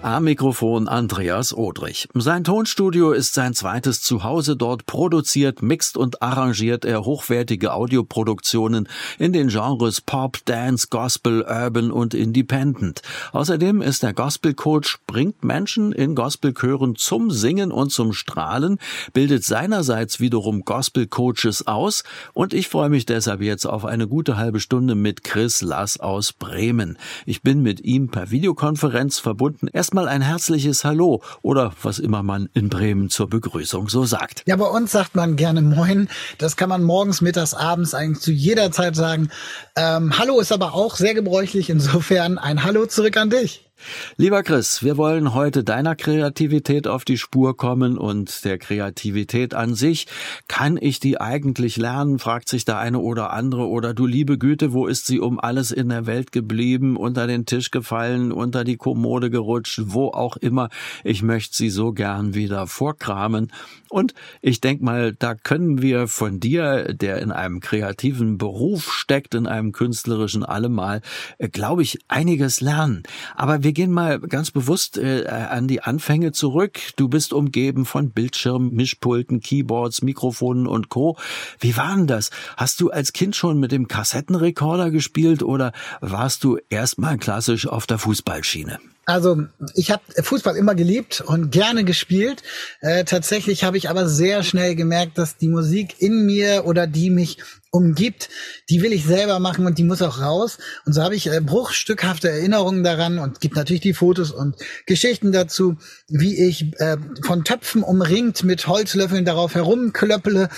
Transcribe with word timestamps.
Am 0.00 0.24
Mikrofon 0.24 0.86
Andreas 0.86 1.52
Odrich. 1.52 2.08
Sein 2.14 2.44
Tonstudio 2.44 3.10
ist 3.10 3.34
sein 3.34 3.52
zweites 3.52 4.00
Zuhause. 4.00 4.56
Dort 4.56 4.86
produziert, 4.86 5.60
mixt 5.60 5.96
und 5.96 6.22
arrangiert 6.22 6.84
er 6.84 7.04
hochwertige 7.04 7.72
Audioproduktionen 7.72 8.88
in 9.18 9.32
den 9.32 9.48
Genres 9.48 10.00
Pop, 10.00 10.38
Dance, 10.44 10.86
Gospel, 10.88 11.42
Urban 11.42 11.90
und 11.90 12.14
Independent. 12.14 13.02
Außerdem 13.32 13.82
ist 13.82 14.04
er 14.04 14.12
Gospelcoach, 14.12 14.98
bringt 15.08 15.42
Menschen 15.42 15.90
in 15.90 16.14
Gospelchören 16.14 16.94
zum 16.94 17.32
Singen 17.32 17.72
und 17.72 17.90
zum 17.90 18.12
Strahlen, 18.12 18.78
bildet 19.12 19.42
seinerseits 19.42 20.20
wiederum 20.20 20.64
Gospelcoaches 20.64 21.66
aus 21.66 22.04
und 22.34 22.54
ich 22.54 22.68
freue 22.68 22.88
mich 22.88 23.04
deshalb 23.04 23.42
jetzt 23.42 23.66
auf 23.66 23.84
eine 23.84 24.06
gute 24.06 24.36
halbe 24.36 24.60
Stunde 24.60 24.94
mit 24.94 25.24
Chris 25.24 25.60
Lass 25.60 25.98
aus 25.98 26.32
Bremen. 26.32 26.98
Ich 27.26 27.42
bin 27.42 27.62
mit 27.62 27.80
ihm 27.80 28.10
per 28.10 28.30
Videokonferenz 28.30 29.18
verbunden. 29.18 29.66
Er 29.72 29.87
erstmal 29.88 30.08
ein 30.08 30.20
herzliches 30.20 30.84
Hallo 30.84 31.22
oder 31.40 31.72
was 31.82 31.98
immer 31.98 32.22
man 32.22 32.50
in 32.52 32.68
Bremen 32.68 33.08
zur 33.08 33.26
Begrüßung 33.30 33.88
so 33.88 34.04
sagt. 34.04 34.42
Ja, 34.44 34.54
bei 34.56 34.66
uns 34.66 34.92
sagt 34.92 35.16
man 35.16 35.36
gerne 35.36 35.62
Moin. 35.62 36.10
Das 36.36 36.58
kann 36.58 36.68
man 36.68 36.82
morgens, 36.82 37.22
mittags, 37.22 37.54
abends 37.54 37.94
eigentlich 37.94 38.22
zu 38.22 38.30
jeder 38.30 38.70
Zeit 38.70 38.96
sagen. 38.96 39.30
Ähm, 39.76 40.18
Hallo 40.18 40.40
ist 40.40 40.52
aber 40.52 40.74
auch 40.74 40.96
sehr 40.96 41.14
gebräuchlich. 41.14 41.70
Insofern 41.70 42.36
ein 42.36 42.64
Hallo 42.64 42.84
zurück 42.84 43.16
an 43.16 43.30
dich. 43.30 43.67
Lieber 44.16 44.42
Chris, 44.42 44.82
wir 44.82 44.96
wollen 44.96 45.34
heute 45.34 45.62
deiner 45.62 45.94
Kreativität 45.94 46.88
auf 46.88 47.04
die 47.04 47.18
Spur 47.18 47.56
kommen 47.56 47.96
und 47.96 48.44
der 48.44 48.58
Kreativität 48.58 49.54
an 49.54 49.74
sich. 49.74 50.06
Kann 50.48 50.76
ich 50.80 50.98
die 51.00 51.20
eigentlich 51.20 51.76
lernen, 51.76 52.18
fragt 52.18 52.48
sich 52.48 52.64
der 52.64 52.78
eine 52.78 52.98
oder 52.98 53.32
andere. 53.32 53.68
Oder 53.68 53.94
du 53.94 54.06
liebe 54.06 54.38
Güte, 54.38 54.72
wo 54.72 54.86
ist 54.86 55.06
sie 55.06 55.20
um 55.20 55.38
alles 55.38 55.70
in 55.70 55.88
der 55.88 56.06
Welt 56.06 56.32
geblieben, 56.32 56.96
unter 56.96 57.26
den 57.26 57.46
Tisch 57.46 57.70
gefallen, 57.70 58.32
unter 58.32 58.64
die 58.64 58.76
Kommode 58.76 59.30
gerutscht, 59.30 59.80
wo 59.84 60.08
auch 60.08 60.36
immer. 60.36 60.68
Ich 61.04 61.22
möchte 61.22 61.56
sie 61.56 61.70
so 61.70 61.92
gern 61.92 62.34
wieder 62.34 62.66
vorkramen. 62.66 63.52
Und 63.88 64.12
ich 64.42 64.60
denk 64.60 64.82
mal, 64.82 65.14
da 65.14 65.34
können 65.34 65.80
wir 65.80 66.08
von 66.08 66.40
dir, 66.40 66.92
der 66.92 67.22
in 67.22 67.32
einem 67.32 67.60
kreativen 67.60 68.36
Beruf 68.36 68.92
steckt, 68.92 69.34
in 69.34 69.46
einem 69.46 69.72
künstlerischen 69.72 70.44
allemal, 70.44 71.00
äh, 71.38 71.48
glaube 71.48 71.82
ich, 71.82 71.98
einiges 72.08 72.60
lernen. 72.60 73.04
Aber 73.34 73.62
wir 73.62 73.67
gehen 73.72 73.90
mal 73.90 74.18
ganz 74.20 74.50
bewusst 74.50 74.98
äh, 74.98 75.26
an 75.26 75.68
die 75.68 75.82
Anfänge 75.82 76.32
zurück. 76.32 76.78
Du 76.96 77.08
bist 77.08 77.32
umgeben 77.32 77.84
von 77.84 78.10
Bildschirmen, 78.10 78.74
Mischpulten, 78.74 79.40
Keyboards, 79.40 80.02
Mikrofonen 80.02 80.66
und 80.66 80.88
Co. 80.88 81.16
Wie 81.60 81.76
war 81.76 81.96
denn 81.96 82.06
das? 82.06 82.30
Hast 82.56 82.80
du 82.80 82.90
als 82.90 83.12
Kind 83.12 83.36
schon 83.36 83.58
mit 83.58 83.72
dem 83.72 83.88
Kassettenrekorder 83.88 84.90
gespielt 84.90 85.42
oder 85.42 85.72
warst 86.00 86.44
du 86.44 86.58
erstmal 86.70 87.18
klassisch 87.18 87.66
auf 87.66 87.86
der 87.86 87.98
Fußballschiene? 87.98 88.78
Also 89.08 89.46
ich 89.74 89.90
habe 89.90 90.02
Fußball 90.22 90.54
immer 90.54 90.74
geliebt 90.74 91.22
und 91.22 91.50
gerne 91.50 91.84
gespielt. 91.84 92.42
Äh, 92.82 93.04
tatsächlich 93.04 93.64
habe 93.64 93.78
ich 93.78 93.88
aber 93.88 94.06
sehr 94.06 94.42
schnell 94.42 94.74
gemerkt, 94.74 95.16
dass 95.16 95.38
die 95.38 95.48
Musik 95.48 95.94
in 95.98 96.26
mir 96.26 96.66
oder 96.66 96.86
die 96.86 97.08
mich 97.08 97.38
umgibt, 97.70 98.28
die 98.68 98.82
will 98.82 98.92
ich 98.92 99.06
selber 99.06 99.38
machen 99.38 99.64
und 99.64 99.78
die 99.78 99.84
muss 99.84 100.02
auch 100.02 100.20
raus. 100.20 100.58
Und 100.84 100.92
so 100.92 101.02
habe 101.02 101.16
ich 101.16 101.26
äh, 101.26 101.40
bruchstückhafte 101.40 102.28
Erinnerungen 102.28 102.84
daran 102.84 103.18
und 103.18 103.40
gibt 103.40 103.56
natürlich 103.56 103.80
die 103.80 103.94
Fotos 103.94 104.30
und 104.30 104.56
Geschichten 104.84 105.32
dazu, 105.32 105.78
wie 106.08 106.46
ich 106.46 106.78
äh, 106.78 106.98
von 107.24 107.44
Töpfen 107.44 107.82
umringt 107.82 108.44
mit 108.44 108.66
Holzlöffeln 108.66 109.24
darauf 109.24 109.54
herumklöppele 109.54 110.50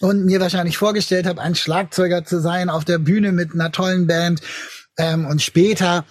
und 0.00 0.24
mir 0.24 0.40
wahrscheinlich 0.40 0.78
vorgestellt 0.78 1.26
habe, 1.26 1.42
ein 1.42 1.54
Schlagzeuger 1.54 2.24
zu 2.24 2.40
sein 2.40 2.70
auf 2.70 2.86
der 2.86 2.96
Bühne 2.96 3.32
mit 3.32 3.52
einer 3.52 3.70
tollen 3.70 4.06
Band. 4.06 4.40
Ähm, 4.96 5.26
und 5.26 5.42
später 5.42 6.06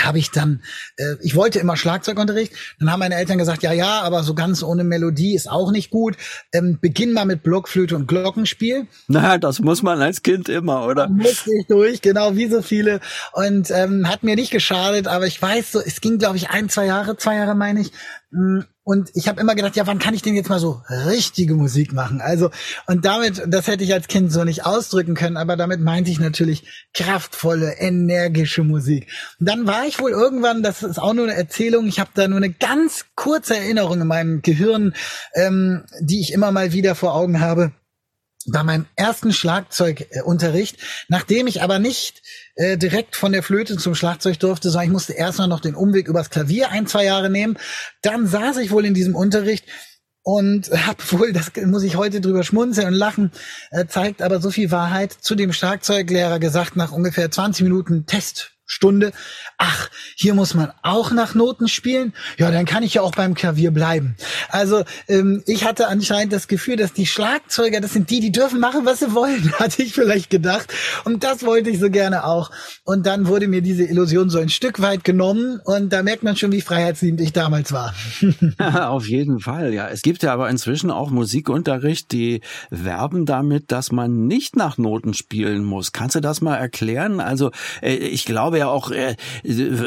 habe 0.00 0.18
ich 0.18 0.30
dann, 0.30 0.62
äh, 0.96 1.14
ich 1.20 1.34
wollte 1.34 1.58
immer 1.58 1.76
Schlagzeugunterricht, 1.76 2.52
dann 2.78 2.90
haben 2.90 3.00
meine 3.00 3.16
Eltern 3.16 3.38
gesagt, 3.38 3.62
ja, 3.62 3.72
ja, 3.72 4.00
aber 4.02 4.22
so 4.22 4.34
ganz 4.34 4.62
ohne 4.62 4.84
Melodie 4.84 5.34
ist 5.34 5.50
auch 5.50 5.70
nicht 5.70 5.90
gut. 5.90 6.16
Ähm, 6.52 6.78
beginn 6.80 7.12
mal 7.12 7.24
mit 7.24 7.42
Blockflöte 7.42 7.96
und 7.96 8.06
Glockenspiel. 8.06 8.86
Na, 9.08 9.38
das 9.38 9.60
muss 9.60 9.82
man 9.82 10.00
als 10.00 10.22
Kind 10.22 10.48
immer, 10.48 10.84
oder? 10.86 11.06
Da 11.06 11.08
musste 11.08 11.50
ich 11.58 11.66
durch, 11.66 12.00
genau 12.02 12.36
wie 12.36 12.48
so 12.48 12.62
viele. 12.62 13.00
Und 13.32 13.70
ähm, 13.70 14.08
hat 14.08 14.22
mir 14.22 14.36
nicht 14.36 14.50
geschadet, 14.50 15.06
aber 15.06 15.26
ich 15.26 15.40
weiß 15.40 15.72
so, 15.72 15.80
es 15.80 16.00
ging, 16.00 16.18
glaube 16.18 16.36
ich, 16.36 16.50
ein, 16.50 16.68
zwei 16.68 16.86
Jahre, 16.86 17.16
zwei 17.16 17.36
Jahre 17.36 17.54
meine 17.54 17.80
ich. 17.80 17.92
Und 18.88 19.10
ich 19.12 19.28
habe 19.28 19.38
immer 19.38 19.54
gedacht, 19.54 19.76
ja, 19.76 19.86
wann 19.86 19.98
kann 19.98 20.14
ich 20.14 20.22
denn 20.22 20.34
jetzt 20.34 20.48
mal 20.48 20.58
so 20.58 20.80
richtige 20.88 21.52
Musik 21.52 21.92
machen? 21.92 22.22
Also, 22.22 22.48
und 22.86 23.04
damit, 23.04 23.42
das 23.46 23.66
hätte 23.66 23.84
ich 23.84 23.92
als 23.92 24.08
Kind 24.08 24.32
so 24.32 24.44
nicht 24.44 24.64
ausdrücken 24.64 25.12
können, 25.12 25.36
aber 25.36 25.58
damit 25.58 25.82
meinte 25.82 26.10
ich 26.10 26.18
natürlich 26.18 26.86
kraftvolle, 26.94 27.72
energische 27.80 28.64
Musik. 28.64 29.08
Und 29.40 29.46
dann 29.46 29.66
war 29.66 29.84
ich 29.84 30.00
wohl 30.00 30.12
irgendwann, 30.12 30.62
das 30.62 30.82
ist 30.82 30.98
auch 30.98 31.12
nur 31.12 31.24
eine 31.24 31.34
Erzählung, 31.34 31.86
ich 31.86 32.00
habe 32.00 32.08
da 32.14 32.28
nur 32.28 32.38
eine 32.38 32.50
ganz 32.50 33.04
kurze 33.14 33.58
Erinnerung 33.58 34.00
in 34.00 34.06
meinem 34.06 34.40
Gehirn, 34.40 34.94
ähm, 35.34 35.84
die 36.00 36.22
ich 36.22 36.32
immer 36.32 36.50
mal 36.50 36.72
wieder 36.72 36.94
vor 36.94 37.14
Augen 37.14 37.40
habe 37.40 37.72
bei 38.52 38.62
meinem 38.62 38.86
ersten 38.96 39.32
Schlagzeugunterricht, 39.32 40.78
nachdem 41.08 41.46
ich 41.46 41.62
aber 41.62 41.78
nicht 41.78 42.22
äh, 42.54 42.76
direkt 42.76 43.16
von 43.16 43.32
der 43.32 43.42
Flöte 43.42 43.76
zum 43.76 43.94
Schlagzeug 43.94 44.38
durfte, 44.38 44.70
sondern 44.70 44.86
ich 44.86 44.92
musste 44.92 45.12
erstmal 45.12 45.48
noch 45.48 45.60
den 45.60 45.74
Umweg 45.74 46.08
übers 46.08 46.30
Klavier 46.30 46.70
ein, 46.70 46.86
zwei 46.86 47.04
Jahre 47.04 47.30
nehmen. 47.30 47.58
Dann 48.02 48.26
saß 48.26 48.58
ich 48.58 48.70
wohl 48.70 48.84
in 48.84 48.94
diesem 48.94 49.14
Unterricht 49.14 49.64
und 50.22 50.70
habe 50.86 51.02
wohl, 51.12 51.32
das 51.32 51.52
muss 51.66 51.82
ich 51.82 51.96
heute 51.96 52.20
drüber 52.20 52.44
schmunzeln 52.44 52.88
und 52.88 52.94
lachen, 52.94 53.32
äh, 53.70 53.86
zeigt 53.86 54.22
aber 54.22 54.40
so 54.40 54.50
viel 54.50 54.70
Wahrheit, 54.70 55.12
zu 55.12 55.34
dem 55.34 55.52
Schlagzeuglehrer 55.52 56.38
gesagt, 56.38 56.76
nach 56.76 56.92
ungefähr 56.92 57.30
20 57.30 57.64
Minuten 57.64 58.06
Test 58.06 58.57
Stunde. 58.68 59.12
Ach, 59.56 59.88
hier 60.14 60.34
muss 60.34 60.54
man 60.54 60.70
auch 60.82 61.10
nach 61.10 61.34
Noten 61.34 61.68
spielen. 61.68 62.12
Ja, 62.36 62.50
dann 62.50 62.66
kann 62.66 62.82
ich 62.82 62.94
ja 62.94 63.02
auch 63.02 63.12
beim 63.12 63.34
Klavier 63.34 63.70
bleiben. 63.70 64.14
Also 64.50 64.84
ähm, 65.08 65.42
ich 65.46 65.64
hatte 65.64 65.88
anscheinend 65.88 66.34
das 66.34 66.48
Gefühl, 66.48 66.76
dass 66.76 66.92
die 66.92 67.06
Schlagzeuger, 67.06 67.80
das 67.80 67.94
sind 67.94 68.10
die, 68.10 68.20
die 68.20 68.30
dürfen 68.30 68.60
machen, 68.60 68.84
was 68.84 69.00
sie 69.00 69.14
wollen, 69.14 69.52
hatte 69.58 69.82
ich 69.82 69.94
vielleicht 69.94 70.28
gedacht. 70.28 70.72
Und 71.04 71.24
das 71.24 71.44
wollte 71.44 71.70
ich 71.70 71.80
so 71.80 71.90
gerne 71.90 72.24
auch. 72.24 72.50
Und 72.84 73.06
dann 73.06 73.26
wurde 73.26 73.48
mir 73.48 73.62
diese 73.62 73.84
Illusion 73.84 74.28
so 74.28 74.38
ein 74.38 74.50
Stück 74.50 74.82
weit 74.82 75.02
genommen. 75.02 75.60
Und 75.64 75.92
da 75.92 76.02
merkt 76.02 76.22
man 76.22 76.36
schon, 76.36 76.52
wie 76.52 76.60
freiheitsliebend 76.60 77.22
ich 77.22 77.32
damals 77.32 77.72
war. 77.72 77.94
Auf 78.88 79.08
jeden 79.08 79.40
Fall, 79.40 79.72
ja. 79.72 79.88
Es 79.88 80.02
gibt 80.02 80.22
ja 80.22 80.32
aber 80.32 80.50
inzwischen 80.50 80.90
auch 80.90 81.10
Musikunterricht, 81.10 82.12
die 82.12 82.42
werben 82.68 83.24
damit, 83.24 83.72
dass 83.72 83.92
man 83.92 84.26
nicht 84.26 84.56
nach 84.56 84.76
Noten 84.76 85.14
spielen 85.14 85.64
muss. 85.64 85.92
Kannst 85.92 86.16
du 86.16 86.20
das 86.20 86.42
mal 86.42 86.56
erklären? 86.56 87.20
Also 87.20 87.50
äh, 87.80 87.94
ich 87.94 88.26
glaube, 88.26 88.57
ja 88.58 88.68
auch, 88.68 88.90
äh, 88.90 89.16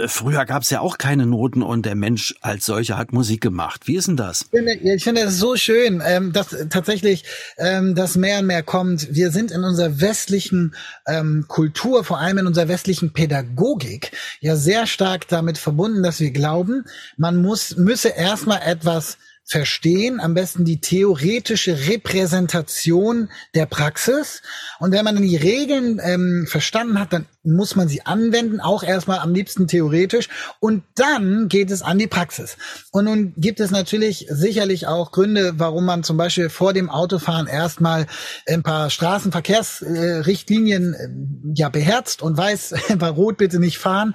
früher 0.08 0.46
gab 0.46 0.64
es 0.64 0.70
ja 0.70 0.82
auch 0.82 0.98
keine 0.98 1.26
Noten 1.26 1.62
und 1.62 1.86
der 1.86 1.96
Mensch 1.96 2.36
als 2.42 2.66
solcher 2.66 2.98
hat 2.98 3.14
Musik 3.14 3.42
gemacht. 3.42 3.88
Wie 3.88 3.96
ist 3.96 4.08
denn 4.08 4.18
das? 4.18 4.44
Ich 4.44 4.50
finde, 4.50 4.74
ich 4.74 5.04
finde 5.04 5.22
es 5.22 5.38
so 5.38 5.56
schön, 5.56 6.02
ähm, 6.06 6.34
dass 6.34 6.56
tatsächlich 6.70 7.24
ähm, 7.58 7.96
das 7.96 8.16
mehr 8.16 8.40
und 8.40 8.48
mehr 8.48 8.64
kommt. 8.64 9.14
Wir 9.14 9.32
sind 9.32 9.52
in 9.52 9.64
unserer 9.64 10.02
westlichen 10.02 10.76
ähm, 11.08 11.46
Kultur, 11.48 12.04
vor 12.04 12.20
allem 12.20 12.40
in 12.40 12.48
unserer 12.48 12.68
westlichen 12.68 13.14
Pädagogik, 13.14 14.12
ja 14.40 14.56
sehr 14.56 14.88
stark 14.88 15.28
damit 15.28 15.58
verbunden, 15.58 16.04
dass 16.04 16.20
wir 16.20 16.32
glauben, 16.32 16.86
man 17.18 17.42
muss 17.42 17.76
müsse 17.78 18.10
erstmal 18.10 18.62
etwas 18.66 19.18
verstehen, 19.52 20.20
am 20.22 20.34
besten 20.34 20.64
die 20.64 20.80
theoretische 20.80 21.90
Repräsentation 21.90 23.30
der 23.54 23.66
Praxis. 23.66 24.42
Und 24.80 24.94
wenn 24.94 25.04
man 25.04 25.16
dann 25.16 25.26
die 25.26 25.36
Regeln 25.36 26.00
ähm, 26.02 26.48
verstanden 26.48 26.98
hat, 26.98 27.12
dann 27.12 27.26
muss 27.44 27.76
man 27.76 27.90
sie 27.90 28.06
anwenden, 28.06 28.62
auch 28.62 28.82
erstmal 28.82 29.20
am 29.20 29.34
liebsten 29.34 29.68
theoretisch. 29.68 30.30
Und 30.62 30.86
dann 30.96 31.50
geht 31.50 31.70
es 31.70 31.82
an 31.82 32.00
die 32.00 32.08
Praxis. 32.08 32.56
Und 32.94 33.04
nun 33.06 33.34
gibt 33.36 33.60
es 33.60 33.72
natürlich 33.72 34.28
sicherlich 34.30 34.88
auch 34.88 35.12
Gründe, 35.12 35.56
warum 35.58 35.84
man 35.84 36.06
zum 36.06 36.16
Beispiel 36.16 36.50
vor 36.50 36.72
dem 36.72 36.90
Autofahren 36.90 37.48
erstmal 37.48 38.08
ein 38.48 38.64
paar 38.64 38.90
Straßenverkehrsrichtlinien 38.90 40.94
äh, 40.94 41.10
ja 41.56 41.68
beherzt 41.68 42.22
und 42.22 42.38
weiß, 42.38 42.74
bei 42.98 43.10
Rot 43.10 43.36
bitte 43.36 43.60
nicht 43.60 43.80
fahren. 43.80 44.14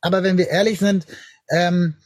Aber 0.00 0.22
wenn 0.22 0.38
wir 0.38 0.46
ehrlich 0.46 0.78
sind, 0.78 1.06
ähm, 1.50 1.96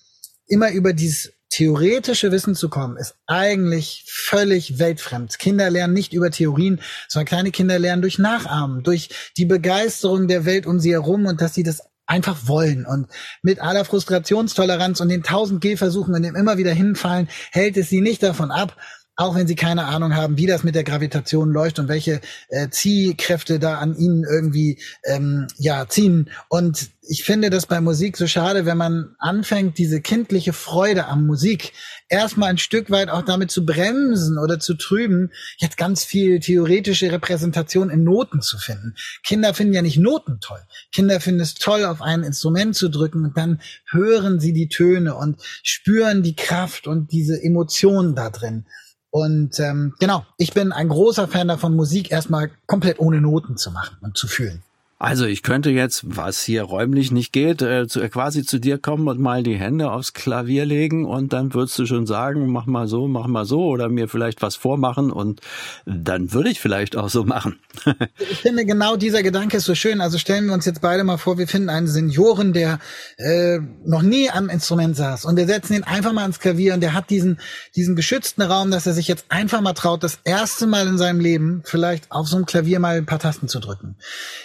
immer 0.47 0.73
über 0.73 0.94
dieses 0.94 1.35
theoretische 1.50 2.32
Wissen 2.32 2.55
zu 2.55 2.69
kommen, 2.69 2.97
ist 2.97 3.17
eigentlich 3.26 4.05
völlig 4.08 4.79
weltfremd. 4.79 5.38
Kinder 5.38 5.69
lernen 5.69 5.94
nicht 5.94 6.12
über 6.12 6.31
Theorien, 6.31 6.81
sondern 7.08 7.26
kleine 7.26 7.50
Kinder 7.50 7.79
lernen 7.79 8.02
durch 8.02 8.19
Nachahmen, 8.19 8.82
durch 8.82 9.11
die 9.37 9.47
Begeisterung 9.47 10.29
der 10.29 10.44
Welt 10.44 10.67
um 10.67 10.81
sie 10.81 10.93
herum 10.93 11.26
und 11.26 11.41
dass 11.41 11.55
sie 11.55 11.64
das 11.64 11.82
einfach 12.06 12.49
wollen. 12.49 12.87
Und 12.87 13.06
mit 13.43 13.61
aller 13.61 13.85
Frustrationstoleranz 13.85 15.00
und 15.00 15.08
den 15.08 15.23
tausend 15.23 15.61
Gehversuchen 15.61 16.14
und 16.14 16.23
dem 16.23 16.37
immer 16.37 16.58
wieder 16.58 16.73
hinfallen, 16.73 17.29
hält 17.53 17.76
es 17.76 17.88
sie 17.88 18.00
nicht 18.00 18.23
davon 18.23 18.50
ab, 18.50 18.76
auch 19.20 19.34
wenn 19.34 19.46
sie 19.46 19.55
keine 19.55 19.84
Ahnung 19.84 20.17
haben, 20.17 20.38
wie 20.38 20.46
das 20.46 20.64
mit 20.64 20.75
der 20.75 20.82
Gravitation 20.82 21.50
läuft 21.50 21.78
und 21.78 21.88
welche 21.88 22.22
äh, 22.49 22.70
Ziehkräfte 22.70 23.58
da 23.58 23.76
an 23.76 23.94
ihnen 23.94 24.25
irgendwie 24.25 24.78
ähm, 25.05 25.46
ja 25.58 25.87
ziehen. 25.88 26.31
Und 26.49 26.88
ich 27.06 27.25
finde 27.25 27.50
das 27.50 27.67
bei 27.67 27.82
Musik 27.82 28.17
so 28.17 28.26
schade, 28.26 28.64
wenn 28.64 28.78
man 28.78 29.14
anfängt, 29.19 29.76
diese 29.76 30.00
kindliche 30.00 30.55
Freude 30.55 31.06
am 31.06 31.26
Musik 31.26 31.72
erstmal 32.08 32.49
ein 32.49 32.56
Stück 32.56 32.90
weit 32.90 33.11
auch 33.11 33.20
damit 33.20 33.50
zu 33.50 33.67
bremsen 33.67 34.38
oder 34.38 34.58
zu 34.58 34.72
trüben, 34.72 35.31
jetzt 35.58 35.76
ganz 35.76 36.02
viel 36.02 36.40
theoretische 36.40 37.12
Repräsentation 37.12 37.90
in 37.90 38.05
Noten 38.05 38.40
zu 38.40 38.56
finden. 38.56 38.94
Kinder 39.22 39.52
finden 39.52 39.75
ja 39.75 39.82
nicht 39.82 39.99
Noten 39.99 40.38
toll. 40.40 40.61
Kinder 40.93 41.20
finden 41.20 41.40
es 41.40 41.55
toll, 41.55 41.84
auf 41.84 42.00
ein 42.00 42.22
Instrument 42.22 42.75
zu 42.75 42.88
drücken 42.88 43.25
und 43.26 43.37
dann 43.37 43.61
hören 43.90 44.40
sie 44.40 44.55
die 44.55 44.69
Töne 44.69 45.14
und 45.14 45.43
spüren 45.62 46.22
die 46.22 46.37
Kraft 46.37 46.87
und 46.87 47.12
diese 47.12 47.43
Emotionen 47.43 48.14
da 48.14 48.31
drin. 48.31 48.64
Und 49.11 49.59
ähm, 49.59 49.95
genau, 49.99 50.25
ich 50.37 50.55
bin 50.55 50.73
ein 50.73 50.89
großer 50.89 51.27
Fan 51.27 51.49
davon, 51.49 51.75
Musik 51.75 52.11
erstmal 52.11 52.51
komplett 52.67 53.01
ohne 53.01 53.21
Noten 53.21 53.57
zu 53.57 53.71
machen 53.71 53.97
und 54.01 54.17
zu 54.17 54.29
fühlen. 54.29 54.62
Also 55.02 55.25
ich 55.25 55.43
könnte 55.43 55.70
jetzt, 55.70 56.02
was 56.05 56.43
hier 56.43 56.62
räumlich 56.62 57.11
nicht 57.11 57.32
geht, 57.32 57.62
äh, 57.62 57.88
zu, 57.88 58.06
quasi 58.11 58.44
zu 58.44 58.58
dir 58.58 58.76
kommen 58.76 59.08
und 59.08 59.19
mal 59.19 59.43
die 59.43 59.56
Hände 59.56 59.91
aufs 59.91 60.12
Klavier 60.12 60.67
legen 60.67 61.06
und 61.06 61.32
dann 61.32 61.55
würdest 61.55 61.79
du 61.79 61.87
schon 61.87 62.06
sagen, 62.06 62.49
mach 62.52 62.67
mal 62.67 62.87
so, 62.87 63.08
mach 63.08 63.26
mal 63.26 63.47
so 63.47 63.64
oder 63.64 63.88
mir 63.88 64.08
vielleicht 64.08 64.43
was 64.43 64.56
vormachen 64.56 65.11
und 65.11 65.41
dann 65.87 66.35
würde 66.35 66.50
ich 66.50 66.61
vielleicht 66.61 66.97
auch 66.97 67.08
so 67.08 67.25
machen. 67.25 67.58
ich 68.19 68.41
finde 68.41 68.67
genau 68.67 68.97
dieser 68.97 69.23
Gedanke 69.23 69.56
ist 69.56 69.64
so 69.64 69.75
schön. 69.75 70.02
Also 70.02 70.19
stellen 70.19 70.44
wir 70.44 70.52
uns 70.52 70.67
jetzt 70.67 70.82
beide 70.82 71.03
mal 71.03 71.17
vor, 71.17 71.38
wir 71.38 71.49
finden 71.49 71.70
einen 71.70 71.87
Senioren, 71.87 72.53
der 72.53 72.79
äh, 73.17 73.58
noch 73.87 74.03
nie 74.03 74.29
am 74.29 74.50
Instrument 74.50 74.96
saß 74.96 75.25
und 75.25 75.38
wir 75.38 75.46
setzen 75.46 75.76
ihn 75.76 75.85
einfach 75.85 76.12
mal 76.12 76.23
ans 76.23 76.41
Klavier 76.41 76.75
und 76.75 76.82
der 76.82 76.93
hat 76.93 77.08
diesen 77.08 77.41
diesen 77.75 77.96
geschützten 77.96 78.43
Raum, 78.43 78.70
dass 78.70 78.87
er 78.87 78.93
sich 78.93 79.08
jetzt 79.08 79.25
einfach 79.31 79.62
mal 79.62 79.73
traut, 79.73 80.03
das 80.03 80.19
erste 80.25 80.67
Mal 80.67 80.87
in 80.87 80.99
seinem 80.99 81.20
Leben 81.20 81.62
vielleicht 81.64 82.12
auf 82.12 82.29
so 82.29 82.37
einem 82.37 82.44
Klavier 82.44 82.81
mal 82.81 82.99
ein 82.99 83.06
paar 83.06 83.19
Tasten 83.19 83.49
zu 83.49 83.61
drücken. 83.61 83.96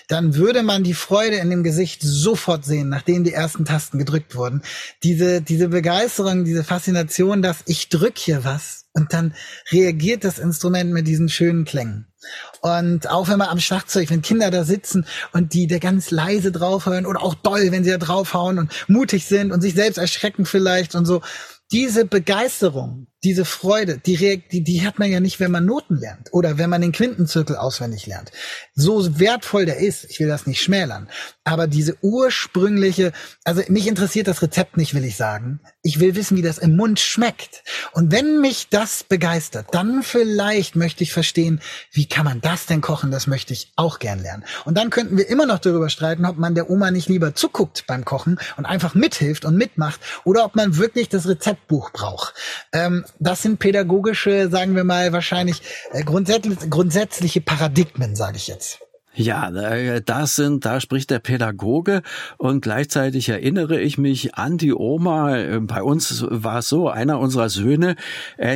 Dann 0.07 0.33
würde 0.35 0.44
man 0.63 0.83
die 0.83 0.93
Freude 0.93 1.37
in 1.37 1.49
dem 1.49 1.63
Gesicht 1.63 2.01
sofort 2.03 2.65
sehen, 2.65 2.89
nachdem 2.89 3.23
die 3.23 3.33
ersten 3.33 3.65
Tasten 3.65 3.97
gedrückt 3.97 4.35
wurden. 4.35 4.61
Diese, 5.03 5.41
diese 5.41 5.69
Begeisterung, 5.69 6.45
diese 6.45 6.63
Faszination, 6.63 7.41
dass 7.41 7.57
ich 7.65 7.89
drück 7.89 8.17
hier 8.17 8.43
was 8.43 8.85
und 8.93 9.13
dann 9.13 9.33
reagiert 9.71 10.23
das 10.23 10.39
Instrument 10.39 10.91
mit 10.91 11.07
diesen 11.07 11.29
schönen 11.29 11.65
Klängen. 11.65 12.07
Und 12.61 13.09
auch 13.09 13.27
wenn 13.27 13.37
man 13.37 13.49
am 13.49 13.59
Schlagzeug, 13.59 14.09
wenn 14.09 14.21
Kinder 14.21 14.51
da 14.51 14.63
sitzen 14.63 15.05
und 15.33 15.53
die 15.53 15.67
da 15.67 15.79
ganz 15.79 16.11
leise 16.11 16.51
draufhören 16.51 17.05
oder 17.05 17.21
auch 17.21 17.35
doll, 17.35 17.71
wenn 17.71 17.83
sie 17.83 17.91
da 17.91 17.97
draufhauen 17.97 18.57
und 18.57 18.71
mutig 18.87 19.25
sind 19.25 19.51
und 19.51 19.61
sich 19.61 19.73
selbst 19.73 19.97
erschrecken 19.97 20.45
vielleicht 20.45 20.95
und 20.95 21.05
so, 21.05 21.21
diese 21.71 22.05
Begeisterung, 22.05 23.07
diese 23.25 23.43
Freude, 23.43 23.97
die, 23.97 24.41
die, 24.51 24.61
die 24.61 24.85
hat 24.85 24.99
man 24.99 25.09
ja 25.09 25.19
nicht, 25.19 25.39
wenn 25.39 25.51
man 25.51 25.65
Noten 25.65 25.97
lernt 25.97 26.31
oder 26.31 26.59
wenn 26.59 26.69
man 26.69 26.81
den 26.81 26.91
Quintenzirkel 26.91 27.55
auswendig 27.55 28.05
lernt. 28.05 28.31
So 28.75 29.19
wertvoll 29.19 29.65
der 29.65 29.77
ist, 29.77 30.05
ich 30.11 30.19
will 30.19 30.27
das 30.27 30.45
nicht 30.45 30.61
schmälern, 30.61 31.09
aber 31.43 31.65
diese 31.67 31.97
ursprüngliche, 32.01 33.11
also 33.43 33.63
mich 33.67 33.87
interessiert 33.87 34.27
das 34.27 34.43
Rezept 34.43 34.77
nicht, 34.77 34.93
will 34.93 35.03
ich 35.03 35.15
sagen. 35.15 35.59
Ich 35.81 35.99
will 35.99 36.15
wissen, 36.15 36.37
wie 36.37 36.43
das 36.43 36.59
im 36.59 36.75
Mund 36.75 36.99
schmeckt. 36.99 37.63
Und 37.93 38.11
wenn 38.11 38.41
mich 38.41 38.69
das 38.69 39.03
begeistert, 39.03 39.67
dann 39.71 40.03
vielleicht 40.03 40.75
möchte 40.75 41.03
ich 41.03 41.11
verstehen, 41.11 41.61
wie 41.91 42.07
kann 42.07 42.25
man 42.25 42.41
das 42.41 42.67
denn 42.67 42.81
kochen? 42.81 43.09
Das 43.09 43.25
möchte 43.25 43.53
ich 43.53 43.71
auch 43.75 43.97
gern 43.97 44.19
lernen. 44.19 44.43
Und 44.65 44.77
dann 44.77 44.91
könnten 44.91 45.17
wir 45.17 45.27
immer 45.29 45.47
noch 45.47 45.59
darüber 45.59 45.89
streiten, 45.89 46.25
ob 46.25 46.37
man 46.37 46.53
der 46.53 46.69
Oma 46.69 46.91
nicht 46.91 47.09
lieber 47.09 47.33
zuguckt 47.33 47.85
beim 47.87 48.05
Kochen 48.05 48.39
und 48.57 48.65
einfach 48.65 48.93
mithilft 48.93 49.45
und 49.45 49.55
mitmacht 49.55 49.99
oder 50.25 50.45
ob 50.45 50.55
man 50.55 50.77
wirklich 50.77 51.09
das 51.09 51.27
Rezeptbuch 51.27 51.91
braucht. 51.91 52.35
Ähm, 52.71 53.03
das 53.19 53.41
sind 53.41 53.59
pädagogische, 53.59 54.49
sagen 54.49 54.75
wir 54.75 54.83
mal, 54.83 55.11
wahrscheinlich 55.13 55.61
äh, 55.91 56.03
grundsätzlich, 56.03 56.57
grundsätzliche 56.69 57.41
Paradigmen, 57.41 58.15
sage 58.15 58.37
ich 58.37 58.47
jetzt. 58.47 58.79
Ja, 59.15 59.51
das 60.01 60.35
sind, 60.35 60.65
da 60.65 60.79
spricht 60.79 61.09
der 61.09 61.19
Pädagoge 61.19 62.01
und 62.37 62.61
gleichzeitig 62.61 63.29
erinnere 63.29 63.79
ich 63.79 63.97
mich 63.97 64.35
an 64.35 64.57
die 64.57 64.73
Oma. 64.73 65.59
Bei 65.61 65.81
uns 65.81 66.25
war 66.29 66.59
es 66.59 66.69
so, 66.69 66.89
einer 66.89 67.19
unserer 67.19 67.49
Söhne 67.49 67.95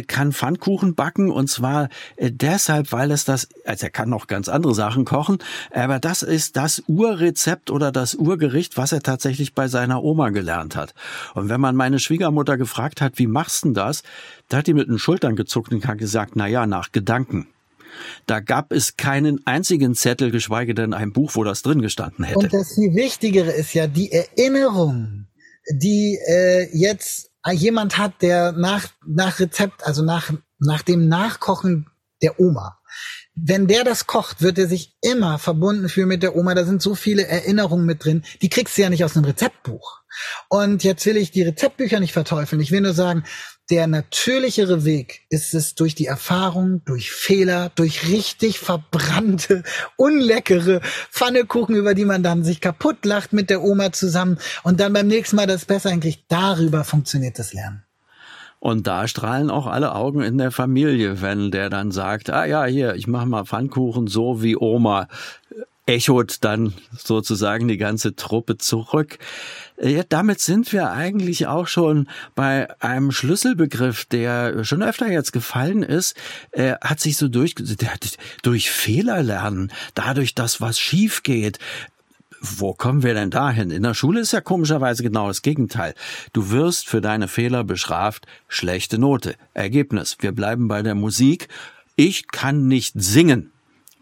kann 0.08 0.34
Pfannkuchen 0.34 0.96
backen 0.96 1.32
und 1.32 1.50
zwar 1.50 1.90
äh, 2.16 2.32
deshalb, 2.32 2.92
weil 2.92 3.12
es 3.12 3.26
das, 3.26 3.48
also 3.66 3.86
er 3.86 3.90
kann 3.90 4.10
noch 4.10 4.28
ganz 4.28 4.50
andere 4.50 4.74
Sachen 4.76 5.06
kochen, 5.06 5.38
aber 5.72 6.00
das 6.00 6.24
ist 6.24 6.58
das 6.58 6.84
Urrezept 6.88 7.72
oder 7.72 7.92
das 7.92 8.16
Urgericht, 8.16 8.78
was 8.78 8.92
er 8.92 9.02
tatsächlich 9.02 9.54
bei 9.54 9.68
seiner 9.68 10.04
Oma 10.04 10.30
gelernt 10.30 10.76
hat. 10.76 10.94
Und 11.34 11.50
wenn 11.50 11.62
man 11.62 11.76
meine 11.76 12.00
Schwiegermutter 12.00 12.58
gefragt 12.58 13.02
hat, 13.02 13.14
wie 13.18 13.28
machst 13.28 13.66
du 13.66 13.72
das, 13.72 14.04
da 14.50 14.58
hat 14.58 14.68
die 14.68 14.74
mit 14.74 14.90
den 14.90 15.00
Schultern 15.00 15.36
gezuckt 15.36 15.72
und 15.72 15.86
hat 15.86 15.98
gesagt, 15.98 16.34
na 16.36 16.48
ja, 16.48 16.66
nach 16.66 16.92
Gedanken. 16.92 17.48
Da 18.26 18.40
gab 18.40 18.72
es 18.72 18.98
keinen 18.98 19.46
einzigen 19.46 19.96
Zettel, 19.96 20.32
geschweige 20.32 20.74
denn 20.74 20.94
ein 20.94 21.14
Buch, 21.14 21.32
wo 21.36 21.44
das 21.44 21.62
drin 21.62 21.82
gestanden 21.82 22.24
hätte. 22.26 22.40
Und 22.40 22.54
das 22.54 22.76
viel 22.76 22.94
Wichtigere 22.96 23.52
ist 23.52 23.74
ja 23.74 23.88
die 23.88 24.12
Erinnerung, 24.12 25.28
die 25.72 26.20
äh, 26.28 26.68
jetzt 26.76 27.32
jemand 27.52 27.98
hat, 27.98 28.22
der 28.22 28.52
nach, 28.52 28.88
nach 29.08 29.40
Rezept, 29.40 29.86
also 29.86 30.04
nach, 30.04 30.32
nach 30.60 30.82
dem 30.82 31.08
Nachkochen 31.08 31.88
der 32.22 32.40
Oma, 32.40 32.80
wenn 33.36 33.68
der 33.68 33.84
das 33.84 34.08
kocht, 34.08 34.42
wird 34.42 34.58
er 34.58 34.68
sich 34.68 34.98
immer 35.02 35.40
verbunden 35.40 35.90
fühlen 35.90 36.08
mit 36.08 36.24
der 36.24 36.36
Oma. 36.36 36.56
Da 36.56 36.66
sind 36.66 36.82
so 36.82 36.96
viele 36.96 37.26
Erinnerungen 37.28 37.86
mit 37.86 38.04
drin. 38.04 38.24
Die 38.42 38.50
kriegst 38.50 38.78
du 38.78 38.82
ja 38.82 38.90
nicht 38.90 39.04
aus 39.04 39.16
einem 39.16 39.26
Rezeptbuch. 39.26 40.00
Und 40.50 40.84
jetzt 40.84 41.06
will 41.06 41.18
ich 41.18 41.32
die 41.32 41.44
Rezeptbücher 41.44 42.00
nicht 42.00 42.14
verteufeln. 42.14 42.62
Ich 42.62 42.72
will 42.72 42.82
nur 42.82 42.94
sagen, 42.94 43.24
der 43.70 43.88
natürlichere 43.88 44.84
Weg 44.84 45.22
ist 45.30 45.54
es 45.54 45.76
durch 45.76 45.96
die 45.96 46.08
Erfahrung, 46.08 46.82
durch 46.86 47.12
Fehler, 47.12 47.72
durch 47.76 48.08
richtig 48.08 48.60
verbrannte, 48.60 49.64
unleckere 49.96 50.82
Pfannekuchen, 51.12 51.76
über 51.76 51.94
die 51.94 52.06
man 52.06 52.24
dann 52.24 52.44
sich 52.44 52.62
kaputt 52.62 53.06
lacht 53.06 53.34
mit 53.34 53.50
der 53.50 53.62
Oma 53.64 53.92
zusammen 53.92 54.38
und 54.64 54.80
dann 54.80 54.94
beim 54.94 55.08
nächsten 55.08 55.36
Mal 55.36 55.48
das 55.48 55.66
besser 55.66 55.90
eigentlich 55.90 56.26
darüber 56.28 56.84
funktioniert 56.84 57.38
das 57.38 57.54
Lernen. 57.54 57.84
Und 58.62 58.88
da 58.88 59.08
strahlen 59.08 59.50
auch 59.50 59.68
alle 59.68 59.96
Augen 59.96 60.22
in 60.22 60.38
der 60.38 60.52
Familie, 60.52 61.22
wenn 61.22 61.50
der 61.50 61.70
dann 61.70 61.92
sagt, 61.92 62.30
ah 62.30 62.44
ja, 62.44 62.66
hier, 62.66 62.96
ich 62.96 63.08
mache 63.08 63.26
mal 63.26 63.46
Pfannkuchen 63.46 64.08
so 64.08 64.44
wie 64.44 64.58
Oma 64.58 65.08
echot 65.90 66.44
dann 66.44 66.74
sozusagen 66.96 67.68
die 67.68 67.78
ganze 67.78 68.16
Truppe 68.16 68.58
zurück. 68.58 69.18
Ja, 69.82 70.04
damit 70.08 70.42
sind 70.42 70.74
wir 70.74 70.92
eigentlich 70.92 71.48
auch 71.48 71.68
schon 71.68 72.10
bei 72.36 72.68
einem 72.82 73.12
Schlüsselbegriff, 73.12 74.06
der 74.06 74.66
schon 74.66 74.84
öfter 74.84 75.10
jetzt 75.10 75.32
gefallen 75.32 75.84
ist, 75.84 76.16
äh, 76.52 76.74
hat 76.82 77.00
sich 77.00 77.16
so 77.16 77.30
durch, 77.30 77.56
durch 78.44 78.72
Fehler 78.72 79.24
lernen, 79.24 79.72
dadurch, 79.96 80.36
dass 80.36 80.60
was 80.60 80.80
schief 80.80 81.24
geht, 81.24 81.60
wo 82.42 82.74
kommen 82.74 83.04
wir 83.04 83.14
denn 83.14 83.32
dahin? 83.32 83.72
In 83.72 83.84
der 83.84 83.94
Schule 83.94 84.22
ist 84.22 84.34
ja 84.34 84.42
komischerweise 84.42 85.04
genau 85.04 85.28
das 85.28 85.42
Gegenteil. 85.42 85.94
Du 86.34 86.52
wirst 86.52 86.88
für 86.88 87.02
deine 87.02 87.28
Fehler 87.28 87.64
bestraft, 87.64 88.28
schlechte 88.48 88.98
Note. 88.98 89.36
Ergebnis, 89.54 90.18
wir 90.20 90.32
bleiben 90.32 90.68
bei 90.68 90.82
der 90.82 90.96
Musik. 90.96 91.48
Ich 91.96 92.28
kann 92.28 92.68
nicht 92.68 92.94
singen 92.96 93.52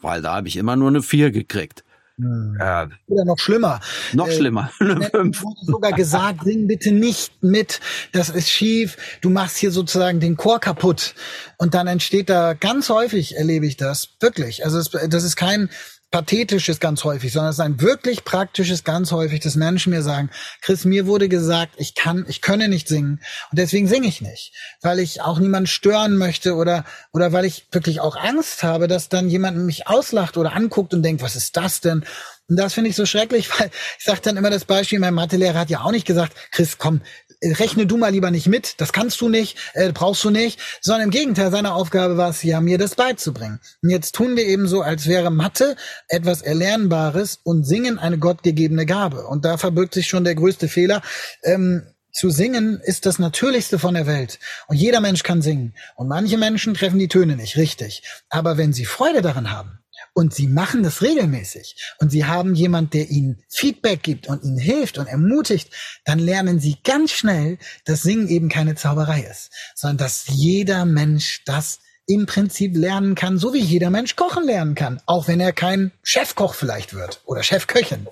weil 0.01 0.21
da 0.21 0.35
habe 0.35 0.47
ich 0.47 0.57
immer 0.57 0.75
nur 0.75 0.89
eine 0.89 1.01
vier 1.01 1.31
gekriegt. 1.31 1.83
Hm. 2.19 2.57
Äh, 2.59 2.87
Oder 3.07 3.25
noch 3.25 3.38
schlimmer. 3.38 3.79
Noch 4.13 4.27
äh, 4.27 4.36
schlimmer. 4.36 4.71
Sogar 5.62 5.91
gesagt, 5.91 6.43
sing 6.43 6.67
bitte 6.67 6.91
nicht 6.91 7.43
mit, 7.43 7.79
das 8.12 8.29
ist 8.29 8.50
schief, 8.50 8.97
du 9.21 9.29
machst 9.29 9.57
hier 9.57 9.71
sozusagen 9.71 10.19
den 10.19 10.36
Chor 10.36 10.59
kaputt. 10.59 11.13
Und 11.57 11.75
dann 11.75 11.86
entsteht 11.86 12.29
da 12.29 12.53
ganz 12.53 12.89
häufig, 12.89 13.38
erlebe 13.38 13.67
ich 13.67 13.77
das, 13.77 14.09
wirklich. 14.19 14.65
Also 14.65 14.79
es, 14.79 14.89
das 14.89 15.24
ist 15.24 15.36
kein 15.36 15.69
Pathetisches 16.09 16.79
ganz 16.79 17.03
häufig, 17.03 17.33
sondern 17.33 17.49
es 17.49 17.57
ist 17.57 17.65
ein 17.65 17.81
wirklich 17.81 18.23
praktisches 18.23 18.85
ganz 18.85 19.11
häufig, 19.11 19.41
dass 19.41 19.55
Menschen 19.55 19.91
mir 19.91 20.01
sagen, 20.01 20.29
Chris, 20.61 20.85
mir 20.85 21.05
wurde 21.05 21.27
gesagt, 21.27 21.73
ich 21.77 21.95
kann, 21.95 22.25
ich 22.29 22.41
könne 22.41 22.69
nicht 22.69 22.87
singen 22.87 23.19
und 23.51 23.59
deswegen 23.59 23.87
singe 23.87 24.07
ich 24.07 24.21
nicht, 24.21 24.53
weil 24.81 24.99
ich 24.99 25.21
auch 25.21 25.39
niemanden 25.39 25.67
stören 25.67 26.15
möchte 26.15 26.55
oder, 26.55 26.85
oder 27.11 27.33
weil 27.33 27.43
ich 27.43 27.67
wirklich 27.71 27.99
auch 27.99 28.15
Angst 28.15 28.63
habe, 28.63 28.87
dass 28.87 29.09
dann 29.09 29.29
jemand 29.29 29.57
mich 29.57 29.87
auslacht 29.87 30.37
oder 30.37 30.53
anguckt 30.53 30.93
und 30.93 31.03
denkt, 31.03 31.21
was 31.21 31.35
ist 31.35 31.57
das 31.57 31.81
denn? 31.81 32.05
Und 32.49 32.55
das 32.55 32.73
finde 32.73 32.89
ich 32.89 32.95
so 32.95 33.05
schrecklich, 33.05 33.49
weil 33.59 33.69
ich 33.97 34.05
sage 34.05 34.21
dann 34.21 34.37
immer 34.37 34.49
das 34.49 34.65
Beispiel, 34.65 34.99
mein 34.99 35.13
Mathelehrer 35.13 35.59
hat 35.59 35.69
ja 35.69 35.81
auch 35.81 35.91
nicht 35.91 36.07
gesagt, 36.07 36.33
Chris, 36.51 36.77
komm, 36.77 37.01
rechne 37.44 37.86
du 37.86 37.98
mal 37.98 38.12
lieber 38.12 38.32
nicht 38.32 38.48
mit, 38.48 38.79
das 38.82 38.94
kannst 38.94 39.22
du 39.22 39.29
nicht, 39.29 39.58
äh, 39.74 39.91
brauchst 39.91 40.24
du 40.24 40.29
nicht, 40.29 40.60
sondern 40.82 41.06
im 41.06 41.12
Gegenteil, 41.12 41.51
seine 41.51 41.74
Aufgabe 41.74 42.17
war 42.17 42.29
es 42.29 42.44
ja, 42.44 42.62
mir 42.62 42.77
das 42.77 42.96
beizubringen. 42.96 43.60
Und 43.82 43.89
jetzt 43.89 44.15
tun 44.15 44.36
wir 44.36 44.46
eben 44.46 44.67
so, 44.67 44.82
als 44.82 45.08
wäre 45.08 45.29
Mathe 45.29 45.75
etwas 46.08 46.41
Erlernbares 46.41 47.39
und 47.44 47.63
Singen 47.63 48.00
eine 48.00 48.17
gottgegebene 48.17 48.86
Gabe. 48.86 49.27
Und 49.27 49.46
da 49.46 49.58
verbirgt 49.58 49.94
sich 49.94 50.08
schon 50.08 50.24
der 50.24 50.36
größte 50.36 50.67
Fehler. 50.67 51.01
Ähm, 51.44 51.84
zu 52.12 52.32
singen 52.32 52.82
ist 52.84 53.06
das 53.06 53.20
Natürlichste 53.20 53.77
von 53.77 53.94
der 53.94 54.08
Welt. 54.08 54.39
Und 54.67 54.77
jeder 54.77 55.01
Mensch 55.01 55.22
kann 55.22 55.44
singen. 55.44 55.75
Und 55.96 56.08
manche 56.08 56.39
Menschen 56.39 56.74
treffen 56.74 56.98
die 56.98 57.10
Töne 57.10 57.36
nicht 57.36 57.58
richtig. 57.58 58.01
Aber 58.29 58.58
wenn 58.58 58.74
sie 58.74 58.86
Freude 58.86 59.22
daran 59.22 59.51
haben, 59.51 59.77
und 60.17 60.33
sie 60.33 60.47
machen 60.47 60.81
das 60.81 61.03
regelmäßig 61.03 61.75
und 62.00 62.09
sie 62.09 62.25
haben 62.25 62.55
jemand, 62.55 62.95
der 62.95 63.12
ihnen 63.12 63.38
Feedback 63.50 64.01
gibt 64.01 64.27
und 64.27 64.43
ihnen 64.43 64.57
hilft 64.57 64.97
und 64.97 65.05
ermutigt, 65.05 65.69
dann 66.05 66.17
lernen 66.17 66.59
sie 66.59 66.77
ganz 66.83 67.12
schnell, 67.12 67.59
dass 67.86 68.01
Singen 68.01 68.27
eben 68.27 68.50
keine 68.50 68.74
Zauberei 68.74 69.21
ist, 69.29 69.51
sondern 69.75 69.97
dass 69.97 70.25
jeder 70.25 70.86
Mensch 70.86 71.43
das 71.45 71.81
im 72.07 72.25
Prinzip 72.25 72.75
lernen 72.75 73.13
kann, 73.13 73.38
so 73.38 73.53
wie 73.53 73.62
jeder 73.62 73.91
Mensch 73.91 74.15
kochen 74.15 74.43
lernen 74.43 74.74
kann, 74.74 75.00
auch 75.05 75.27
wenn 75.27 75.39
er 75.39 75.53
kein 75.53 75.91
Chefkoch 76.01 76.55
vielleicht 76.55 76.95
wird 76.95 77.21
oder 77.25 77.43
Chefköchin. 77.43 78.07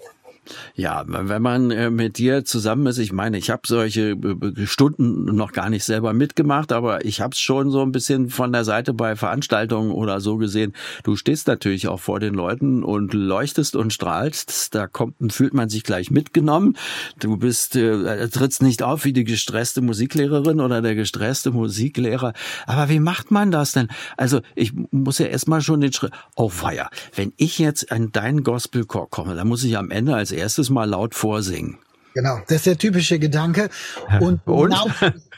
Ja, 0.75 1.03
wenn 1.07 1.41
man 1.41 1.71
äh, 1.71 1.89
mit 1.89 2.17
dir 2.17 2.45
zusammen 2.45 2.87
ist, 2.87 2.97
ich 2.97 3.11
meine, 3.11 3.37
ich 3.37 3.49
habe 3.49 3.61
solche 3.65 4.11
äh, 4.11 4.65
Stunden 4.65 5.25
noch 5.25 5.51
gar 5.51 5.69
nicht 5.69 5.83
selber 5.83 6.13
mitgemacht, 6.13 6.71
aber 6.71 7.05
ich 7.05 7.21
habe 7.21 7.33
es 7.33 7.39
schon 7.39 7.71
so 7.71 7.81
ein 7.81 7.91
bisschen 7.91 8.29
von 8.29 8.51
der 8.51 8.63
Seite 8.63 8.93
bei 8.93 9.15
Veranstaltungen 9.15 9.91
oder 9.91 10.19
so 10.19 10.37
gesehen. 10.37 10.73
Du 11.03 11.15
stehst 11.15 11.47
natürlich 11.47 11.87
auch 11.87 11.99
vor 11.99 12.19
den 12.19 12.33
Leuten 12.33 12.83
und 12.83 13.13
leuchtest 13.13 13.75
und 13.75 13.93
strahlst. 13.93 14.75
Da 14.75 14.87
kommt, 14.87 15.33
fühlt 15.33 15.53
man 15.53 15.69
sich 15.69 15.83
gleich 15.83 16.11
mitgenommen. 16.11 16.77
Du 17.19 17.37
bist, 17.37 17.75
äh, 17.75 18.27
trittst 18.29 18.61
nicht 18.61 18.83
auf 18.83 19.05
wie 19.05 19.13
die 19.13 19.23
gestresste 19.23 19.81
Musiklehrerin 19.81 20.59
oder 20.59 20.81
der 20.81 20.95
gestresste 20.95 21.51
Musiklehrer. 21.51 22.33
Aber 22.67 22.89
wie 22.89 22.99
macht 22.99 23.31
man 23.31 23.51
das 23.51 23.71
denn? 23.71 23.87
Also 24.17 24.41
ich 24.55 24.73
muss 24.91 25.19
ja 25.19 25.27
erstmal 25.27 25.61
schon 25.61 25.81
den 25.81 25.93
Schritt, 25.93 26.11
oh 26.35 26.49
feier, 26.49 26.89
wenn 27.15 27.33
ich 27.37 27.59
jetzt 27.59 27.91
an 27.91 28.11
deinen 28.11 28.43
Gospelchor 28.43 29.09
komme, 29.09 29.35
dann 29.35 29.47
muss 29.47 29.63
ich 29.63 29.77
am 29.77 29.91
Ende 29.91 30.15
als 30.15 30.31
erstes 30.35 30.69
Mal 30.69 30.85
laut 30.85 31.15
vorsingen. 31.15 31.77
Genau, 32.13 32.39
das 32.47 32.57
ist 32.57 32.65
der 32.65 32.77
typische 32.77 33.19
Gedanke. 33.19 33.69
Und, 34.19 34.45
Und? 34.45 34.73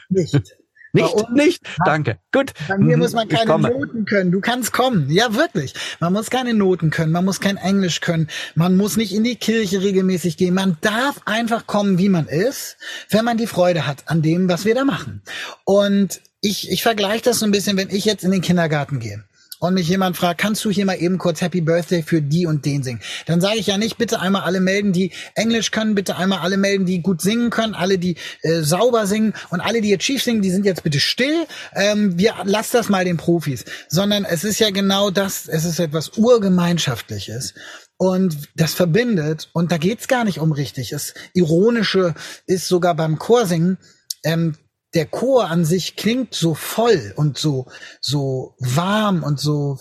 nicht. 0.08 0.34
Nicht, 0.92 1.12
uns, 1.12 1.28
nicht. 1.34 1.62
Danke. 1.84 2.18
Gut. 2.32 2.52
Bei 2.66 2.78
mir 2.78 2.96
muss 2.96 3.12
man 3.12 3.28
keine 3.28 3.58
Noten 3.58 4.06
können. 4.06 4.32
Du 4.32 4.40
kannst 4.40 4.72
kommen. 4.72 5.10
Ja, 5.10 5.34
wirklich. 5.34 5.74
Man 6.00 6.14
muss 6.14 6.30
keine 6.30 6.54
Noten 6.54 6.90
können. 6.90 7.12
Man 7.12 7.26
muss 7.26 7.40
kein 7.40 7.58
Englisch 7.58 8.00
können. 8.00 8.28
Man 8.54 8.76
muss 8.76 8.96
nicht 8.96 9.12
in 9.14 9.22
die 9.22 9.36
Kirche 9.36 9.82
regelmäßig 9.82 10.38
gehen. 10.38 10.54
Man 10.54 10.78
darf 10.80 11.20
einfach 11.26 11.66
kommen, 11.66 11.98
wie 11.98 12.08
man 12.08 12.26
ist, 12.26 12.78
wenn 13.10 13.24
man 13.24 13.36
die 13.36 13.46
Freude 13.46 13.86
hat 13.86 14.04
an 14.06 14.22
dem, 14.22 14.48
was 14.48 14.64
wir 14.64 14.74
da 14.74 14.84
machen. 14.84 15.22
Und 15.64 16.22
ich, 16.40 16.70
ich 16.70 16.82
vergleiche 16.82 17.24
das 17.24 17.40
so 17.40 17.44
ein 17.44 17.52
bisschen, 17.52 17.76
wenn 17.76 17.90
ich 17.90 18.04
jetzt 18.04 18.24
in 18.24 18.30
den 18.30 18.40
Kindergarten 18.40 18.98
gehe 18.98 19.24
und 19.58 19.74
mich 19.74 19.88
jemand 19.88 20.16
fragt, 20.16 20.40
kannst 20.40 20.64
du 20.64 20.70
hier 20.70 20.84
mal 20.84 21.00
eben 21.00 21.18
kurz 21.18 21.40
Happy 21.40 21.60
Birthday 21.60 22.02
für 22.02 22.22
die 22.22 22.46
und 22.46 22.64
den 22.64 22.82
singen? 22.82 23.00
Dann 23.26 23.40
sage 23.40 23.58
ich 23.58 23.66
ja 23.66 23.78
nicht, 23.78 23.98
bitte 23.98 24.20
einmal 24.20 24.42
alle 24.42 24.60
melden, 24.60 24.92
die 24.92 25.12
Englisch 25.34 25.70
können, 25.70 25.94
bitte 25.94 26.16
einmal 26.16 26.40
alle 26.40 26.56
melden, 26.56 26.86
die 26.86 27.02
gut 27.02 27.20
singen 27.20 27.50
können, 27.50 27.74
alle, 27.74 27.98
die 27.98 28.16
äh, 28.42 28.62
sauber 28.62 29.06
singen 29.06 29.34
und 29.50 29.60
alle, 29.60 29.80
die 29.80 29.88
jetzt 29.88 30.04
schief 30.04 30.22
singen, 30.22 30.42
die 30.42 30.50
sind 30.50 30.64
jetzt 30.64 30.82
bitte 30.82 31.00
still. 31.00 31.46
Ähm, 31.74 32.18
wir 32.18 32.34
lass 32.44 32.70
das 32.70 32.88
mal 32.88 33.04
den 33.04 33.16
Profis. 33.16 33.64
Sondern 33.88 34.24
es 34.24 34.44
ist 34.44 34.58
ja 34.58 34.70
genau 34.70 35.10
das, 35.10 35.48
es 35.48 35.64
ist 35.64 35.80
etwas 35.80 36.10
urgemeinschaftliches. 36.16 37.54
Und 37.96 38.36
das 38.54 38.74
verbindet, 38.74 39.50
und 39.52 39.72
da 39.72 39.76
geht's 39.76 40.06
gar 40.06 40.24
nicht 40.24 40.38
um 40.38 40.52
richtig. 40.52 40.90
Das 40.90 41.14
Ironische 41.34 42.14
ist 42.46 42.68
sogar 42.68 42.94
beim 42.94 43.18
Chorsingen, 43.18 43.78
ähm, 44.22 44.54
der 44.94 45.06
Chor 45.06 45.50
an 45.50 45.64
sich 45.64 45.96
klingt 45.96 46.34
so 46.34 46.54
voll 46.54 47.12
und 47.16 47.38
so, 47.38 47.66
so 48.00 48.54
warm 48.58 49.22
und 49.22 49.38
so, 49.38 49.78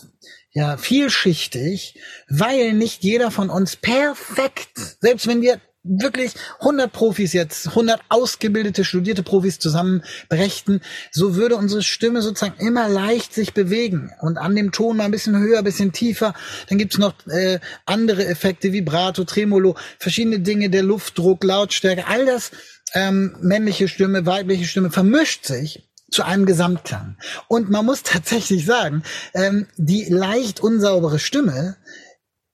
ja, 0.52 0.78
vielschichtig, 0.78 2.00
weil 2.30 2.74
nicht 2.74 3.04
jeder 3.04 3.32
von 3.32 3.50
uns 3.50 3.76
perfekt, 3.76 4.98
selbst 5.02 5.28
wenn 5.28 5.42
wir 5.42 5.62
wirklich 5.90 6.34
100 6.60 6.92
Profis 6.92 7.34
jetzt, 7.34 7.68
100 7.70 8.02
ausgebildete, 8.10 8.84
studierte 8.84 9.24
Profis 9.24 9.60
zusammenbrächten, 9.60 10.82
so 11.12 11.36
würde 11.36 11.56
unsere 11.56 11.82
Stimme 11.82 12.22
sozusagen 12.22 12.60
immer 12.60 12.90
leicht 12.90 13.34
sich 13.34 13.54
bewegen 13.54 14.12
und 14.22 14.38
an 14.38 14.56
dem 14.56 14.72
Ton 14.72 14.98
mal 14.98 15.06
ein 15.06 15.12
bisschen 15.12 15.38
höher, 15.38 15.60
ein 15.60 15.64
bisschen 15.64 15.94
tiefer. 15.94 16.34
Dann 16.70 16.78
gibt's 16.78 16.98
noch 16.98 17.14
äh, 17.28 17.60
andere 17.86 18.26
Effekte, 18.26 18.74
Vibrato, 18.74 19.24
Tremolo, 19.24 19.76
verschiedene 20.00 20.40
Dinge, 20.40 20.70
der 20.70 20.84
Luftdruck, 20.84 21.44
Lautstärke, 21.44 22.08
all 22.08 22.26
das 22.26 22.52
ähm, 22.94 23.36
männliche 23.42 23.88
Stimme, 23.88 24.26
weibliche 24.26 24.66
Stimme 24.66 24.92
vermischt 24.92 25.46
sich 25.46 25.90
zu 26.12 26.24
einem 26.24 26.46
Gesamtklang. 26.46 27.18
Und 27.48 27.70
man 27.70 27.86
muss 27.86 28.04
tatsächlich 28.04 28.66
sagen, 28.66 29.04
ähm, 29.34 29.68
die 29.78 30.06
leicht 30.06 30.60
unsaubere 30.60 31.20
Stimme 31.20 31.78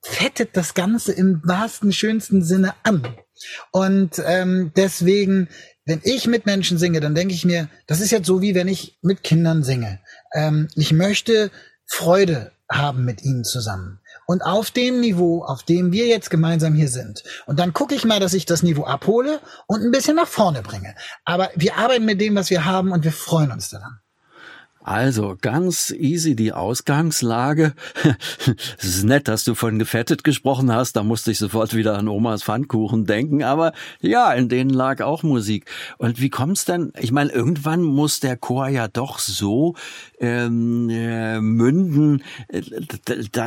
fettet 0.01 0.57
das 0.57 0.73
Ganze 0.73 1.13
im 1.13 1.41
wahrsten, 1.45 1.93
schönsten 1.93 2.43
Sinne 2.43 2.73
an. 2.83 3.07
Und 3.71 4.21
ähm, 4.25 4.71
deswegen, 4.75 5.49
wenn 5.85 6.01
ich 6.03 6.27
mit 6.27 6.45
Menschen 6.45 6.77
singe, 6.77 6.99
dann 6.99 7.15
denke 7.15 7.33
ich 7.33 7.45
mir, 7.45 7.69
das 7.87 7.99
ist 7.99 8.11
jetzt 8.11 8.27
so 8.27 8.41
wie 8.41 8.55
wenn 8.55 8.67
ich 8.67 8.99
mit 9.01 9.23
Kindern 9.23 9.63
singe. 9.63 9.99
Ähm, 10.33 10.67
ich 10.75 10.91
möchte 10.91 11.51
Freude 11.85 12.51
haben 12.69 13.05
mit 13.05 13.23
ihnen 13.23 13.43
zusammen. 13.43 13.99
Und 14.33 14.41
auf 14.41 14.71
dem 14.71 14.99
Niveau, 14.99 15.43
auf 15.43 15.61
dem 15.61 15.91
wir 15.91 16.07
jetzt 16.07 16.31
gemeinsam 16.31 16.73
hier 16.73 16.87
sind. 16.87 17.23
Und 17.45 17.59
dann 17.59 17.71
gucke 17.71 17.93
ich 17.93 18.03
mal, 18.03 18.19
dass 18.19 18.33
ich 18.33 18.47
das 18.47 18.63
Niveau 18.63 18.83
abhole 18.83 19.39
und 19.67 19.83
ein 19.83 19.91
bisschen 19.91 20.15
nach 20.15 20.25
vorne 20.27 20.63
bringe. 20.63 20.95
Aber 21.23 21.51
wir 21.53 21.77
arbeiten 21.77 22.05
mit 22.05 22.19
dem, 22.19 22.33
was 22.33 22.49
wir 22.49 22.65
haben 22.65 22.91
und 22.91 23.03
wir 23.03 23.11
freuen 23.11 23.51
uns 23.51 23.69
daran. 23.69 23.99
Also 24.83 25.37
ganz 25.39 25.91
easy 25.91 26.35
die 26.35 26.51
Ausgangslage. 26.51 27.73
es 28.77 28.83
ist 28.83 29.03
nett, 29.05 29.29
dass 29.29 29.45
du 29.45 29.55
von 29.55 29.79
gefettet 29.79 30.25
gesprochen 30.25 30.73
hast. 30.73 30.97
Da 30.97 31.03
musste 31.03 31.31
ich 31.31 31.37
sofort 31.37 31.73
wieder 31.73 31.97
an 31.97 32.09
Omas 32.09 32.43
Pfannkuchen 32.43 33.05
denken. 33.05 33.43
Aber 33.43 33.71
ja, 34.01 34.33
in 34.33 34.49
denen 34.49 34.71
lag 34.71 35.01
auch 35.01 35.23
Musik. 35.23 35.69
Und 35.99 36.19
wie 36.19 36.29
kommt's 36.29 36.65
denn? 36.65 36.91
Ich 36.99 37.13
meine, 37.13 37.31
irgendwann 37.31 37.81
muss 37.81 38.19
der 38.19 38.35
Chor 38.35 38.67
ja 38.67 38.89
doch 38.89 39.19
so 39.19 39.75
ähm, 40.23 40.89
äh, 40.89 41.41
münden, 41.41 42.23
äh, 42.47 42.61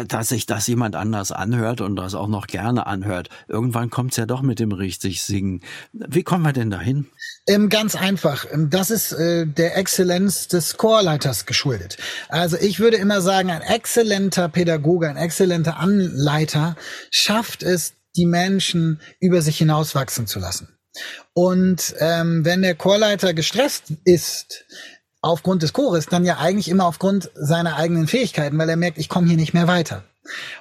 dass 0.04 0.28
sich 0.28 0.44
das 0.44 0.66
jemand 0.66 0.94
anders 0.94 1.32
anhört 1.32 1.80
und 1.80 1.96
das 1.96 2.14
auch 2.14 2.28
noch 2.28 2.46
gerne 2.46 2.86
anhört. 2.86 3.30
Irgendwann 3.48 3.88
kommt's 3.88 4.18
ja 4.18 4.26
doch 4.26 4.42
mit 4.42 4.60
dem 4.60 4.72
richtig 4.72 5.22
Singen. 5.22 5.62
Wie 5.92 6.22
kommen 6.22 6.44
wir 6.44 6.52
denn 6.52 6.68
dahin? 6.68 7.06
Ähm, 7.48 7.70
ganz 7.70 7.96
einfach. 7.96 8.44
Ähm, 8.52 8.68
das 8.68 8.90
ist 8.90 9.12
äh, 9.12 9.46
der 9.46 9.78
Exzellenz 9.78 10.48
des 10.48 10.76
Chorleiters 10.76 11.46
geschuldet. 11.46 11.96
Also 12.28 12.58
ich 12.58 12.78
würde 12.78 12.98
immer 12.98 13.22
sagen, 13.22 13.50
ein 13.50 13.62
exzellenter 13.62 14.50
Pädagoge, 14.50 15.08
ein 15.08 15.16
exzellenter 15.16 15.78
Anleiter 15.78 16.76
schafft 17.10 17.62
es, 17.62 17.94
die 18.16 18.26
Menschen 18.26 19.00
über 19.18 19.40
sich 19.40 19.56
hinauswachsen 19.56 20.26
zu 20.26 20.40
lassen. 20.40 20.68
Und 21.32 21.94
ähm, 21.98 22.44
wenn 22.44 22.62
der 22.62 22.74
Chorleiter 22.74 23.34
gestresst 23.34 23.92
ist, 24.04 24.64
aufgrund 25.20 25.62
des 25.62 25.72
Chores, 25.72 26.06
dann 26.06 26.24
ja 26.24 26.38
eigentlich 26.38 26.68
immer 26.68 26.86
aufgrund 26.86 27.30
seiner 27.34 27.76
eigenen 27.76 28.06
Fähigkeiten, 28.06 28.58
weil 28.58 28.68
er 28.68 28.76
merkt, 28.76 28.98
ich 28.98 29.08
komme 29.08 29.26
hier 29.26 29.36
nicht 29.36 29.54
mehr 29.54 29.66
weiter. 29.68 30.04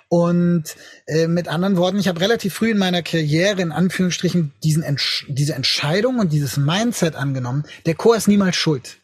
Und 0.10 0.64
äh, 1.08 1.28
mit 1.28 1.48
anderen 1.48 1.78
Worten, 1.78 2.00
ich 2.00 2.08
habe 2.08 2.22
relativ 2.22 2.54
früh 2.54 2.72
in 2.72 2.78
meiner 2.78 3.02
Karriere 3.02 3.62
in 3.62 3.72
Anführungsstrichen 3.72 4.52
diesen 4.64 4.84
Entsch 4.84 5.26
diese 5.28 5.56
Entscheidung 5.56 6.20
und 6.20 6.32
dieses 6.32 6.58
Mindset 6.58 7.16
angenommen. 7.16 7.64
Der 7.86 7.96
Chor 7.96 8.16
ist 8.16 8.28
niemals 8.28 8.56
schuld. 8.56 8.98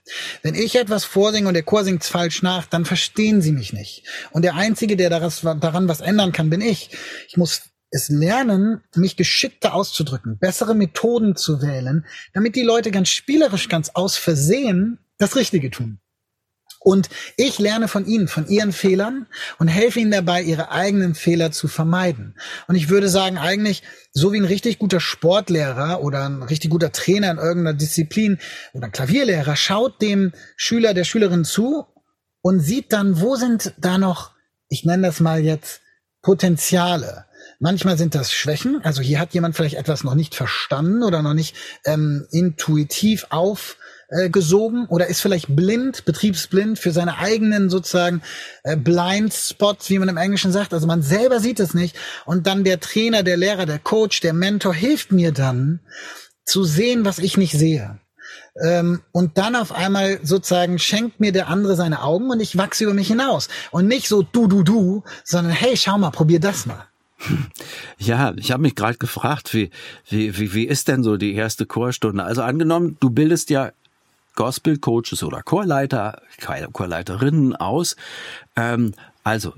Wenn 0.43 0.55
ich 0.55 0.75
etwas 0.75 1.03
vorsinge 1.03 1.47
und 1.47 1.53
der 1.53 1.63
Chor 1.63 1.83
singt 1.83 2.03
falsch 2.03 2.43
nach, 2.43 2.65
dann 2.65 2.85
verstehen 2.85 3.41
sie 3.41 3.51
mich 3.51 3.73
nicht. 3.73 4.03
Und 4.31 4.43
der 4.43 4.55
Einzige, 4.55 4.95
der 4.95 5.09
daran 5.09 5.87
was 5.87 6.01
ändern 6.01 6.31
kann, 6.31 6.49
bin 6.49 6.61
ich. 6.61 6.91
Ich 7.27 7.37
muss 7.37 7.61
es 7.89 8.07
lernen, 8.07 8.81
mich 8.95 9.17
geschickter 9.17 9.73
auszudrücken, 9.73 10.37
bessere 10.37 10.75
Methoden 10.75 11.35
zu 11.35 11.61
wählen, 11.61 12.05
damit 12.33 12.55
die 12.55 12.61
Leute 12.61 12.89
ganz 12.89 13.09
spielerisch, 13.09 13.67
ganz 13.67 13.89
aus 13.89 14.15
Versehen 14.15 14.97
das 15.21 15.35
Richtige 15.35 15.69
tun. 15.71 15.99
Und 16.83 17.09
ich 17.37 17.59
lerne 17.59 17.87
von 17.87 18.07
ihnen, 18.07 18.27
von 18.27 18.47
ihren 18.47 18.71
Fehlern 18.71 19.27
und 19.59 19.67
helfe 19.67 19.99
ihnen 19.99 20.09
dabei, 20.09 20.41
ihre 20.41 20.71
eigenen 20.71 21.13
Fehler 21.13 21.51
zu 21.51 21.67
vermeiden. 21.67 22.35
Und 22.67 22.75
ich 22.75 22.89
würde 22.89 23.07
sagen, 23.07 23.37
eigentlich, 23.37 23.83
so 24.13 24.33
wie 24.33 24.39
ein 24.39 24.45
richtig 24.45 24.79
guter 24.79 24.99
Sportlehrer 24.99 26.01
oder 26.01 26.25
ein 26.25 26.41
richtig 26.41 26.71
guter 26.71 26.91
Trainer 26.91 27.29
in 27.29 27.37
irgendeiner 27.37 27.77
Disziplin 27.77 28.39
oder 28.73 28.87
ein 28.87 28.91
Klavierlehrer 28.91 29.55
schaut 29.55 30.01
dem 30.01 30.33
Schüler, 30.57 30.95
der 30.95 31.03
Schülerin 31.03 31.45
zu 31.45 31.85
und 32.41 32.61
sieht 32.61 32.91
dann, 32.91 33.21
wo 33.21 33.35
sind 33.35 33.73
da 33.77 33.99
noch, 33.99 34.31
ich 34.67 34.83
nenne 34.83 35.05
das 35.05 35.19
mal 35.19 35.39
jetzt, 35.39 35.81
Potenziale. 36.23 37.25
Manchmal 37.59 37.97
sind 37.97 38.15
das 38.15 38.31
Schwächen. 38.31 38.81
Also 38.83 39.01
hier 39.01 39.19
hat 39.19 39.33
jemand 39.33 39.55
vielleicht 39.55 39.75
etwas 39.75 40.03
noch 40.03 40.15
nicht 40.15 40.33
verstanden 40.33 41.03
oder 41.03 41.21
noch 41.21 41.33
nicht 41.33 41.55
ähm, 41.85 42.27
intuitiv 42.31 43.27
auf 43.29 43.77
äh, 44.11 44.29
gesogen 44.29 44.85
oder 44.87 45.07
ist 45.07 45.21
vielleicht 45.21 45.55
blind, 45.55 46.05
betriebsblind 46.05 46.77
für 46.77 46.91
seine 46.91 47.17
eigenen 47.17 47.69
sozusagen 47.69 48.21
äh, 48.63 48.75
Blind 48.75 49.33
Spots, 49.33 49.89
wie 49.89 49.99
man 49.99 50.09
im 50.09 50.17
Englischen 50.17 50.51
sagt. 50.51 50.73
Also 50.73 50.85
man 50.85 51.01
selber 51.01 51.39
sieht 51.39 51.59
es 51.59 51.73
nicht. 51.73 51.95
Und 52.25 52.45
dann 52.45 52.63
der 52.63 52.79
Trainer, 52.79 53.23
der 53.23 53.37
Lehrer, 53.37 53.65
der 53.65 53.79
Coach, 53.79 54.19
der 54.19 54.33
Mentor 54.33 54.73
hilft 54.73 55.11
mir 55.11 55.31
dann 55.31 55.79
zu 56.43 56.63
sehen, 56.63 57.05
was 57.05 57.19
ich 57.19 57.37
nicht 57.37 57.53
sehe. 57.53 57.99
Ähm, 58.61 59.01
und 59.13 59.37
dann 59.37 59.55
auf 59.55 59.71
einmal 59.71 60.19
sozusagen 60.23 60.77
schenkt 60.77 61.19
mir 61.19 61.31
der 61.31 61.47
andere 61.47 61.75
seine 61.75 62.03
Augen 62.03 62.29
und 62.29 62.41
ich 62.41 62.57
wachse 62.57 62.83
über 62.83 62.93
mich 62.93 63.07
hinaus. 63.07 63.47
Und 63.71 63.87
nicht 63.87 64.07
so 64.07 64.23
du, 64.23 64.47
du, 64.47 64.63
du, 64.63 65.03
sondern 65.23 65.53
hey, 65.53 65.77
schau 65.77 65.97
mal, 65.97 66.11
probier 66.11 66.39
das 66.39 66.65
mal. 66.65 66.85
Ja, 67.97 68.33
ich 68.35 68.51
habe 68.51 68.63
mich 68.63 68.73
gerade 68.73 68.97
gefragt, 68.97 69.53
wie, 69.53 69.69
wie, 70.09 70.35
wie, 70.39 70.53
wie 70.55 70.67
ist 70.67 70.87
denn 70.87 71.03
so 71.03 71.17
die 71.17 71.35
erste 71.35 71.67
Chorstunde? 71.67 72.23
Also 72.23 72.41
angenommen, 72.41 72.97
du 72.99 73.11
bildest 73.11 73.51
ja 73.51 73.71
Gospel-Coaches 74.35 75.23
oder 75.23 75.41
Chorleiter, 75.43 76.21
Chorleiterinnen 76.71 77.55
aus. 77.55 77.95
Ähm, 78.55 78.93
also 79.23 79.53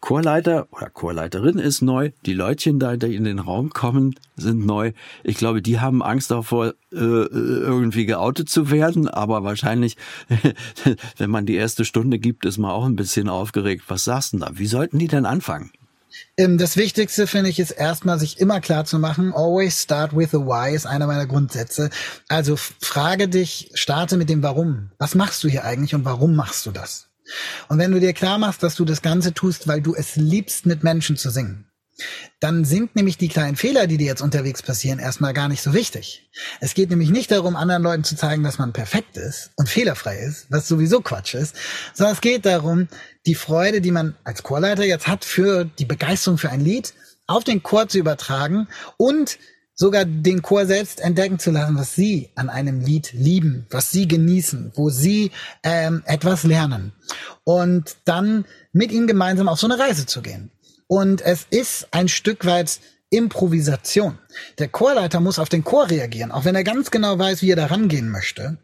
Chorleiter 0.00 0.68
oder 0.70 0.88
Chorleiterin 0.88 1.58
ist 1.58 1.82
neu, 1.82 2.12
die 2.26 2.34
Leutchen 2.34 2.78
da, 2.78 2.96
die 2.96 3.16
in 3.16 3.24
den 3.24 3.40
Raum 3.40 3.70
kommen, 3.70 4.14
sind 4.36 4.64
neu. 4.64 4.92
Ich 5.24 5.36
glaube, 5.36 5.62
die 5.62 5.80
haben 5.80 6.00
Angst 6.00 6.30
davor, 6.30 6.74
äh, 6.92 6.96
irgendwie 6.96 8.06
geoutet 8.06 8.48
zu 8.48 8.70
werden, 8.70 9.08
aber 9.08 9.42
wahrscheinlich, 9.42 9.96
wenn 11.16 11.30
man 11.30 11.44
die 11.44 11.56
erste 11.56 11.84
Stunde 11.84 12.20
gibt, 12.20 12.44
ist 12.44 12.58
man 12.58 12.70
auch 12.70 12.84
ein 12.84 12.94
bisschen 12.94 13.28
aufgeregt. 13.28 13.84
Was 13.88 14.04
sagst 14.04 14.34
du 14.34 14.38
da? 14.38 14.50
Wie 14.54 14.66
sollten 14.66 15.00
die 15.00 15.08
denn 15.08 15.26
anfangen? 15.26 15.72
Ähm, 16.36 16.58
das 16.58 16.76
Wichtigste 16.76 17.26
finde 17.26 17.50
ich 17.50 17.58
ist 17.58 17.70
erstmal 17.70 18.18
sich 18.18 18.38
immer 18.40 18.60
klar 18.60 18.84
zu 18.84 18.98
machen, 18.98 19.32
always 19.34 19.82
start 19.82 20.16
with 20.16 20.30
the 20.30 20.38
why 20.38 20.74
ist 20.74 20.86
einer 20.86 21.06
meiner 21.06 21.26
Grundsätze. 21.26 21.90
Also 22.28 22.56
frage 22.56 23.28
dich, 23.28 23.70
starte 23.74 24.16
mit 24.16 24.28
dem 24.28 24.42
Warum. 24.42 24.90
Was 24.98 25.14
machst 25.14 25.42
du 25.44 25.48
hier 25.48 25.64
eigentlich 25.64 25.94
und 25.94 26.04
warum 26.04 26.34
machst 26.36 26.66
du 26.66 26.70
das? 26.70 27.08
Und 27.68 27.78
wenn 27.78 27.90
du 27.90 28.00
dir 28.00 28.12
klar 28.12 28.38
machst, 28.38 28.62
dass 28.62 28.76
du 28.76 28.84
das 28.84 29.02
Ganze 29.02 29.34
tust, 29.34 29.66
weil 29.66 29.80
du 29.80 29.94
es 29.94 30.16
liebst, 30.16 30.66
mit 30.66 30.84
Menschen 30.84 31.16
zu 31.16 31.30
singen, 31.30 31.66
dann 32.40 32.64
sind 32.64 32.94
nämlich 32.96 33.16
die 33.16 33.28
kleinen 33.28 33.56
Fehler, 33.56 33.86
die 33.86 33.96
dir 33.96 34.06
jetzt 34.06 34.20
unterwegs 34.20 34.62
passieren, 34.62 34.98
erstmal 34.98 35.32
gar 35.32 35.48
nicht 35.48 35.62
so 35.62 35.72
wichtig. 35.72 36.28
Es 36.60 36.74
geht 36.74 36.90
nämlich 36.90 37.10
nicht 37.10 37.30
darum, 37.30 37.56
anderen 37.56 37.82
Leuten 37.82 38.04
zu 38.04 38.16
zeigen, 38.16 38.42
dass 38.42 38.58
man 38.58 38.72
perfekt 38.72 39.16
ist 39.16 39.50
und 39.56 39.68
fehlerfrei 39.68 40.18
ist, 40.18 40.46
was 40.50 40.68
sowieso 40.68 41.00
Quatsch 41.00 41.34
ist, 41.34 41.56
sondern 41.94 42.14
es 42.14 42.20
geht 42.20 42.44
darum, 42.44 42.88
die 43.24 43.34
Freude, 43.34 43.80
die 43.80 43.90
man 43.90 44.14
als 44.24 44.42
Chorleiter 44.42 44.84
jetzt 44.84 45.06
hat 45.06 45.24
für 45.24 45.64
die 45.64 45.86
Begeisterung 45.86 46.38
für 46.38 46.50
ein 46.50 46.60
Lied, 46.60 46.94
auf 47.26 47.44
den 47.44 47.62
Chor 47.62 47.88
zu 47.88 47.98
übertragen 47.98 48.68
und 48.96 49.38
sogar 49.74 50.04
den 50.06 50.42
Chor 50.42 50.64
selbst 50.66 51.00
entdecken 51.00 51.38
zu 51.38 51.50
lassen, 51.50 51.76
was 51.76 51.94
sie 51.94 52.30
an 52.34 52.48
einem 52.48 52.80
Lied 52.80 53.12
lieben, 53.12 53.66
was 53.70 53.90
sie 53.90 54.08
genießen, 54.08 54.72
wo 54.74 54.88
sie 54.90 55.32
ähm, 55.62 56.02
etwas 56.06 56.44
lernen 56.44 56.92
und 57.44 57.96
dann 58.04 58.46
mit 58.72 58.90
ihnen 58.90 59.06
gemeinsam 59.06 59.48
auf 59.48 59.60
so 59.60 59.66
eine 59.66 59.78
Reise 59.78 60.06
zu 60.06 60.22
gehen. 60.22 60.50
Und 60.88 61.20
es 61.22 61.46
ist 61.50 61.88
ein 61.90 62.08
Stück 62.08 62.44
weit 62.44 62.80
Improvisation. 63.10 64.18
Der 64.58 64.68
Chorleiter 64.68 65.20
muss 65.20 65.38
auf 65.38 65.48
den 65.48 65.64
Chor 65.64 65.88
reagieren, 65.90 66.32
auch 66.32 66.44
wenn 66.44 66.54
er 66.54 66.64
ganz 66.64 66.90
genau 66.90 67.18
weiß, 67.18 67.42
wie 67.42 67.50
er 67.50 67.56
da 67.56 67.66
rangehen 67.66 68.10
möchte. 68.10 68.58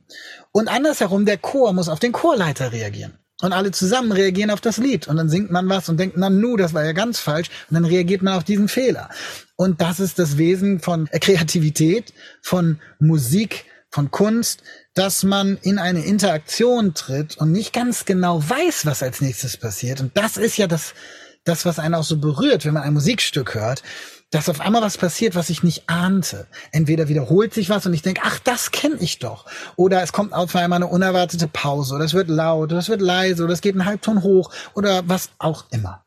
Und 0.50 0.69
andersherum, 0.69 1.25
der 1.26 1.38
Chor 1.38 1.73
muss 1.73 1.88
auf 1.88 2.00
den 2.00 2.12
Chorleiter 2.12 2.73
reagieren. 2.73 3.19
Und 3.41 3.52
alle 3.52 3.73
zusammen 3.73 4.12
reagieren 4.12 4.50
auf 4.50 4.61
das 4.61 4.76
Lied. 4.76 5.09
Und 5.09 5.17
dann 5.17 5.29
singt 5.29 5.50
man 5.50 5.69
was 5.69 5.88
und 5.88 5.99
denkt, 5.99 6.17
na 6.17 6.31
nu, 6.31 6.57
das 6.57 6.75
war 6.75 6.85
ja 6.85 6.93
ganz 6.93 7.19
falsch. 7.19 7.50
Und 7.69 7.75
dann 7.75 7.85
reagiert 7.85 8.23
man 8.23 8.35
auf 8.35 8.45
diesen 8.45 8.69
Fehler. 8.69 9.11
Und 9.57 9.81
das 9.81 9.99
ist 9.99 10.19
das 10.21 10.38
Wesen 10.38 10.79
von 10.79 11.09
Kreativität, 11.11 12.12
von 12.41 12.81
Musik, 13.00 13.64
von 13.91 14.11
Kunst, 14.11 14.62
dass 14.95 15.25
man 15.25 15.59
in 15.62 15.79
eine 15.79 16.05
Interaktion 16.05 16.95
tritt 16.95 17.37
und 17.37 17.52
nicht 17.52 17.73
ganz 17.73 18.05
genau 18.05 18.43
weiß, 18.43 18.87
was 18.87 19.02
als 19.02 19.21
nächstes 19.21 19.57
passiert. 19.57 20.00
Und 20.00 20.17
das 20.17 20.37
ist 20.37 20.57
ja 20.57 20.67
das, 20.69 20.95
das, 21.44 21.64
was 21.64 21.78
einen 21.78 21.94
auch 21.94 22.04
so 22.04 22.18
berührt, 22.18 22.64
wenn 22.64 22.75
man 22.75 22.82
ein 22.82 22.92
Musikstück 22.92 23.54
hört, 23.54 23.82
dass 24.30 24.49
auf 24.49 24.61
einmal 24.61 24.82
was 24.82 24.96
passiert, 24.96 25.34
was 25.34 25.50
ich 25.50 25.62
nicht 25.62 25.88
ahnte. 25.88 26.46
Entweder 26.70 27.08
wiederholt 27.08 27.52
sich 27.52 27.68
was 27.68 27.84
und 27.84 27.92
ich 27.92 28.02
denke, 28.02 28.22
ach, 28.25 28.38
das 28.38 28.70
kenne 28.70 28.96
ich 29.00 29.18
doch. 29.18 29.44
Oder 29.76 30.02
es 30.02 30.12
kommt 30.12 30.32
auf 30.32 30.56
einmal 30.56 30.76
eine 30.76 30.87
unerwartete 30.87 31.49
Pause, 31.49 31.94
oder 31.94 32.04
es 32.04 32.14
wird 32.14 32.28
laut, 32.28 32.70
oder 32.70 32.78
es 32.78 32.88
wird 32.88 33.02
leise, 33.02 33.44
oder 33.44 33.52
es 33.52 33.61
geht 33.61 33.75
einen 33.75 33.84
Halbton 33.84 34.22
hoch, 34.22 34.50
oder 34.75 35.06
was 35.06 35.30
auch 35.38 35.66
immer. 35.70 36.04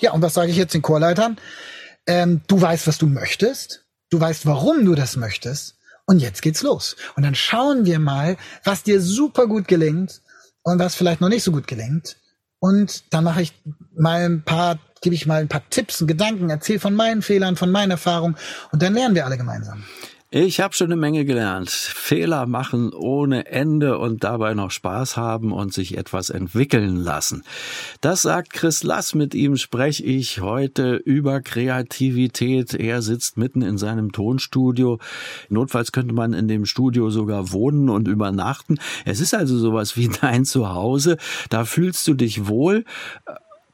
Ja, 0.00 0.12
und 0.12 0.22
was 0.22 0.34
sage 0.34 0.50
ich 0.50 0.56
jetzt 0.56 0.74
den 0.74 0.82
Chorleitern? 0.82 1.38
Ähm, 2.06 2.40
du 2.48 2.60
weißt, 2.60 2.88
was 2.88 2.98
du 2.98 3.06
möchtest, 3.06 3.84
du 4.10 4.20
weißt, 4.20 4.46
warum 4.46 4.84
du 4.84 4.96
das 4.96 5.16
möchtest, 5.16 5.76
und 6.06 6.20
jetzt 6.20 6.42
geht's 6.42 6.62
los. 6.62 6.96
Und 7.16 7.22
dann 7.22 7.34
schauen 7.34 7.84
wir 7.84 7.98
mal, 7.98 8.38
was 8.64 8.82
dir 8.82 9.00
super 9.00 9.46
gut 9.46 9.68
gelingt 9.68 10.22
und 10.62 10.78
was 10.78 10.94
vielleicht 10.94 11.20
noch 11.20 11.28
nicht 11.28 11.44
so 11.44 11.52
gut 11.52 11.66
gelingt. 11.66 12.16
Und 12.60 13.12
dann 13.12 13.24
mache 13.24 13.42
ich 13.42 13.52
mal 13.94 14.24
ein 14.24 14.42
paar, 14.42 14.78
gebe 15.00 15.14
ich 15.14 15.26
mal 15.26 15.40
ein 15.40 15.48
paar 15.48 15.68
Tipps 15.70 16.00
und 16.00 16.08
Gedanken, 16.08 16.50
erzähle 16.50 16.80
von 16.80 16.94
meinen 16.94 17.22
Fehlern, 17.22 17.56
von 17.56 17.70
meinen 17.70 17.92
Erfahrungen 17.92 18.36
und 18.72 18.82
dann 18.82 18.94
lernen 18.94 19.14
wir 19.14 19.24
alle 19.24 19.38
gemeinsam. 19.38 19.84
Ich 20.30 20.60
habe 20.60 20.74
schon 20.74 20.88
eine 20.88 21.00
Menge 21.00 21.24
gelernt. 21.24 21.70
Fehler 21.70 22.44
machen 22.44 22.92
ohne 22.92 23.46
Ende 23.46 23.96
und 23.96 24.24
dabei 24.24 24.52
noch 24.52 24.70
Spaß 24.70 25.16
haben 25.16 25.52
und 25.52 25.72
sich 25.72 25.96
etwas 25.96 26.28
entwickeln 26.28 26.96
lassen. 26.96 27.44
Das 28.02 28.20
sagt 28.20 28.52
Chris 28.52 28.82
Lass. 28.82 29.14
Mit 29.14 29.34
ihm 29.34 29.56
spreche 29.56 30.04
ich 30.04 30.42
heute 30.42 30.96
über 30.96 31.40
Kreativität. 31.40 32.74
Er 32.74 33.00
sitzt 33.00 33.38
mitten 33.38 33.62
in 33.62 33.78
seinem 33.78 34.12
Tonstudio. 34.12 34.98
Notfalls 35.48 35.92
könnte 35.92 36.12
man 36.12 36.34
in 36.34 36.46
dem 36.46 36.66
Studio 36.66 37.08
sogar 37.08 37.50
wohnen 37.52 37.88
und 37.88 38.06
übernachten. 38.06 38.78
Es 39.06 39.20
ist 39.20 39.32
also 39.32 39.56
sowas 39.56 39.96
wie 39.96 40.10
dein 40.20 40.44
Zuhause. 40.44 41.16
Da 41.48 41.64
fühlst 41.64 42.06
du 42.06 42.12
dich 42.12 42.46
wohl. 42.46 42.84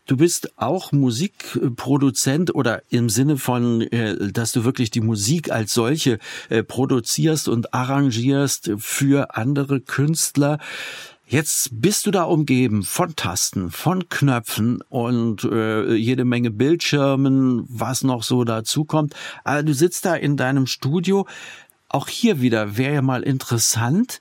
Du 0.07 0.19
bist 0.19 0.59
auch 0.59 0.93
Musikproduzent 0.93 2.55
oder 2.55 2.83
im 2.91 3.09
Sinne 3.09 3.39
von, 3.39 3.81
äh, 3.81 4.31
dass 4.33 4.53
du 4.53 4.65
wirklich 4.65 4.91
die 4.91 5.01
Musik 5.01 5.51
als 5.51 5.73
solche 5.73 6.19
äh, 6.51 6.63
produzierst 6.63 7.49
und 7.49 7.73
arrangierst 7.73 8.73
für 8.77 9.35
andere 9.35 9.81
Künstler. 9.81 10.59
Jetzt 11.27 11.81
bist 11.81 12.05
du 12.05 12.11
da 12.11 12.25
umgeben 12.25 12.83
von 12.83 13.17
Tasten, 13.17 13.71
von 13.71 14.11
Knöpfen 14.11 14.83
und 14.91 15.45
äh, 15.45 15.95
jede 15.95 16.27
Menge 16.27 16.51
Bildschirmen, 16.51 17.65
was 17.67 18.05
noch 18.05 18.23
so 18.23 18.45
dazu 18.45 18.85
kommt. 18.85 19.15
Also 19.43 19.65
du 19.65 19.73
sitzt 19.73 20.05
da 20.05 20.15
in 20.15 20.37
deinem 20.37 20.67
Studio. 20.67 21.27
Auch 21.89 22.09
hier 22.09 22.43
wieder 22.43 22.77
wäre 22.77 22.95
ja 22.95 23.03
mal 23.03 23.23
interessant, 23.23 24.21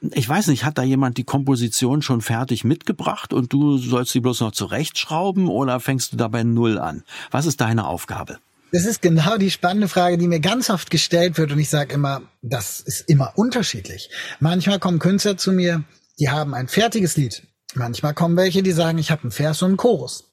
ich 0.00 0.28
weiß 0.28 0.48
nicht, 0.48 0.64
hat 0.64 0.78
da 0.78 0.82
jemand 0.82 1.16
die 1.18 1.24
Komposition 1.24 2.02
schon 2.02 2.20
fertig 2.20 2.64
mitgebracht 2.64 3.32
und 3.32 3.52
du 3.52 3.78
sollst 3.78 4.12
sie 4.12 4.20
bloß 4.20 4.40
noch 4.40 4.52
zurechtschrauben 4.52 5.48
oder 5.48 5.80
fängst 5.80 6.12
du 6.12 6.16
dabei 6.16 6.42
null 6.42 6.78
an? 6.78 7.02
Was 7.30 7.46
ist 7.46 7.60
deine 7.60 7.86
Aufgabe? 7.86 8.38
Das 8.72 8.84
ist 8.84 9.00
genau 9.00 9.38
die 9.38 9.50
spannende 9.50 9.88
Frage, 9.88 10.18
die 10.18 10.26
mir 10.26 10.40
ganz 10.40 10.70
oft 10.70 10.90
gestellt 10.90 11.38
wird 11.38 11.52
und 11.52 11.58
ich 11.58 11.70
sage 11.70 11.94
immer, 11.94 12.22
das 12.42 12.80
ist 12.80 13.08
immer 13.08 13.32
unterschiedlich. 13.36 14.10
Manchmal 14.40 14.78
kommen 14.78 14.98
Künstler 14.98 15.36
zu 15.36 15.52
mir, 15.52 15.84
die 16.18 16.30
haben 16.30 16.52
ein 16.52 16.68
fertiges 16.68 17.16
Lied. 17.16 17.42
Manchmal 17.74 18.14
kommen 18.14 18.36
welche, 18.36 18.62
die 18.62 18.72
sagen, 18.72 18.96
ich 18.96 19.10
habe 19.10 19.22
einen 19.22 19.32
Vers 19.32 19.60
und 19.60 19.68
einen 19.68 19.76
Chorus. 19.76 20.32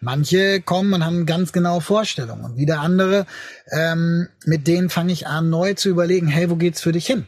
Manche 0.00 0.60
kommen 0.60 0.92
und 0.92 1.04
haben 1.04 1.24
ganz 1.24 1.52
genaue 1.52 1.80
Vorstellungen. 1.80 2.44
Und 2.44 2.56
wieder 2.56 2.80
andere, 2.80 3.26
ähm, 3.70 4.28
mit 4.44 4.66
denen 4.66 4.90
fange 4.90 5.12
ich 5.12 5.26
an, 5.26 5.48
neu 5.48 5.72
zu 5.74 5.88
überlegen, 5.88 6.28
hey, 6.28 6.50
wo 6.50 6.56
geht's 6.56 6.82
für 6.82 6.92
dich 6.92 7.06
hin? 7.06 7.26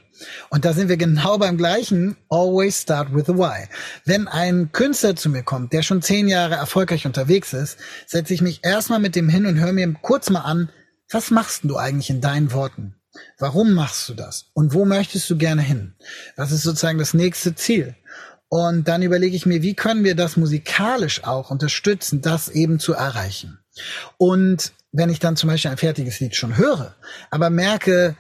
Und 0.50 0.64
da 0.64 0.72
sind 0.72 0.88
wir 0.88 0.96
genau 0.96 1.38
beim 1.38 1.56
gleichen. 1.56 2.16
Always 2.28 2.80
start 2.80 3.14
with 3.14 3.24
the 3.26 3.34
why. 3.34 3.68
Wenn 4.04 4.28
ein 4.28 4.70
Künstler 4.72 5.16
zu 5.16 5.28
mir 5.30 5.42
kommt, 5.42 5.72
der 5.72 5.82
schon 5.82 6.02
zehn 6.02 6.28
Jahre 6.28 6.54
erfolgreich 6.54 7.06
unterwegs 7.06 7.52
ist, 7.52 7.78
setze 8.06 8.34
ich 8.34 8.40
mich 8.40 8.60
erstmal 8.62 9.00
mit 9.00 9.16
dem 9.16 9.28
hin 9.28 9.46
und 9.46 9.58
höre 9.58 9.72
mir 9.72 9.92
kurz 10.02 10.30
mal 10.30 10.40
an, 10.40 10.70
was 11.10 11.30
machst 11.30 11.62
du 11.64 11.76
eigentlich 11.76 12.10
in 12.10 12.20
deinen 12.20 12.52
Worten? 12.52 12.94
Warum 13.38 13.74
machst 13.74 14.08
du 14.08 14.14
das? 14.14 14.46
Und 14.54 14.74
wo 14.74 14.84
möchtest 14.84 15.28
du 15.30 15.37
gerne 15.37 15.62
hin? 15.62 15.94
Was 16.37 16.52
ist 16.52 16.62
sozusagen 16.62 16.98
das 16.98 17.14
nächste 17.14 17.54
Ziel? 17.54 17.94
Und 18.48 18.88
dann 18.88 19.02
überlege 19.02 19.37
ich 19.37 19.46
mir, 19.46 19.62
wie 19.62 19.74
können 19.74 20.04
wir 20.04 20.14
das 20.14 20.37
musikalisch 20.37 21.24
auch 21.24 21.50
unterstützen, 21.50 22.20
das 22.20 22.48
eben 22.48 22.78
zu 22.78 22.92
erreichen? 22.92 23.58
Und 24.16 24.72
wenn 24.92 25.10
ich 25.10 25.18
dann 25.18 25.37
zum 25.37 25.48
Beispiel 25.48 25.72
ein 25.72 25.76
fertiges 25.76 26.20
Lied 26.20 26.37
schon 26.37 26.56
höre, 26.56 26.94
aber 27.30 27.50
merke, 27.50 28.16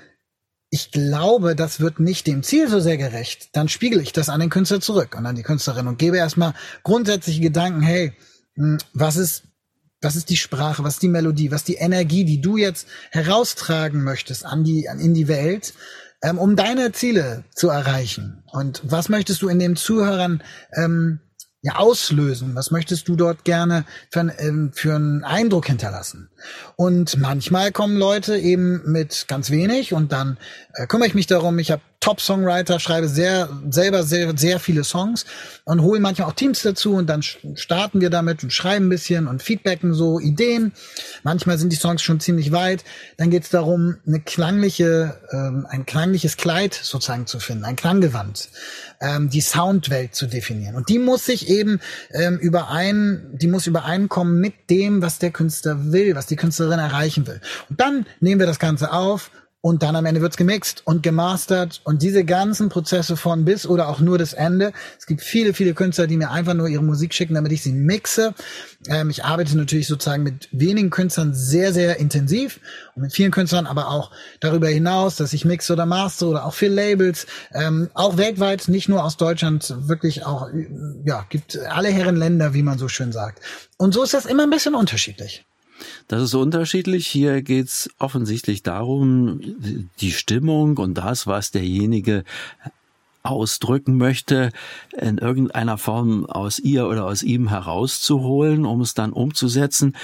ich 0.74 0.90
glaube, 0.90 1.54
das 1.54 1.78
wird 1.78 2.00
nicht 2.00 2.26
dem 2.26 2.42
Ziel 2.42 2.68
so 2.68 2.80
sehr 2.80 2.96
gerecht, 2.96 3.50
dann 3.52 3.68
spiegel 3.68 4.00
ich 4.00 4.12
das 4.12 4.28
an 4.28 4.40
den 4.40 4.50
Künstler 4.50 4.80
zurück 4.80 5.14
und 5.16 5.24
an 5.24 5.36
die 5.36 5.44
Künstlerin 5.44 5.86
und 5.86 6.00
gebe 6.00 6.16
erstmal 6.16 6.52
grundsätzliche 6.82 7.40
Gedanken, 7.40 7.80
hey, 7.80 8.12
hm, 8.56 8.78
was 8.92 9.16
ist, 9.16 9.44
was 10.00 10.16
ist 10.16 10.30
die 10.30 10.36
Sprache, 10.36 10.82
was 10.82 10.94
ist 10.94 11.02
die 11.02 11.08
Melodie, 11.08 11.52
was 11.52 11.60
ist 11.60 11.68
die 11.68 11.76
Energie, 11.76 12.24
die 12.24 12.40
du 12.40 12.56
jetzt 12.56 12.88
heraustragen 13.12 14.02
möchtest 14.02 14.44
an 14.44 14.64
die, 14.64 14.88
an, 14.88 14.98
in 14.98 15.14
die 15.14 15.28
Welt, 15.28 15.74
ähm, 16.24 16.38
um 16.38 16.56
deine 16.56 16.90
Ziele 16.90 17.44
zu 17.54 17.68
erreichen? 17.68 18.42
Und 18.50 18.82
was 18.82 19.08
möchtest 19.08 19.42
du 19.42 19.48
in 19.48 19.60
den 19.60 19.76
Zuhörern 19.76 20.42
ähm, 20.72 21.20
ja, 21.64 21.76
auslösen? 21.76 22.54
Was 22.54 22.70
möchtest 22.70 23.08
du 23.08 23.16
dort 23.16 23.44
gerne 23.44 23.86
für, 24.10 24.30
ähm, 24.38 24.70
für 24.74 24.94
einen 24.94 25.24
Eindruck 25.24 25.66
hinterlassen? 25.66 26.28
Und 26.76 27.18
manchmal 27.18 27.72
kommen 27.72 27.96
Leute 27.96 28.36
eben 28.36 28.82
mit 28.84 29.24
ganz 29.28 29.50
wenig 29.50 29.94
und 29.94 30.12
dann 30.12 30.36
äh, 30.74 30.86
kümmere 30.86 31.08
ich 31.08 31.14
mich 31.14 31.26
darum. 31.26 31.58
Ich 31.58 31.70
habe 31.70 31.80
Top-Songwriter, 32.04 32.80
schreibe 32.80 33.08
sehr 33.08 33.48
selber 33.70 34.02
sehr 34.02 34.36
sehr 34.36 34.60
viele 34.60 34.84
Songs 34.84 35.24
und 35.64 35.80
hole 35.80 36.00
manchmal 36.00 36.28
auch 36.28 36.34
Teams 36.34 36.60
dazu 36.60 36.92
und 36.92 37.06
dann 37.06 37.22
starten 37.22 38.02
wir 38.02 38.10
damit 38.10 38.42
und 38.42 38.52
schreiben 38.52 38.86
ein 38.86 38.88
bisschen 38.90 39.26
und 39.26 39.42
feedbacken 39.42 39.94
so 39.94 40.20
Ideen. 40.20 40.72
Manchmal 41.22 41.56
sind 41.56 41.72
die 41.72 41.76
Songs 41.76 42.02
schon 42.02 42.20
ziemlich 42.20 42.52
weit. 42.52 42.84
Dann 43.16 43.30
geht 43.30 43.44
es 43.44 43.48
darum, 43.48 43.96
eine 44.06 44.20
klangliche, 44.20 45.18
ähm, 45.32 45.66
ein 45.70 45.86
klangliches 45.86 46.36
Kleid 46.36 46.74
sozusagen 46.74 47.26
zu 47.26 47.40
finden, 47.40 47.64
ein 47.64 47.74
Klanggewand, 47.74 48.50
ähm, 49.00 49.30
die 49.30 49.40
Soundwelt 49.40 50.14
zu 50.14 50.26
definieren. 50.26 50.74
Und 50.74 50.90
die 50.90 50.98
muss 50.98 51.24
sich 51.24 51.48
eben 51.48 51.80
ähm, 52.12 52.36
überein, 52.36 53.30
die 53.32 53.46
muss 53.46 53.66
übereinkommen 53.66 54.38
mit 54.38 54.68
dem, 54.68 55.00
was 55.00 55.20
der 55.20 55.30
Künstler 55.30 55.90
will, 55.90 56.14
was 56.16 56.26
die 56.26 56.36
Künstlerin 56.36 56.80
erreichen 56.80 57.26
will. 57.26 57.40
Und 57.70 57.80
dann 57.80 58.04
nehmen 58.20 58.40
wir 58.40 58.46
das 58.46 58.58
Ganze 58.58 58.92
auf 58.92 59.30
und 59.64 59.82
dann 59.82 59.96
am 59.96 60.04
Ende 60.04 60.20
wird's 60.20 60.36
gemixt 60.36 60.82
und 60.84 61.02
gemastert 61.02 61.80
und 61.84 62.02
diese 62.02 62.26
ganzen 62.26 62.68
Prozesse 62.68 63.16
von 63.16 63.46
bis 63.46 63.66
oder 63.66 63.88
auch 63.88 63.98
nur 63.98 64.18
das 64.18 64.34
Ende. 64.34 64.74
Es 64.98 65.06
gibt 65.06 65.22
viele, 65.22 65.54
viele 65.54 65.72
Künstler, 65.72 66.06
die 66.06 66.18
mir 66.18 66.30
einfach 66.30 66.52
nur 66.52 66.68
ihre 66.68 66.82
Musik 66.82 67.14
schicken, 67.14 67.32
damit 67.32 67.50
ich 67.50 67.62
sie 67.62 67.72
mixe. 67.72 68.34
Ähm, 68.88 69.08
ich 69.08 69.24
arbeite 69.24 69.56
natürlich 69.56 69.86
sozusagen 69.86 70.22
mit 70.22 70.50
wenigen 70.52 70.90
Künstlern 70.90 71.32
sehr, 71.32 71.72
sehr 71.72 71.98
intensiv 71.98 72.60
und 72.94 73.04
mit 73.04 73.14
vielen 73.14 73.30
Künstlern, 73.30 73.66
aber 73.66 73.88
auch 73.88 74.10
darüber 74.40 74.68
hinaus, 74.68 75.16
dass 75.16 75.32
ich 75.32 75.46
mixe 75.46 75.72
oder 75.72 75.86
master 75.86 76.26
oder 76.26 76.44
auch 76.44 76.52
für 76.52 76.68
Labels, 76.68 77.26
ähm, 77.54 77.88
auch 77.94 78.18
weltweit, 78.18 78.68
nicht 78.68 78.90
nur 78.90 79.02
aus 79.02 79.16
Deutschland, 79.16 79.74
wirklich 79.88 80.26
auch, 80.26 80.50
ja, 81.06 81.24
gibt 81.30 81.58
alle 81.58 81.88
Herren 81.88 82.16
Länder, 82.16 82.52
wie 82.52 82.62
man 82.62 82.76
so 82.76 82.88
schön 82.88 83.12
sagt. 83.12 83.40
Und 83.78 83.94
so 83.94 84.02
ist 84.02 84.12
das 84.12 84.26
immer 84.26 84.42
ein 84.42 84.50
bisschen 84.50 84.74
unterschiedlich. 84.74 85.46
Das 86.08 86.22
ist 86.22 86.34
unterschiedlich. 86.34 87.06
Hier 87.06 87.42
geht's 87.42 87.90
offensichtlich 87.98 88.62
darum, 88.62 89.40
die 90.00 90.12
Stimmung 90.12 90.78
und 90.78 90.94
das, 90.94 91.26
was 91.26 91.50
derjenige 91.50 92.24
ausdrücken 93.22 93.96
möchte, 93.96 94.50
in 94.92 95.18
irgendeiner 95.18 95.78
Form 95.78 96.26
aus 96.26 96.58
ihr 96.58 96.86
oder 96.86 97.06
aus 97.06 97.22
ihm 97.22 97.48
herauszuholen, 97.48 98.66
um 98.66 98.82
es 98.82 98.94
dann 98.94 99.12
umzusetzen. 99.12 99.96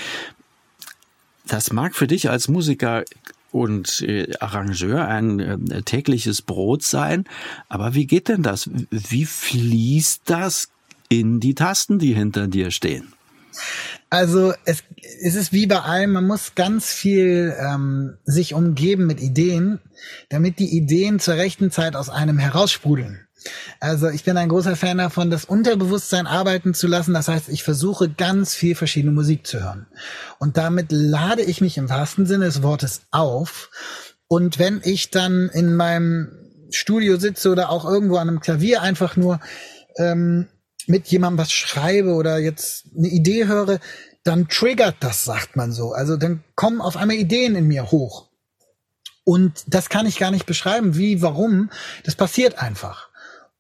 Das 1.47 1.73
mag 1.73 1.95
für 1.95 2.07
dich 2.07 2.31
als 2.31 2.49
Musiker 2.49 3.05
und 3.53 4.01
äh, 4.03 4.33
Arrangeur 4.41 5.07
ein 5.07 5.41
äh, 5.71 5.83
tägliches 5.83 6.41
Brot 6.41 6.83
sein, 6.83 7.25
aber 7.69 7.95
wie 7.95 8.07
geht 8.07 8.29
denn 8.29 8.43
das? 8.43 8.71
Wie 8.91 9.27
fließt 9.27 10.23
das 10.25 10.71
in 11.09 11.41
die 11.41 11.55
Tasten, 11.55 11.99
die 11.99 12.15
hinter 12.15 12.47
dir 12.47 12.71
stehen? 12.71 13.13
Also 14.11 14.53
es, 14.65 14.83
es 15.23 15.37
ist 15.37 15.53
wie 15.53 15.69
bei 15.69 15.79
allem, 15.79 16.13
man 16.13 16.27
muss 16.27 16.57
ganz 16.57 16.93
viel 16.93 17.55
ähm, 17.59 18.19
sich 18.25 18.55
umgeben 18.55 19.07
mit 19.07 19.21
Ideen, 19.21 19.79
damit 20.29 20.59
die 20.59 20.77
Ideen 20.77 21.21
zur 21.21 21.35
rechten 21.35 21.71
Zeit 21.71 21.95
aus 21.95 22.11
einem 22.11 22.39
heraussprudeln. 22.39 23.27
Also 23.79 24.09
ich 24.09 24.25
bin 24.25 24.37
ein 24.37 24.49
großer 24.49 24.77
Fan 24.77 24.99
davon, 24.99 25.31
das 25.31 25.45
Unterbewusstsein 25.45 26.27
arbeiten 26.27 26.75
zu 26.75 26.89
lassen. 26.89 27.15
Das 27.15 27.29
heißt, 27.29 27.49
ich 27.49 27.63
versuche 27.63 28.11
ganz 28.11 28.55
viel 28.55 28.75
verschiedene 28.75 29.13
Musik 29.13 29.47
zu 29.47 29.63
hören. 29.63 29.87
Und 30.39 30.57
damit 30.57 30.91
lade 30.91 31.43
ich 31.43 31.61
mich 31.61 31.79
im 31.79 31.89
wahrsten 31.89 32.27
Sinne 32.27 32.47
des 32.47 32.63
Wortes 32.63 33.03
auf. 33.13 33.71
Und 34.29 34.59
wenn 34.59 34.81
ich 34.85 35.11
dann 35.11 35.49
in 35.49 35.75
meinem 35.75 36.33
Studio 36.71 37.17
sitze 37.17 37.51
oder 37.51 37.71
auch 37.71 37.85
irgendwo 37.85 38.17
an 38.17 38.29
einem 38.29 38.41
Klavier 38.41 38.83
einfach 38.83 39.17
nur 39.17 39.41
ähm, 39.97 40.49
mit 40.91 41.07
jemandem 41.09 41.39
was 41.39 41.53
schreibe 41.53 42.13
oder 42.13 42.39
jetzt 42.39 42.87
eine 42.97 43.09
Idee 43.09 43.47
höre, 43.47 43.79
dann 44.25 44.49
triggert 44.49 44.97
das, 45.01 45.25
sagt 45.25 45.57
man 45.57 45.73
so. 45.73 45.93
Also 45.93 46.17
dann 46.17 46.45
kommen 46.55 46.81
auf 46.81 46.97
einmal 46.97 47.17
Ideen 47.17 47.57
in 47.57 47.69
mir 47.69 47.91
hoch. 47.91 48.29
Und 49.25 49.65
das 49.67 49.89
kann 49.89 50.07
ich 50.07 50.19
gar 50.19 50.31
nicht 50.31 50.47
beschreiben, 50.47 50.97
wie, 50.97 51.23
warum. 51.23 51.71
Das 52.05 52.17
passiert 52.17 52.59
einfach. 52.59 53.09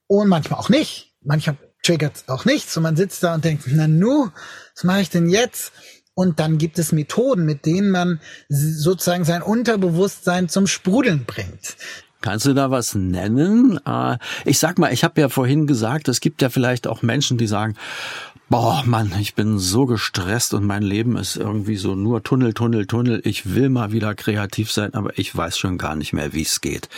Und 0.06 0.28
manchmal 0.28 0.58
auch 0.58 0.68
nicht. 0.68 1.14
Manchmal 1.22 1.56
triggert 1.82 2.16
es 2.16 2.28
auch 2.28 2.44
nichts 2.44 2.76
und 2.76 2.82
man 2.82 2.96
sitzt 2.96 3.22
da 3.22 3.34
und 3.34 3.44
denkt, 3.44 3.64
na 3.68 3.86
nu, 3.86 4.30
was 4.74 4.84
mache 4.84 5.00
ich 5.00 5.10
denn 5.10 5.28
jetzt? 5.28 5.72
Und 6.14 6.40
dann 6.40 6.58
gibt 6.58 6.78
es 6.78 6.92
Methoden, 6.92 7.46
mit 7.46 7.64
denen 7.64 7.90
man 7.90 8.20
sozusagen 8.48 9.24
sein 9.24 9.42
Unterbewusstsein 9.42 10.48
zum 10.48 10.66
Sprudeln 10.66 11.24
bringt. 11.24 11.76
Kannst 12.20 12.46
du 12.46 12.52
da 12.52 12.70
was 12.70 12.94
nennen? 12.94 13.80
Äh, 13.86 14.18
ich 14.44 14.58
sag 14.58 14.78
mal, 14.78 14.92
ich 14.92 15.04
habe 15.04 15.20
ja 15.20 15.28
vorhin 15.28 15.66
gesagt, 15.66 16.08
es 16.08 16.20
gibt 16.20 16.42
ja 16.42 16.50
vielleicht 16.50 16.86
auch 16.86 17.02
Menschen, 17.02 17.38
die 17.38 17.46
sagen, 17.46 17.76
boah, 18.50 18.82
Mann, 18.84 19.12
ich 19.20 19.34
bin 19.34 19.58
so 19.58 19.86
gestresst 19.86 20.52
und 20.52 20.64
mein 20.64 20.82
Leben 20.82 21.16
ist 21.16 21.36
irgendwie 21.36 21.76
so 21.76 21.94
nur 21.94 22.22
Tunnel, 22.22 22.52
Tunnel, 22.52 22.86
Tunnel. 22.86 23.22
Ich 23.24 23.54
will 23.54 23.70
mal 23.70 23.92
wieder 23.92 24.14
kreativ 24.14 24.70
sein, 24.70 24.92
aber 24.94 25.18
ich 25.18 25.34
weiß 25.34 25.56
schon 25.56 25.78
gar 25.78 25.96
nicht 25.96 26.12
mehr, 26.12 26.32
wie 26.34 26.42
es 26.42 26.60
geht. 26.60 26.88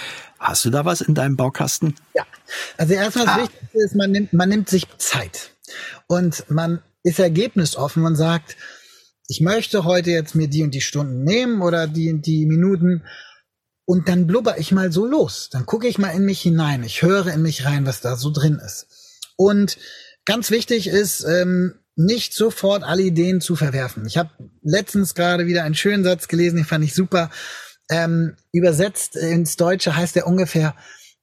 Hast 0.40 0.64
du 0.64 0.70
da 0.70 0.84
was 0.84 1.02
in 1.02 1.14
deinem 1.14 1.36
Baukasten? 1.36 1.94
Ja. 2.14 2.24
Also 2.76 2.94
erstmal 2.94 3.26
das 3.26 3.34
ah. 3.34 3.42
Wichtigste 3.42 3.78
ist, 3.78 3.94
man 3.94 4.10
nimmt, 4.10 4.32
man 4.32 4.48
nimmt 4.48 4.68
sich 4.68 4.86
Zeit 4.98 5.52
und 6.06 6.44
man 6.50 6.80
ist 7.04 7.18
ergebnisoffen 7.18 8.04
und 8.04 8.16
sagt, 8.16 8.56
ich 9.28 9.40
möchte 9.40 9.84
heute 9.84 10.10
jetzt 10.10 10.34
mir 10.34 10.48
die 10.48 10.62
und 10.62 10.74
die 10.74 10.80
Stunden 10.80 11.22
nehmen 11.22 11.62
oder 11.62 11.86
die 11.86 12.12
und 12.12 12.26
die 12.26 12.44
Minuten 12.46 13.02
und 13.84 14.08
dann 14.08 14.26
blubber 14.26 14.58
ich 14.58 14.72
mal 14.72 14.92
so 14.92 15.06
los. 15.06 15.48
Dann 15.50 15.66
gucke 15.66 15.88
ich 15.88 15.98
mal 15.98 16.10
in 16.10 16.24
mich 16.24 16.40
hinein. 16.40 16.84
Ich 16.84 17.02
höre 17.02 17.26
in 17.28 17.42
mich 17.42 17.64
rein, 17.64 17.86
was 17.86 18.00
da 18.00 18.16
so 18.16 18.30
drin 18.30 18.60
ist. 18.64 18.86
Und 19.36 19.78
ganz 20.24 20.50
wichtig 20.50 20.86
ist, 20.86 21.24
ähm, 21.24 21.74
nicht 21.96 22.32
sofort 22.32 22.84
alle 22.84 23.02
Ideen 23.02 23.40
zu 23.40 23.56
verwerfen. 23.56 24.06
Ich 24.06 24.16
habe 24.16 24.30
letztens 24.62 25.14
gerade 25.14 25.46
wieder 25.46 25.64
einen 25.64 25.74
schönen 25.74 26.04
Satz 26.04 26.28
gelesen, 26.28 26.56
den 26.56 26.64
fand 26.64 26.84
ich 26.84 26.94
super. 26.94 27.30
Ähm, 27.90 28.36
übersetzt 28.52 29.16
ins 29.16 29.56
Deutsche 29.56 29.94
heißt 29.94 30.16
er 30.16 30.26
ungefähr, 30.26 30.74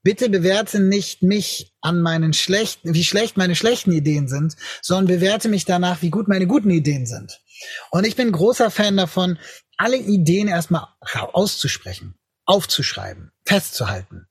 bitte 0.04 0.30
bewerte 0.30 0.80
nicht 0.80 1.24
mich 1.24 1.74
an 1.82 2.02
meinen 2.02 2.34
schlechten, 2.34 2.93
wie 2.93 3.04
schlecht 3.04 3.38
meine 3.38 3.56
schlechten 3.56 3.91
Ideen 3.91 4.28
sind, 4.28 4.56
sondern 4.82 5.08
bewerte 5.08 5.50
mich 5.50 5.65
danach, 5.65 6.02
wie 6.02 6.12
gut 6.12 6.28
meine 6.28 6.45
guten 6.45 6.69
Ideen 6.69 7.06
sind. 7.06 7.41
Und 7.89 8.06
ich 8.06 8.15
bin 8.15 8.32
großer 8.32 8.69
Fan 8.69 8.98
davon, 8.98 9.39
alle 9.78 9.98
Ideen 9.98 10.48
erstmal 10.48 10.88
auszusprechen 11.34 12.18
aufzuschreiben, 12.49 13.31
festzuhalten. 13.45 14.25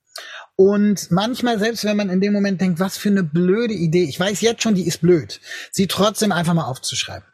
Und 0.56 1.12
manchmal, 1.12 1.60
selbst 1.60 1.84
wenn 1.84 1.96
man 1.96 2.10
in 2.10 2.20
dem 2.20 2.32
Moment 2.32 2.60
denkt, 2.60 2.80
was 2.80 2.98
für 2.98 3.10
eine 3.10 3.22
blöde 3.22 3.74
Idee, 3.74 4.02
ich 4.04 4.18
weiß 4.18 4.40
jetzt 4.40 4.62
schon, 4.62 4.74
die 4.74 4.88
ist 4.88 5.00
blöd, 5.00 5.40
sie 5.70 5.86
trotzdem 5.86 6.32
einfach 6.32 6.52
mal 6.52 6.66
aufzuschreiben. 6.66 7.28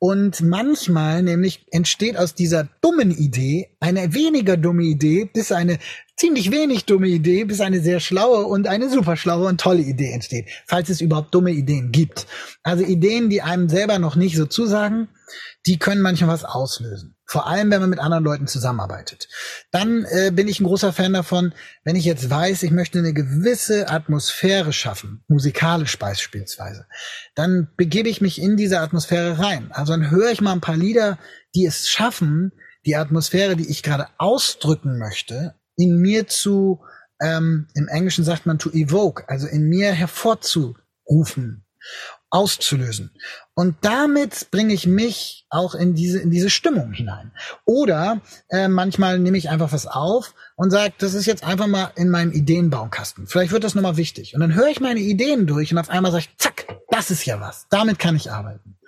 Und 0.00 0.40
manchmal 0.40 1.22
nämlich 1.22 1.66
entsteht 1.70 2.16
aus 2.18 2.34
dieser 2.34 2.68
dummen 2.82 3.12
Idee 3.12 3.76
eine 3.78 4.12
weniger 4.12 4.56
dumme 4.56 4.82
Idee, 4.82 5.30
bis 5.32 5.52
eine 5.52 5.78
ziemlich 6.16 6.50
wenig 6.50 6.84
dumme 6.84 7.06
Idee, 7.06 7.44
bis 7.44 7.60
eine 7.60 7.80
sehr 7.80 8.00
schlaue 8.00 8.44
und 8.44 8.66
eine 8.66 8.90
super 8.90 9.16
schlaue 9.16 9.46
und 9.46 9.60
tolle 9.60 9.82
Idee 9.82 10.10
entsteht, 10.10 10.48
falls 10.66 10.88
es 10.88 11.00
überhaupt 11.00 11.32
dumme 11.32 11.52
Ideen 11.52 11.92
gibt. 11.92 12.26
Also 12.64 12.84
Ideen, 12.84 13.30
die 13.30 13.40
einem 13.40 13.68
selber 13.68 14.00
noch 14.00 14.16
nicht 14.16 14.36
so 14.36 14.46
zusagen, 14.46 15.08
die 15.66 15.78
können 15.78 16.02
manchmal 16.02 16.30
was 16.30 16.44
auslösen. 16.44 17.16
Vor 17.26 17.46
allem, 17.46 17.70
wenn 17.70 17.80
man 17.80 17.90
mit 17.90 17.98
anderen 17.98 18.24
Leuten 18.24 18.46
zusammenarbeitet. 18.46 19.28
Dann 19.70 20.04
äh, 20.04 20.30
bin 20.30 20.46
ich 20.46 20.60
ein 20.60 20.64
großer 20.64 20.92
Fan 20.92 21.14
davon, 21.14 21.54
wenn 21.82 21.96
ich 21.96 22.04
jetzt 22.04 22.28
weiß, 22.28 22.62
ich 22.62 22.70
möchte 22.70 22.98
eine 22.98 23.14
gewisse 23.14 23.88
Atmosphäre 23.88 24.72
schaffen, 24.72 25.24
musikalisch 25.28 25.98
beispielsweise, 25.98 26.86
dann 27.34 27.68
begebe 27.76 28.08
ich 28.08 28.20
mich 28.20 28.40
in 28.40 28.56
diese 28.56 28.80
Atmosphäre 28.80 29.38
rein. 29.38 29.72
Also 29.72 29.92
dann 29.92 30.10
höre 30.10 30.30
ich 30.30 30.40
mal 30.40 30.52
ein 30.52 30.60
paar 30.60 30.76
Lieder, 30.76 31.18
die 31.54 31.64
es 31.64 31.88
schaffen, 31.88 32.52
die 32.84 32.96
Atmosphäre, 32.96 33.56
die 33.56 33.70
ich 33.70 33.82
gerade 33.82 34.08
ausdrücken 34.18 34.98
möchte, 34.98 35.54
in 35.76 35.96
mir 35.96 36.26
zu, 36.26 36.82
ähm, 37.20 37.68
im 37.74 37.88
Englischen 37.88 38.24
sagt 38.24 38.44
man 38.44 38.58
to 38.58 38.70
evoke, 38.70 39.28
also 39.28 39.46
in 39.46 39.68
mir 39.68 39.92
hervorzurufen 39.92 41.64
auszulösen. 42.34 43.12
Und 43.54 43.76
damit 43.82 44.50
bringe 44.50 44.74
ich 44.74 44.88
mich 44.88 45.46
auch 45.50 45.76
in 45.76 45.94
diese, 45.94 46.18
in 46.18 46.30
diese 46.30 46.50
Stimmung 46.50 46.92
hinein. 46.92 47.30
Oder 47.64 48.20
äh, 48.48 48.66
manchmal 48.66 49.20
nehme 49.20 49.38
ich 49.38 49.50
einfach 49.50 49.72
was 49.72 49.86
auf 49.86 50.34
und 50.56 50.72
sage, 50.72 50.92
das 50.98 51.14
ist 51.14 51.26
jetzt 51.26 51.44
einfach 51.44 51.68
mal 51.68 51.92
in 51.94 52.10
meinem 52.10 52.32
Ideenbaukasten. 52.32 53.28
Vielleicht 53.28 53.52
wird 53.52 53.62
das 53.62 53.76
nochmal 53.76 53.96
wichtig. 53.96 54.34
Und 54.34 54.40
dann 54.40 54.54
höre 54.54 54.66
ich 54.66 54.80
meine 54.80 54.98
Ideen 54.98 55.46
durch 55.46 55.70
und 55.70 55.78
auf 55.78 55.90
einmal 55.90 56.10
sage 56.10 56.24
ich, 56.28 56.36
zack, 56.36 56.66
das 56.90 57.12
ist 57.12 57.24
ja 57.24 57.40
was. 57.40 57.68
Damit 57.70 58.00
kann 58.00 58.16
ich 58.16 58.32
arbeiten. 58.32 58.78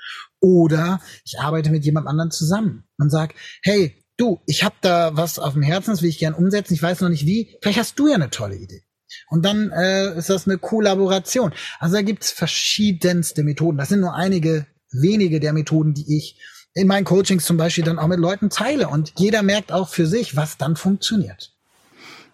Oder 0.41 1.01
ich 1.25 1.39
arbeite 1.39 1.71
mit 1.71 1.85
jemand 1.85 2.09
anderem 2.09 2.33
zusammen 2.33 2.85
und 2.99 3.11
sage, 3.11 3.35
hey, 3.63 4.05
du, 4.17 4.41
ich 4.47 4.65
habe 4.65 4.75
da 4.81 5.17
was 5.17 5.39
auf 5.39 5.53
dem 5.53 5.63
Herzen, 5.63 5.93
das 5.93 6.03
will 6.03 6.11
ich 6.11 6.19
gern 6.19 6.35
umsetzen, 6.35 6.75
ich 6.75 6.83
weiß 6.83 7.01
noch 7.01 7.11
nicht 7.11 7.27
wie. 7.27 7.57
Vielleicht 7.63 7.79
hast 7.79 7.99
du 7.99 8.09
ja 8.09 8.17
eine 8.17 8.31
tolle 8.31 8.57
Idee. 8.57 8.83
Und 9.29 9.45
dann 9.45 9.71
äh, 9.71 10.17
ist 10.17 10.31
das 10.31 10.47
eine 10.47 10.59
Kollaboration. 10.59 11.53
Also 11.81 11.97
da 11.97 12.03
gibt's 12.03 12.31
verschiedenste 12.31 13.43
Methoden. 13.43 13.79
Das 13.79 13.89
sind 13.89 14.01
nur 14.01 14.15
einige 14.15 14.67
wenige 14.93 15.41
der 15.41 15.53
Methoden, 15.53 15.95
die 15.95 16.17
ich 16.17 16.39
in 16.75 16.87
meinen 16.87 17.05
Coachings 17.05 17.45
zum 17.45 17.57
Beispiel 17.57 17.85
dann 17.85 17.99
auch 17.99 18.07
mit 18.07 18.21
Leuten 18.21 18.51
teile. 18.51 18.89
Und 18.89 19.13
jeder 19.17 19.43
merkt 19.43 19.73
auch 19.73 19.89
für 19.89 20.07
sich, 20.07 20.37
was 20.37 20.59
dann 20.59 20.77
funktioniert. 20.77 21.53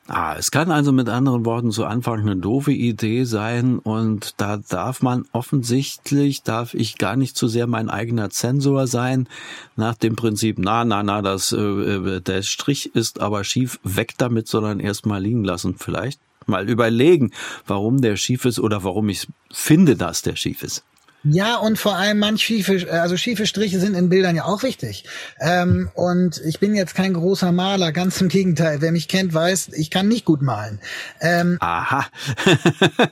Ah, 0.08 0.34
es 0.36 0.50
kann 0.50 0.72
also 0.72 0.90
mit 0.90 1.08
anderen 1.08 1.46
Worten 1.46 1.70
zu 1.70 1.84
Anfang 1.84 2.20
eine 2.20 2.36
doofe 2.36 2.72
Idee 2.72 3.22
sein 3.22 3.78
und 3.78 4.34
da 4.38 4.56
darf 4.56 5.00
man 5.00 5.26
offensichtlich, 5.30 6.42
darf 6.42 6.74
ich 6.74 6.98
gar 6.98 7.14
nicht 7.14 7.36
zu 7.36 7.46
sehr 7.46 7.68
mein 7.68 7.88
eigener 7.88 8.28
Zensor 8.28 8.88
sein, 8.88 9.28
nach 9.76 9.94
dem 9.94 10.16
Prinzip, 10.16 10.58
na, 10.58 10.84
na, 10.84 11.04
na, 11.04 11.22
das, 11.22 11.52
äh, 11.52 12.20
der 12.20 12.42
Strich 12.42 12.96
ist 12.96 13.20
aber 13.20 13.44
schief, 13.44 13.78
weg 13.84 14.14
damit, 14.18 14.48
sondern 14.48 14.80
erst 14.80 15.06
mal 15.06 15.22
liegen 15.22 15.44
lassen 15.44 15.76
vielleicht 15.78 16.18
mal 16.46 16.68
überlegen, 16.68 17.32
warum 17.66 18.00
der 18.00 18.16
schief 18.16 18.44
ist 18.44 18.58
oder 18.58 18.84
warum 18.84 19.08
ich 19.08 19.28
finde, 19.52 19.96
dass 19.96 20.22
der 20.22 20.36
schief 20.36 20.62
ist. 20.62 20.84
Ja, 21.24 21.56
und 21.56 21.78
vor 21.78 21.94
allem 21.94 22.18
manch 22.18 22.42
schiefe, 22.42 22.90
also 22.90 23.16
schiefe 23.16 23.46
Striche 23.46 23.78
sind 23.78 23.94
in 23.94 24.08
Bildern 24.08 24.34
ja 24.34 24.44
auch 24.44 24.64
wichtig. 24.64 25.04
Ähm, 25.38 25.88
und 25.94 26.40
ich 26.44 26.58
bin 26.58 26.74
jetzt 26.74 26.96
kein 26.96 27.14
großer 27.14 27.52
Maler, 27.52 27.92
ganz 27.92 28.20
im 28.20 28.28
Gegenteil. 28.28 28.80
Wer 28.80 28.90
mich 28.90 29.06
kennt, 29.06 29.32
weiß, 29.32 29.70
ich 29.74 29.90
kann 29.90 30.08
nicht 30.08 30.24
gut 30.24 30.42
malen. 30.42 30.80
Ähm, 31.20 31.58
Aha. 31.60 32.06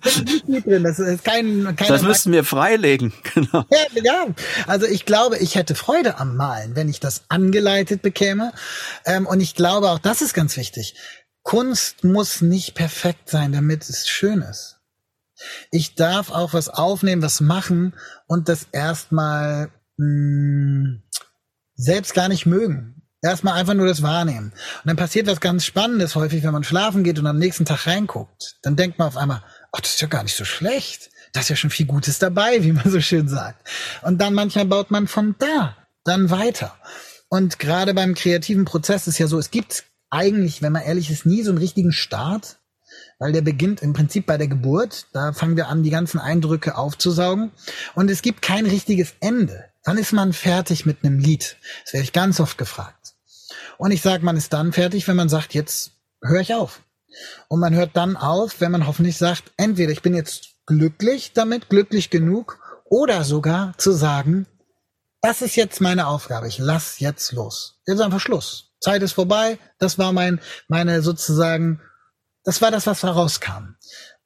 das 0.82 0.98
ist 0.98 1.24
kein, 1.24 1.76
das 1.76 2.02
müssten 2.02 2.32
wir 2.32 2.42
freilegen, 2.42 3.12
genau. 3.34 3.64
Ja, 3.70 4.02
ja, 4.02 4.26
also 4.66 4.86
ich 4.86 5.06
glaube, 5.06 5.38
ich 5.38 5.54
hätte 5.54 5.76
Freude 5.76 6.18
am 6.18 6.36
Malen, 6.36 6.74
wenn 6.74 6.88
ich 6.88 6.98
das 6.98 7.22
angeleitet 7.28 8.02
bekäme. 8.02 8.52
Ähm, 9.06 9.24
und 9.24 9.40
ich 9.40 9.54
glaube, 9.54 9.88
auch 9.88 10.00
das 10.00 10.20
ist 10.20 10.34
ganz 10.34 10.56
wichtig 10.56 10.96
Kunst 11.42 12.04
muss 12.04 12.40
nicht 12.40 12.74
perfekt 12.74 13.30
sein, 13.30 13.52
damit 13.52 13.88
es 13.88 14.08
schön 14.08 14.42
ist. 14.42 14.78
Ich 15.70 15.94
darf 15.94 16.30
auch 16.30 16.52
was 16.52 16.68
aufnehmen, 16.68 17.22
was 17.22 17.40
machen 17.40 17.94
und 18.26 18.48
das 18.48 18.66
erstmal 18.72 19.70
hm, 19.96 21.02
selbst 21.74 22.14
gar 22.14 22.28
nicht 22.28 22.46
mögen. 22.46 23.02
Erstmal 23.22 23.54
einfach 23.54 23.74
nur 23.74 23.86
das 23.86 24.02
wahrnehmen. 24.02 24.52
Und 24.52 24.86
dann 24.86 24.96
passiert 24.96 25.26
was 25.26 25.40
ganz 25.40 25.64
Spannendes 25.64 26.14
häufig, 26.14 26.42
wenn 26.42 26.52
man 26.52 26.64
schlafen 26.64 27.04
geht 27.04 27.18
und 27.18 27.26
am 27.26 27.38
nächsten 27.38 27.66
Tag 27.66 27.86
reinguckt. 27.86 28.56
Dann 28.62 28.76
denkt 28.76 28.98
man 28.98 29.08
auf 29.08 29.16
einmal, 29.16 29.42
ach, 29.72 29.80
das 29.80 29.92
ist 29.94 30.00
ja 30.00 30.08
gar 30.08 30.22
nicht 30.22 30.36
so 30.36 30.44
schlecht. 30.44 31.10
Da 31.32 31.40
ist 31.40 31.50
ja 31.50 31.56
schon 31.56 31.70
viel 31.70 31.86
Gutes 31.86 32.18
dabei, 32.18 32.62
wie 32.62 32.72
man 32.72 32.90
so 32.90 33.00
schön 33.00 33.28
sagt. 33.28 33.68
Und 34.02 34.18
dann 34.18 34.32
manchmal 34.32 34.64
baut 34.64 34.90
man 34.90 35.06
von 35.06 35.36
da 35.38 35.76
dann 36.04 36.30
weiter. 36.30 36.76
Und 37.28 37.58
gerade 37.58 37.94
beim 37.94 38.14
kreativen 38.14 38.64
Prozess 38.64 39.06
ist 39.06 39.18
ja 39.18 39.26
so, 39.26 39.38
es 39.38 39.50
gibt 39.50 39.84
eigentlich, 40.10 40.62
wenn 40.62 40.72
man 40.72 40.82
ehrlich 40.82 41.10
ist, 41.10 41.26
nie 41.26 41.42
so 41.42 41.50
einen 41.50 41.58
richtigen 41.58 41.92
Start, 41.92 42.58
weil 43.18 43.32
der 43.32 43.42
beginnt 43.42 43.82
im 43.82 43.92
Prinzip 43.92 44.26
bei 44.26 44.36
der 44.36 44.48
Geburt. 44.48 45.06
Da 45.12 45.32
fangen 45.32 45.56
wir 45.56 45.68
an, 45.68 45.82
die 45.82 45.90
ganzen 45.90 46.18
Eindrücke 46.18 46.76
aufzusaugen. 46.76 47.52
Und 47.94 48.10
es 48.10 48.22
gibt 48.22 48.42
kein 48.42 48.66
richtiges 48.66 49.14
Ende. 49.20 49.64
Wann 49.84 49.98
ist 49.98 50.12
man 50.12 50.32
fertig 50.32 50.86
mit 50.86 51.04
einem 51.04 51.18
Lied? 51.18 51.56
Das 51.84 51.92
werde 51.92 52.04
ich 52.04 52.12
ganz 52.12 52.40
oft 52.40 52.58
gefragt. 52.58 53.14
Und 53.78 53.92
ich 53.92 54.02
sage, 54.02 54.24
man 54.24 54.36
ist 54.36 54.52
dann 54.52 54.72
fertig, 54.72 55.08
wenn 55.08 55.16
man 55.16 55.28
sagt, 55.28 55.54
jetzt 55.54 55.92
höre 56.22 56.40
ich 56.40 56.54
auf. 56.54 56.80
Und 57.48 57.60
man 57.60 57.74
hört 57.74 57.96
dann 57.96 58.16
auf, 58.16 58.60
wenn 58.60 58.72
man 58.72 58.86
hoffentlich 58.86 59.16
sagt, 59.16 59.52
entweder 59.56 59.92
ich 59.92 60.02
bin 60.02 60.14
jetzt 60.14 60.50
glücklich 60.66 61.32
damit, 61.32 61.68
glücklich 61.68 62.10
genug, 62.10 62.58
oder 62.90 63.22
sogar 63.24 63.72
zu 63.78 63.92
sagen, 63.92 64.46
das 65.22 65.42
ist 65.42 65.56
jetzt 65.56 65.80
meine 65.80 66.08
Aufgabe, 66.08 66.48
ich 66.48 66.58
lass 66.58 66.98
jetzt 66.98 67.32
los. 67.32 67.80
Jetzt 67.86 67.96
ist 67.96 68.02
einfach 68.02 68.20
Schluss. 68.20 68.69
Zeit 68.80 69.02
ist 69.02 69.12
vorbei, 69.12 69.58
das 69.78 69.98
war 69.98 70.12
mein, 70.12 70.40
meine 70.68 71.02
sozusagen, 71.02 71.80
das 72.44 72.62
war 72.62 72.70
das, 72.70 72.86
was 72.86 73.02
herauskam. 73.02 73.76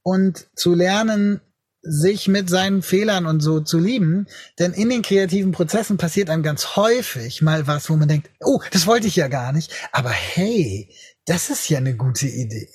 Und 0.03 0.47
zu 0.55 0.75
lernen, 0.75 1.41
sich 1.87 2.29
mit 2.29 2.49
seinen 2.49 2.83
Fehlern 2.83 3.27
und 3.27 3.41
so 3.41 3.61
zu 3.61 3.79
lieben, 3.79 4.27
denn 4.59 4.73
in 4.73 4.89
den 4.89 5.03
kreativen 5.03 5.53
Prozessen 5.53 5.99
passiert 5.99 6.31
einem 6.31 6.43
ganz 6.43 6.77
häufig 6.77 7.43
mal 7.43 7.67
was, 7.67 7.91
wo 7.91 7.97
man 7.97 8.09
denkt, 8.09 8.31
oh, 8.41 8.61
das 8.71 8.87
wollte 8.87 9.07
ich 9.07 9.17
ja 9.17 9.29
gar 9.29 9.53
nicht, 9.53 9.71
aber 9.93 10.09
hey, 10.09 10.89
das 11.27 11.51
ist 11.51 11.69
ja 11.69 11.79
eine 11.79 11.95
gute 11.95 12.27
Idee. 12.27 12.69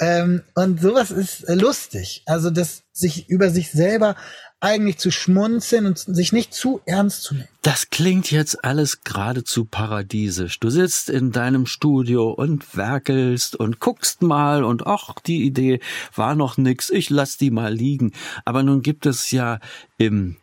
Ähm, 0.00 0.42
und 0.54 0.80
sowas 0.80 1.10
ist 1.10 1.44
lustig. 1.48 2.22
Also 2.26 2.50
das 2.50 2.82
sich 2.92 3.28
über 3.28 3.50
sich 3.50 3.70
selber 3.70 4.16
eigentlich 4.62 4.96
zu 4.98 5.10
schmunzeln 5.10 5.86
und 5.86 5.98
sich 5.98 6.32
nicht 6.32 6.54
zu 6.54 6.80
ernst 6.86 7.24
zu 7.24 7.34
nehmen. 7.34 7.48
Das 7.62 7.90
klingt 7.90 8.30
jetzt 8.30 8.64
alles 8.64 9.02
geradezu 9.02 9.64
paradiesisch. 9.64 10.60
Du 10.60 10.70
sitzt 10.70 11.10
in 11.10 11.32
deinem 11.32 11.66
Studio 11.66 12.30
und 12.30 12.76
werkelst 12.76 13.56
und 13.56 13.80
guckst 13.80 14.22
mal 14.22 14.62
und 14.62 14.86
ach, 14.86 15.14
die 15.26 15.44
Idee 15.44 15.80
war 16.14 16.34
noch 16.36 16.56
nix, 16.56 16.90
ich 16.90 17.10
lass 17.10 17.36
die 17.36 17.50
mal 17.50 17.74
liegen. 17.74 18.12
Aber 18.44 18.62
nun 18.62 18.82
gibt 18.82 19.04
es 19.04 19.32
ja 19.32 19.58
im 19.98 20.36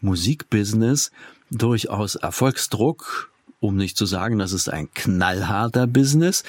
Musikbusiness 0.00 1.10
durchaus 1.50 2.16
Erfolgsdruck 2.16 3.31
um 3.62 3.76
nicht 3.76 3.96
zu 3.96 4.06
sagen, 4.06 4.38
das 4.38 4.52
ist 4.52 4.68
ein 4.68 4.88
knallharter 4.92 5.86
Business. 5.86 6.42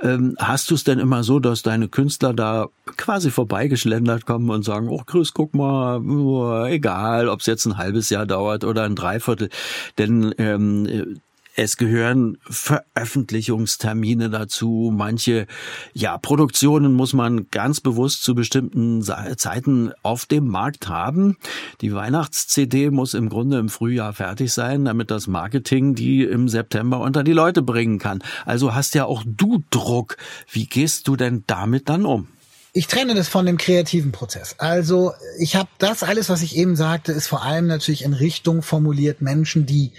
Ähm, 0.00 0.36
hast 0.38 0.70
du 0.70 0.76
es 0.76 0.84
denn 0.84 1.00
immer 1.00 1.24
so, 1.24 1.40
dass 1.40 1.62
deine 1.62 1.88
Künstler 1.88 2.32
da 2.32 2.68
quasi 2.96 3.32
vorbeigeschlendert 3.32 4.26
kommen 4.26 4.48
und 4.48 4.64
sagen, 4.64 4.88
oh 4.88 5.02
Chris, 5.04 5.34
guck 5.34 5.54
mal, 5.54 6.00
oh, 6.00 6.64
egal, 6.66 7.28
ob 7.28 7.40
es 7.40 7.46
jetzt 7.46 7.66
ein 7.66 7.78
halbes 7.78 8.10
Jahr 8.10 8.26
dauert 8.26 8.62
oder 8.62 8.84
ein 8.84 8.94
Dreiviertel, 8.94 9.50
denn 9.98 10.32
ähm, 10.38 11.18
es 11.54 11.76
gehören 11.76 12.38
Veröffentlichungstermine 12.48 14.30
dazu. 14.30 14.90
Manche, 14.94 15.46
ja, 15.92 16.16
Produktionen 16.18 16.94
muss 16.94 17.12
man 17.12 17.48
ganz 17.50 17.80
bewusst 17.80 18.22
zu 18.22 18.34
bestimmten 18.34 19.02
Zeiten 19.02 19.92
auf 20.02 20.26
dem 20.26 20.46
Markt 20.48 20.88
haben. 20.88 21.36
Die 21.80 21.94
Weihnachts-CD 21.94 22.90
muss 22.90 23.14
im 23.14 23.28
Grunde 23.28 23.58
im 23.58 23.68
Frühjahr 23.68 24.12
fertig 24.12 24.52
sein, 24.52 24.84
damit 24.84 25.10
das 25.10 25.26
Marketing 25.26 25.94
die 25.94 26.22
im 26.24 26.48
September 26.48 27.00
unter 27.00 27.22
die 27.22 27.32
Leute 27.32 27.62
bringen 27.62 27.98
kann. 27.98 28.22
Also 28.46 28.74
hast 28.74 28.94
ja 28.94 29.04
auch 29.04 29.22
du 29.26 29.62
Druck. 29.70 30.16
Wie 30.50 30.66
gehst 30.66 31.08
du 31.08 31.16
denn 31.16 31.44
damit 31.46 31.88
dann 31.88 32.06
um? 32.06 32.28
Ich 32.74 32.86
trenne 32.86 33.14
das 33.14 33.28
von 33.28 33.44
dem 33.44 33.58
kreativen 33.58 34.12
Prozess. 34.12 34.54
Also 34.56 35.12
ich 35.38 35.56
habe 35.56 35.68
das 35.76 36.02
alles, 36.02 36.30
was 36.30 36.40
ich 36.40 36.56
eben 36.56 36.74
sagte, 36.74 37.12
ist 37.12 37.26
vor 37.26 37.42
allem 37.42 37.66
natürlich 37.66 38.02
in 38.04 38.14
Richtung 38.14 38.62
formuliert 38.62 39.20
Menschen, 39.20 39.66
die 39.66 39.92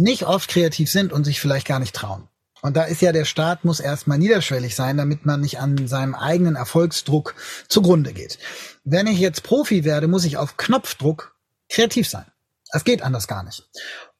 nicht 0.00 0.24
oft 0.26 0.50
kreativ 0.50 0.90
sind 0.90 1.12
und 1.12 1.24
sich 1.24 1.40
vielleicht 1.40 1.66
gar 1.66 1.78
nicht 1.78 1.94
trauen. 1.94 2.28
Und 2.62 2.76
da 2.76 2.84
ist 2.84 3.00
ja 3.00 3.12
der 3.12 3.24
Staat 3.24 3.64
muss 3.64 3.80
erstmal 3.80 4.18
niederschwellig 4.18 4.74
sein, 4.74 4.96
damit 4.96 5.24
man 5.24 5.40
nicht 5.40 5.60
an 5.60 5.86
seinem 5.88 6.14
eigenen 6.14 6.56
Erfolgsdruck 6.56 7.34
zugrunde 7.68 8.12
geht. 8.12 8.38
Wenn 8.84 9.06
ich 9.06 9.18
jetzt 9.18 9.42
Profi 9.42 9.84
werde, 9.84 10.08
muss 10.08 10.24
ich 10.24 10.36
auf 10.36 10.56
Knopfdruck 10.56 11.34
kreativ 11.68 12.08
sein. 12.08 12.26
Das 12.72 12.84
geht 12.84 13.02
anders 13.02 13.28
gar 13.28 13.42
nicht. 13.42 13.68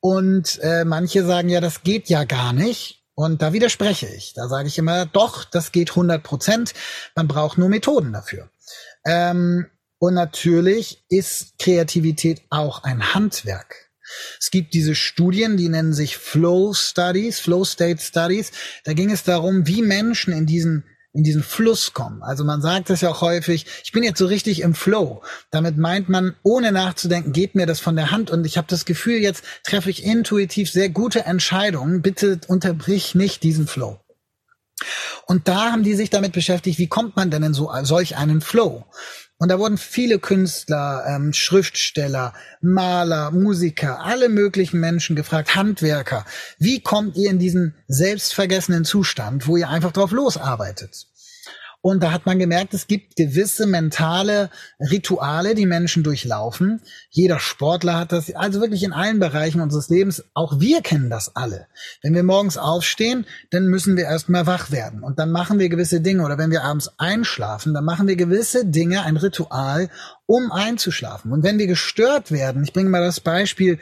Und 0.01 0.59
äh, 0.63 0.85
manche 0.85 1.25
sagen 1.25 1.49
ja, 1.49 1.61
das 1.61 1.83
geht 1.83 2.09
ja 2.09 2.25
gar 2.25 2.53
nicht. 2.53 3.05
Und 3.15 3.43
da 3.43 3.53
widerspreche 3.53 4.07
ich. 4.07 4.33
Da 4.35 4.49
sage 4.49 4.69
ich 4.69 4.79
immer, 4.79 5.05
doch, 5.05 5.45
das 5.45 5.73
geht 5.73 5.91
100 5.91 6.23
Prozent. 6.23 6.73
Man 7.15 7.29
braucht 7.29 7.59
nur 7.59 7.69
Methoden 7.69 8.13
dafür. 8.13 8.49
Ähm, 9.05 9.67
und 9.99 10.15
natürlich 10.15 11.05
ist 11.11 11.59
Kreativität 11.59 12.43
auch 12.49 12.83
ein 12.83 13.15
Handwerk. 13.15 13.90
Es 14.39 14.51
gibt 14.51 14.75
diese 14.75 14.95
Studien, 14.95 15.57
die 15.57 15.69
nennen 15.69 15.93
sich 15.93 16.17
Flow 16.17 16.73
Studies, 16.75 17.41
Flow 17.41 17.65
State 17.65 18.01
Studies. 18.01 18.53
Da 18.85 18.93
ging 18.93 19.11
es 19.11 19.25
darum, 19.25 19.67
wie 19.67 19.83
Menschen 19.83 20.33
in 20.33 20.47
diesen 20.47 20.85
in 21.13 21.25
diesen 21.25 21.43
Fluss 21.43 21.93
kommen. 21.93 22.23
Also 22.23 22.45
man 22.45 22.63
sagt 22.63 22.89
es 22.91 23.01
ja 23.01 23.11
auch 23.11 23.21
häufig, 23.21 23.67
ich 23.83 23.93
bin 23.93 24.03
jetzt 24.03 24.19
so 24.19 24.27
richtig 24.27 24.61
im 24.61 24.75
Flow. 24.75 25.23
Damit 25.51 25.77
meint 25.77 26.09
man, 26.09 26.37
ohne 26.45 26.71
nachzudenken, 26.71 27.33
geht 27.33 27.55
mir 27.55 27.67
das 27.67 27.81
von 27.81 27.97
der 27.97 28.11
Hand 28.13 28.31
und 28.31 28.45
ich 28.45 28.57
habe 28.57 28.69
das 28.71 28.85
Gefühl, 28.85 29.17
jetzt 29.17 29.43
treffe 29.65 29.91
ich 29.91 30.05
intuitiv 30.05 30.71
sehr 30.71 30.89
gute 30.89 31.25
Entscheidungen. 31.25 32.03
Bitte 32.03 32.41
unterbrich 32.47 33.15
nicht 33.15 33.43
diesen 33.43 33.67
Flow. 33.67 33.99
Und 35.27 35.49
da 35.49 35.73
haben 35.73 35.83
die 35.83 35.95
sich 35.95 36.11
damit 36.11 36.33
beschäftigt, 36.33 36.79
wie 36.79 36.89
kommt 36.89 37.17
man 37.17 37.31
denn 37.31 37.43
in 37.43 37.55
so 37.55 37.71
solch 37.83 38.17
einen 38.17 38.41
Flow? 38.41 38.87
Und 39.41 39.49
da 39.49 39.59
wurden 39.59 39.79
viele 39.79 40.19
Künstler, 40.19 41.03
ähm, 41.09 41.33
Schriftsteller, 41.33 42.35
Maler, 42.61 43.31
Musiker, 43.31 44.01
alle 44.05 44.29
möglichen 44.29 44.81
Menschen 44.81 45.17
gefragt, 45.17 45.55
Handwerker, 45.55 46.27
wie 46.59 46.83
kommt 46.83 47.17
ihr 47.17 47.31
in 47.31 47.39
diesen 47.39 47.75
selbstvergessenen 47.89 48.85
Zustand, 48.85 49.47
wo 49.47 49.57
ihr 49.57 49.71
einfach 49.71 49.93
drauf 49.93 50.11
losarbeitet? 50.11 51.07
Und 51.83 52.03
da 52.03 52.13
hat 52.13 52.27
man 52.27 52.39
gemerkt, 52.39 52.75
es 52.75 52.87
gibt 52.87 53.17
gewisse 53.17 53.67
mentale 53.67 54.51
Rituale, 54.79 55.55
die 55.55 55.65
Menschen 55.65 56.03
durchlaufen. 56.03 56.83
Jeder 57.09 57.39
Sportler 57.39 57.99
hat 57.99 58.13
das, 58.13 58.35
also 58.35 58.61
wirklich 58.61 58.83
in 58.83 58.93
allen 58.93 59.19
Bereichen 59.19 59.63
unseres 59.63 59.89
Lebens. 59.89 60.25
Auch 60.35 60.61
wir 60.61 60.83
kennen 60.83 61.09
das 61.09 61.35
alle. 61.37 61.69
Wenn 62.03 62.15
wir 62.15 62.23
morgens 62.23 62.59
aufstehen, 62.59 63.25
dann 63.51 63.69
müssen 63.69 63.97
wir 63.97 64.05
erstmal 64.05 64.47
wach 64.47 64.71
werden. 64.71 65.03
Und 65.03 65.19
dann 65.19 65.31
machen 65.31 65.59
wir 65.59 65.71
gewisse 65.71 66.03
Dinge. 66.03 66.23
Oder 66.23 66.37
wenn 66.37 66.51
wir 66.51 66.65
abends 66.65 66.91
einschlafen, 66.99 67.73
dann 67.73 67.85
machen 67.87 68.07
wir 68.07 68.17
gewisse 68.17 68.67
Dinge, 68.67 69.03
ein 69.03 69.17
Ritual, 69.17 69.89
um 70.27 70.53
einzuschlafen. 70.53 71.33
Und 71.33 71.45
wenn 71.45 71.59
wir 71.59 71.67
gestört 71.67 72.31
werden, 72.31 72.63
ich 72.63 72.75
bringe 72.75 72.91
mal 72.91 73.03
das 73.03 73.21
Beispiel, 73.21 73.79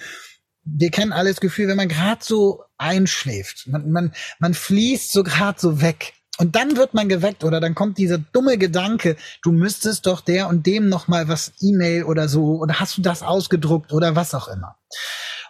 wir 0.64 0.90
kennen 0.90 1.12
alles 1.12 1.40
Gefühl, 1.40 1.68
wenn 1.68 1.76
man 1.76 1.88
gerade 1.88 2.22
so 2.22 2.62
einschläft, 2.76 3.66
man, 3.66 3.90
man, 3.90 4.12
man 4.38 4.54
fließt 4.54 5.12
so 5.12 5.24
gerade 5.24 5.58
so 5.58 5.80
weg. 5.80 6.12
Und 6.38 6.54
dann 6.54 6.76
wird 6.76 6.94
man 6.94 7.08
geweckt 7.08 7.42
oder 7.42 7.60
dann 7.60 7.74
kommt 7.74 7.98
dieser 7.98 8.18
dumme 8.18 8.58
Gedanke, 8.58 9.16
du 9.42 9.50
müsstest 9.50 10.06
doch 10.06 10.20
der 10.20 10.48
und 10.48 10.66
dem 10.66 10.88
noch 10.88 11.08
mal 11.08 11.28
was 11.28 11.52
E-Mail 11.60 12.04
oder 12.04 12.28
so 12.28 12.58
oder 12.60 12.78
hast 12.78 12.96
du 12.96 13.02
das 13.02 13.22
ausgedruckt 13.22 13.92
oder 13.92 14.14
was 14.14 14.34
auch 14.34 14.46
immer. 14.46 14.76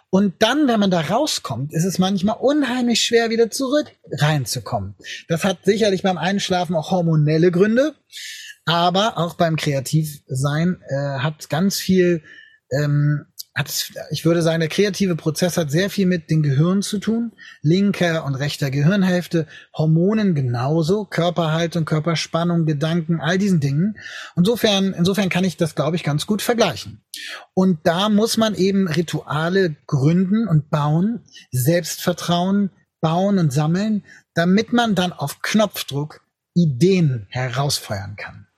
Und 0.09 0.33
dann, 0.39 0.67
wenn 0.67 0.79
man 0.79 0.89
da 0.89 1.01
rauskommt, 1.01 1.71
ist 1.71 1.85
es 1.85 1.99
manchmal 1.99 2.37
unheimlich 2.39 3.03
schwer, 3.03 3.29
wieder 3.29 3.51
zurück 3.51 3.85
reinzukommen. 4.11 4.95
Das 5.27 5.43
hat 5.43 5.59
sicherlich 5.63 6.01
beim 6.01 6.17
Einschlafen 6.17 6.75
auch 6.75 6.89
hormonelle 6.89 7.51
Gründe, 7.51 7.93
aber 8.65 9.19
auch 9.19 9.35
beim 9.35 9.55
Kreativsein 9.55 10.81
äh, 10.89 11.19
hat 11.19 11.49
ganz 11.49 11.77
viel 11.77 12.23
ähm, 12.71 13.27
hat, 13.59 13.91
ich 14.09 14.25
würde 14.25 14.41
sagen, 14.41 14.61
der 14.61 14.69
kreative 14.69 15.15
Prozess 15.15 15.57
hat 15.57 15.69
sehr 15.69 15.89
viel 15.89 16.05
mit 16.05 16.31
dem 16.31 16.41
Gehirn 16.41 16.81
zu 16.81 16.97
tun. 16.97 17.33
Linker 17.61 18.25
und 18.25 18.35
rechter 18.35 18.71
Gehirnhälfte, 18.71 19.45
Hormonen 19.77 20.33
genauso, 20.33 21.05
Körperhaltung, 21.05 21.85
Körperspannung, 21.85 22.65
Gedanken, 22.65 23.19
all 23.19 23.37
diesen 23.37 23.59
Dingen. 23.59 23.97
Insofern, 24.35 24.93
insofern 24.93 25.29
kann 25.29 25.43
ich 25.43 25.57
das, 25.57 25.75
glaube 25.75 25.97
ich, 25.97 26.03
ganz 26.03 26.25
gut 26.25 26.41
vergleichen. 26.41 27.01
Und 27.53 27.79
da 27.83 28.09
muss 28.09 28.37
man 28.37 28.55
eben 28.55 28.87
Rituale 28.87 29.75
gründen 29.85 30.47
und 30.47 30.69
bauen, 30.69 31.21
Selbstvertrauen 31.51 32.71
bauen 33.01 33.39
und 33.39 33.53
sammeln, 33.53 34.03
damit 34.33 34.73
man 34.73 34.95
dann 34.95 35.13
auf 35.13 35.41
Knopfdruck 35.41 36.21
Ideen 36.53 37.27
herausfeuern 37.29 38.15
kann. 38.17 38.48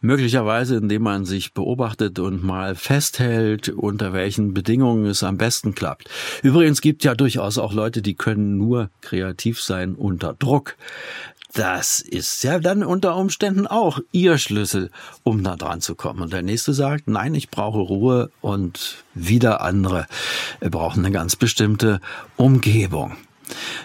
Möglicherweise, 0.00 0.76
indem 0.76 1.02
man 1.02 1.24
sich 1.24 1.54
beobachtet 1.54 2.18
und 2.18 2.42
mal 2.42 2.74
festhält, 2.74 3.68
unter 3.68 4.12
welchen 4.12 4.54
Bedingungen 4.54 5.06
es 5.06 5.22
am 5.22 5.38
besten 5.38 5.74
klappt. 5.74 6.08
Übrigens 6.42 6.80
gibt 6.80 7.04
ja 7.04 7.14
durchaus 7.14 7.58
auch 7.58 7.72
Leute, 7.72 8.02
die 8.02 8.14
können 8.14 8.58
nur 8.58 8.90
kreativ 9.00 9.60
sein 9.62 9.94
unter 9.94 10.34
Druck. 10.34 10.76
das 11.54 12.00
ist 12.00 12.42
ja 12.44 12.58
dann 12.58 12.82
unter 12.82 13.14
Umständen 13.14 13.66
auch 13.66 14.00
Ihr 14.10 14.38
Schlüssel, 14.38 14.90
um 15.22 15.44
da 15.44 15.56
dran 15.56 15.82
zu 15.82 15.94
kommen. 15.94 16.22
Und 16.22 16.32
der 16.32 16.42
nächste 16.42 16.72
sagt, 16.72 17.08
nein, 17.08 17.34
ich 17.34 17.50
brauche 17.50 17.78
Ruhe 17.78 18.30
und 18.40 19.04
wieder 19.14 19.60
andere 19.60 20.06
brauchen 20.60 21.04
eine 21.04 21.12
ganz 21.12 21.36
bestimmte 21.36 22.00
Umgebung. 22.36 23.16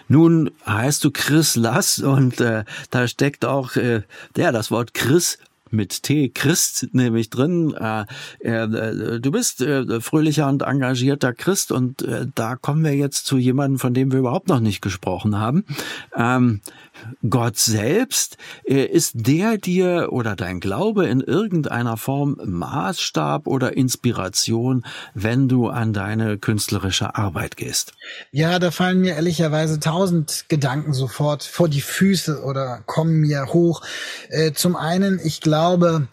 Nun 0.08 0.52
heißt 0.66 1.04
du 1.04 1.12
Chris 1.12 1.56
Lass 1.56 2.00
und 2.00 2.40
äh, 2.40 2.64
da 2.90 3.08
steckt 3.08 3.44
auch 3.44 3.76
äh, 3.76 4.04
ja 4.38 4.52
das 4.52 4.72
Wort 4.72 4.94
Chris 4.94 5.38
mit 5.72 6.04
T, 6.04 6.30
Christ 6.30 6.88
nämlich 6.94 7.30
drin. 7.30 7.74
Äh, 7.74 8.06
äh, 8.40 9.20
du 9.20 9.32
bist 9.32 9.62
äh, 9.62 10.02
fröhlicher 10.02 10.48
und 10.48 10.62
engagierter 10.62 11.34
Christ 11.34 11.72
und 11.72 12.02
äh, 12.02 12.28
da 12.34 12.56
kommen 12.56 12.84
wir 12.84 12.96
jetzt 12.96 13.26
zu 13.26 13.38
jemandem, 13.38 13.80
von 13.80 13.94
dem 13.94 14.12
wir 14.12 14.20
überhaupt 14.20 14.48
noch 14.48 14.60
nicht 14.60 14.82
gesprochen 14.82 15.40
haben. 15.40 15.66
Ähm, 16.16 16.62
Gott 17.30 17.58
selbst, 17.58 18.38
äh, 18.66 18.86
ist 18.86 19.14
der 19.16 19.58
dir 19.58 20.10
oder 20.12 20.36
dein 20.36 20.60
Glaube 20.60 21.08
in 21.08 21.22
irgendeiner 21.22 21.98
Form 21.98 22.38
Maßstab 22.44 23.48
oder 23.48 23.76
Inspiration, 23.76 24.86
wenn 25.14 25.48
du 25.48 25.68
an 25.68 25.94
deine 25.94 26.38
künstlerische 26.38 27.16
Arbeit 27.16 27.58
gehst? 27.58 27.94
Ja, 28.32 28.60
da 28.60 28.72
fallen 28.72 29.02
mir 29.02 29.16
ehrlicherweise 29.16 29.80
tausend 29.80 30.46
Gedanken 30.50 30.94
sofort 30.94 31.44
vor 31.44 31.70
die 31.70 31.82
Füße 31.82 32.44
oder 32.44 32.82
kommen 32.86 33.20
mir 33.20 33.48
hoch. 33.48 33.82
Äh, 34.30 34.54
zum 34.54 34.76
einen, 34.76 35.20
ich 35.24 35.42
glaube, 35.42 36.08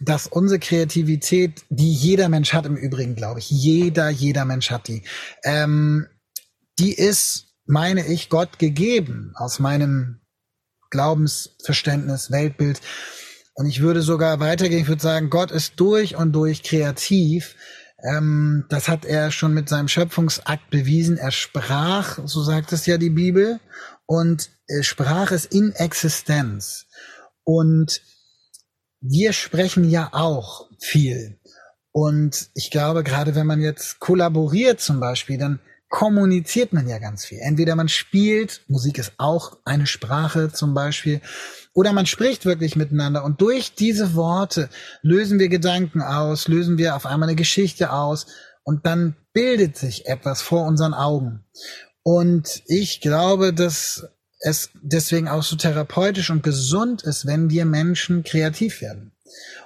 dass 0.00 0.26
unsere 0.26 0.60
Kreativität, 0.60 1.62
die 1.70 1.92
jeder 1.92 2.28
Mensch 2.28 2.52
hat 2.52 2.66
im 2.66 2.76
Übrigen, 2.76 3.14
glaube 3.14 3.40
ich, 3.40 3.50
jeder, 3.50 4.08
jeder 4.10 4.44
Mensch 4.44 4.70
hat 4.70 4.88
die, 4.88 5.02
ähm, 5.42 6.06
die 6.78 6.94
ist, 6.94 7.47
meine 7.68 8.06
ich, 8.06 8.28
Gott 8.28 8.58
gegeben 8.58 9.32
aus 9.36 9.58
meinem 9.58 10.20
Glaubensverständnis, 10.90 12.30
Weltbild. 12.30 12.80
Und 13.54 13.66
ich 13.66 13.80
würde 13.80 14.02
sogar 14.02 14.40
weitergehen, 14.40 14.80
ich 14.82 14.88
würde 14.88 15.02
sagen, 15.02 15.30
Gott 15.30 15.50
ist 15.50 15.74
durch 15.76 16.16
und 16.16 16.32
durch 16.32 16.62
kreativ. 16.62 17.56
Ähm, 18.02 18.64
das 18.68 18.88
hat 18.88 19.04
er 19.04 19.30
schon 19.30 19.52
mit 19.52 19.68
seinem 19.68 19.88
Schöpfungsakt 19.88 20.70
bewiesen. 20.70 21.18
Er 21.18 21.30
sprach, 21.30 22.20
so 22.24 22.42
sagt 22.42 22.72
es 22.72 22.86
ja 22.86 22.96
die 22.96 23.10
Bibel, 23.10 23.60
und 24.06 24.50
äh, 24.68 24.82
sprach 24.82 25.32
es 25.32 25.44
in 25.44 25.72
Existenz. 25.72 26.86
Und 27.44 28.00
wir 29.00 29.32
sprechen 29.32 29.88
ja 29.88 30.10
auch 30.12 30.70
viel. 30.80 31.38
Und 31.92 32.50
ich 32.54 32.70
glaube, 32.70 33.02
gerade 33.02 33.34
wenn 33.34 33.46
man 33.46 33.60
jetzt 33.60 33.98
kollaboriert 33.98 34.80
zum 34.80 35.00
Beispiel, 35.00 35.36
dann 35.36 35.60
kommuniziert 35.88 36.72
man 36.72 36.86
ja 36.86 36.98
ganz 36.98 37.24
viel. 37.24 37.38
Entweder 37.40 37.74
man 37.74 37.88
spielt, 37.88 38.62
Musik 38.68 38.98
ist 38.98 39.12
auch 39.16 39.58
eine 39.64 39.86
Sprache 39.86 40.52
zum 40.52 40.74
Beispiel, 40.74 41.20
oder 41.72 41.92
man 41.92 42.06
spricht 42.06 42.44
wirklich 42.44 42.76
miteinander. 42.76 43.24
Und 43.24 43.40
durch 43.40 43.74
diese 43.74 44.14
Worte 44.14 44.68
lösen 45.02 45.38
wir 45.38 45.48
Gedanken 45.48 46.02
aus, 46.02 46.48
lösen 46.48 46.76
wir 46.76 46.96
auf 46.96 47.06
einmal 47.06 47.28
eine 47.28 47.36
Geschichte 47.36 47.92
aus 47.92 48.26
und 48.64 48.84
dann 48.84 49.16
bildet 49.32 49.76
sich 49.76 50.06
etwas 50.06 50.42
vor 50.42 50.66
unseren 50.66 50.92
Augen. 50.92 51.44
Und 52.02 52.62
ich 52.66 53.00
glaube, 53.00 53.54
dass 53.54 54.08
es 54.40 54.70
deswegen 54.74 55.28
auch 55.28 55.42
so 55.42 55.56
therapeutisch 55.56 56.30
und 56.30 56.42
gesund 56.42 57.02
ist, 57.02 57.26
wenn 57.26 57.50
wir 57.50 57.64
Menschen 57.64 58.24
kreativ 58.24 58.82
werden. 58.82 59.12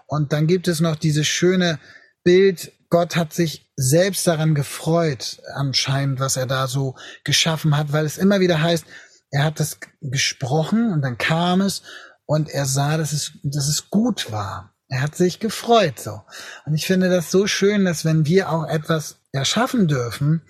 Und 0.06 0.32
dann 0.32 0.46
gibt 0.46 0.68
es 0.68 0.80
noch 0.80 0.96
dieses 0.96 1.26
schöne 1.26 1.78
Bild, 2.24 2.72
Gott 2.90 3.16
hat 3.16 3.32
sich 3.32 3.71
selbst 3.82 4.26
daran 4.26 4.54
gefreut, 4.54 5.42
anscheinend, 5.54 6.20
was 6.20 6.36
er 6.36 6.46
da 6.46 6.66
so 6.66 6.94
geschaffen 7.24 7.76
hat, 7.76 7.92
weil 7.92 8.04
es 8.04 8.18
immer 8.18 8.40
wieder 8.40 8.62
heißt, 8.62 8.84
er 9.30 9.44
hat 9.44 9.60
das 9.60 9.78
gesprochen 10.00 10.92
und 10.92 11.02
dann 11.02 11.18
kam 11.18 11.60
es 11.60 11.82
und 12.26 12.50
er 12.50 12.66
sah, 12.66 12.96
dass 12.96 13.12
es, 13.12 13.32
dass 13.42 13.68
es 13.68 13.90
gut 13.90 14.30
war. 14.30 14.72
Er 14.88 15.00
hat 15.00 15.16
sich 15.16 15.40
gefreut 15.40 15.98
so. 15.98 16.20
Und 16.66 16.74
ich 16.74 16.86
finde 16.86 17.08
das 17.08 17.30
so 17.30 17.46
schön, 17.46 17.84
dass 17.84 18.04
wenn 18.04 18.26
wir 18.26 18.50
auch 18.50 18.68
etwas 18.68 19.16
erschaffen 19.32 19.88
dürfen, 19.88 20.42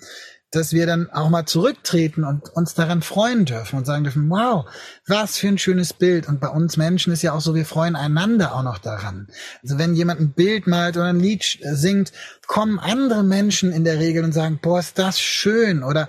dass 0.52 0.74
wir 0.74 0.86
dann 0.86 1.10
auch 1.10 1.30
mal 1.30 1.46
zurücktreten 1.46 2.24
und 2.24 2.50
uns 2.50 2.74
daran 2.74 3.00
freuen 3.00 3.46
dürfen 3.46 3.76
und 3.78 3.86
sagen 3.86 4.04
dürfen, 4.04 4.28
wow, 4.28 4.66
was 5.06 5.38
für 5.38 5.48
ein 5.48 5.56
schönes 5.56 5.94
Bild. 5.94 6.28
Und 6.28 6.40
bei 6.40 6.48
uns 6.48 6.76
Menschen 6.76 7.12
ist 7.12 7.22
ja 7.22 7.32
auch 7.32 7.40
so, 7.40 7.54
wir 7.54 7.64
freuen 7.64 7.96
einander 7.96 8.54
auch 8.54 8.62
noch 8.62 8.76
daran. 8.76 9.28
Also 9.62 9.78
wenn 9.78 9.94
jemand 9.94 10.20
ein 10.20 10.34
Bild 10.34 10.66
malt 10.66 10.98
oder 10.98 11.06
ein 11.06 11.20
Lied 11.20 11.58
singt, 11.62 12.12
kommen 12.46 12.78
andere 12.78 13.24
Menschen 13.24 13.72
in 13.72 13.84
der 13.84 13.98
Regel 13.98 14.24
und 14.24 14.32
sagen, 14.32 14.60
boah, 14.62 14.78
ist 14.78 14.98
das 14.98 15.18
schön 15.18 15.82
oder 15.82 16.06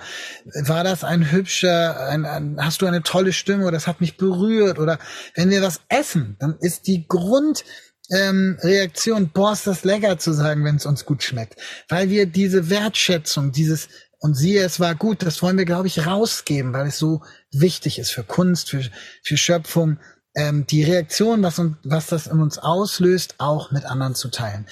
war 0.66 0.84
das 0.84 1.06
ein 1.06 1.32
hübscher, 1.32 2.08
ein, 2.10 2.26
ein, 2.26 2.58
hast 2.60 2.82
du 2.82 2.86
eine 2.86 3.02
tolle 3.02 3.32
Stimme 3.32 3.64
oder 3.64 3.78
das 3.78 3.88
hat 3.88 4.02
mich 4.02 4.18
berührt 4.18 4.78
oder 4.78 5.00
wenn 5.36 5.52
wir 5.52 5.62
was 5.62 5.80
essen, 5.88 6.36
dann 6.40 6.58
ist 6.60 6.88
die 6.88 7.08
Grund, 7.08 7.64
ähm, 8.12 8.58
Reaktion, 8.62 9.30
boah, 9.34 9.54
ist 9.54 9.66
das 9.66 9.86
lecker 9.86 10.18
zu 10.18 10.34
sagen, 10.34 10.66
wenn 10.66 10.76
es 10.76 10.86
uns 10.86 11.06
gut 11.06 11.24
schmeckt. 11.24 11.56
Weil 11.88 12.10
wir 12.10 12.26
diese 12.26 12.70
Wertschätzung, 12.70 13.54
dieses 13.54 13.88
und 14.24 14.36
siehe, 14.36 14.64
es 14.64 14.80
war 14.80 14.96
gut. 14.96 15.22
Das 15.22 15.42
wollen 15.42 15.58
wir, 15.58 15.66
glaube 15.66 15.88
ich, 15.88 16.08
rausgeben, 16.08 16.72
weil 16.72 16.88
es 16.88 16.98
so 16.98 17.22
wichtig 17.52 18.00
ist 18.00 18.12
für 18.12 18.24
Kunst, 18.24 18.70
für, 18.70 18.82
für 19.22 19.36
Schöpfung, 19.36 19.98
ähm, 20.34 20.66
die 20.66 20.82
Reaktion, 20.82 21.44
was, 21.44 21.60
und, 21.60 21.76
was 21.84 22.08
das 22.08 22.28
in 22.28 22.40
uns 22.40 22.58
auslöst, 22.58 23.36
auch 23.40 23.72
mit 23.72 23.84
anderen 23.84 24.16
zu 24.16 24.30
teilen. 24.30 24.66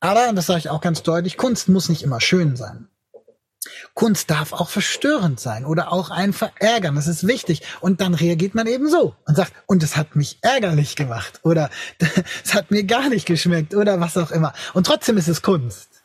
Aber, 0.00 0.28
und 0.28 0.34
das 0.34 0.46
sage 0.46 0.58
ich 0.58 0.70
auch 0.70 0.80
ganz 0.80 1.04
deutlich, 1.04 1.36
Kunst 1.36 1.68
muss 1.68 1.88
nicht 1.88 2.02
immer 2.02 2.20
schön 2.20 2.56
sein. 2.56 2.88
Kunst 3.94 4.28
darf 4.28 4.52
auch 4.52 4.68
verstörend 4.68 5.38
sein 5.38 5.66
oder 5.66 5.92
auch 5.92 6.10
einen 6.10 6.32
verärgern. 6.32 6.96
Das 6.96 7.06
ist 7.06 7.28
wichtig. 7.28 7.62
Und 7.80 8.00
dann 8.00 8.12
reagiert 8.12 8.56
man 8.56 8.66
eben 8.66 8.90
so 8.90 9.14
und 9.24 9.36
sagt, 9.36 9.52
und 9.66 9.84
es 9.84 9.96
hat 9.96 10.16
mich 10.16 10.38
ärgerlich 10.42 10.96
gemacht 10.96 11.40
oder 11.44 11.70
es 12.44 12.54
hat 12.54 12.72
mir 12.72 12.82
gar 12.82 13.08
nicht 13.08 13.26
geschmeckt 13.26 13.72
oder 13.72 14.00
was 14.00 14.16
auch 14.16 14.32
immer. 14.32 14.52
Und 14.74 14.84
trotzdem 14.84 15.16
ist 15.16 15.28
es 15.28 15.42
Kunst. 15.42 15.96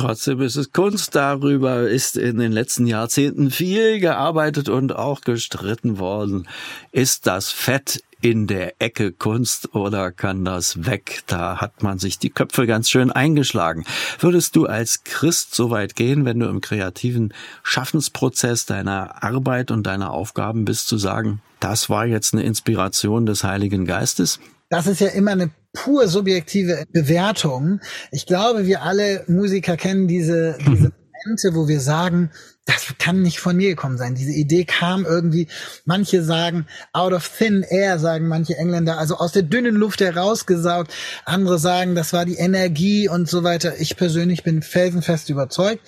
Trotzdem 0.00 0.40
ist 0.40 0.56
es 0.56 0.72
Kunst. 0.72 1.14
Darüber 1.14 1.86
ist 1.86 2.16
in 2.16 2.38
den 2.38 2.52
letzten 2.52 2.86
Jahrzehnten 2.86 3.50
viel 3.50 4.00
gearbeitet 4.00 4.70
und 4.70 4.96
auch 4.96 5.20
gestritten 5.20 5.98
worden. 5.98 6.48
Ist 6.90 7.26
das 7.26 7.50
Fett 7.50 8.02
in 8.22 8.46
der 8.46 8.80
Ecke 8.80 9.12
Kunst 9.12 9.74
oder 9.74 10.10
kann 10.10 10.42
das 10.42 10.86
weg? 10.86 11.22
Da 11.26 11.60
hat 11.60 11.82
man 11.82 11.98
sich 11.98 12.18
die 12.18 12.30
Köpfe 12.30 12.66
ganz 12.66 12.88
schön 12.88 13.12
eingeschlagen. 13.12 13.84
Würdest 14.18 14.56
du 14.56 14.64
als 14.64 15.04
Christ 15.04 15.54
so 15.54 15.68
weit 15.68 15.96
gehen, 15.96 16.24
wenn 16.24 16.40
du 16.40 16.46
im 16.46 16.62
kreativen 16.62 17.34
Schaffensprozess 17.62 18.64
deiner 18.64 19.22
Arbeit 19.22 19.70
und 19.70 19.82
deiner 19.82 20.12
Aufgaben 20.12 20.64
bist, 20.64 20.88
zu 20.88 20.96
sagen, 20.96 21.42
das 21.60 21.90
war 21.90 22.06
jetzt 22.06 22.32
eine 22.32 22.42
Inspiration 22.42 23.26
des 23.26 23.44
Heiligen 23.44 23.84
Geistes? 23.84 24.40
Das 24.70 24.86
ist 24.86 25.00
ja 25.00 25.08
immer 25.08 25.32
eine 25.32 25.50
pur 25.72 26.08
subjektive 26.08 26.84
Bewertung. 26.92 27.80
Ich 28.12 28.24
glaube, 28.24 28.66
wir 28.66 28.82
alle 28.82 29.24
Musiker 29.26 29.76
kennen 29.76 30.06
diese, 30.06 30.56
diese 30.60 30.92
Momente, 31.24 31.54
wo 31.54 31.66
wir 31.66 31.80
sagen, 31.80 32.30
das 32.66 32.94
kann 32.98 33.20
nicht 33.20 33.40
von 33.40 33.56
mir 33.56 33.70
gekommen 33.70 33.98
sein. 33.98 34.14
Diese 34.14 34.30
Idee 34.30 34.64
kam 34.64 35.04
irgendwie, 35.04 35.48
manche 35.86 36.22
sagen 36.22 36.66
out 36.92 37.12
of 37.12 37.28
thin 37.36 37.64
air, 37.68 37.98
sagen 37.98 38.28
manche 38.28 38.56
Engländer, 38.56 38.96
also 38.96 39.16
aus 39.16 39.32
der 39.32 39.42
dünnen 39.42 39.74
Luft 39.74 40.00
herausgesaugt. 40.00 40.92
Andere 41.24 41.58
sagen, 41.58 41.96
das 41.96 42.12
war 42.12 42.24
die 42.24 42.36
Energie 42.36 43.08
und 43.08 43.28
so 43.28 43.42
weiter. 43.42 43.80
Ich 43.80 43.96
persönlich 43.96 44.44
bin 44.44 44.62
felsenfest 44.62 45.30
überzeugt, 45.30 45.82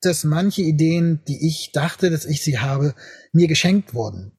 dass 0.00 0.24
manche 0.24 0.62
Ideen, 0.62 1.20
die 1.28 1.46
ich 1.46 1.70
dachte, 1.72 2.08
dass 2.08 2.24
ich 2.24 2.42
sie 2.42 2.60
habe, 2.60 2.94
mir 3.32 3.46
geschenkt 3.46 3.92
wurden 3.92 4.32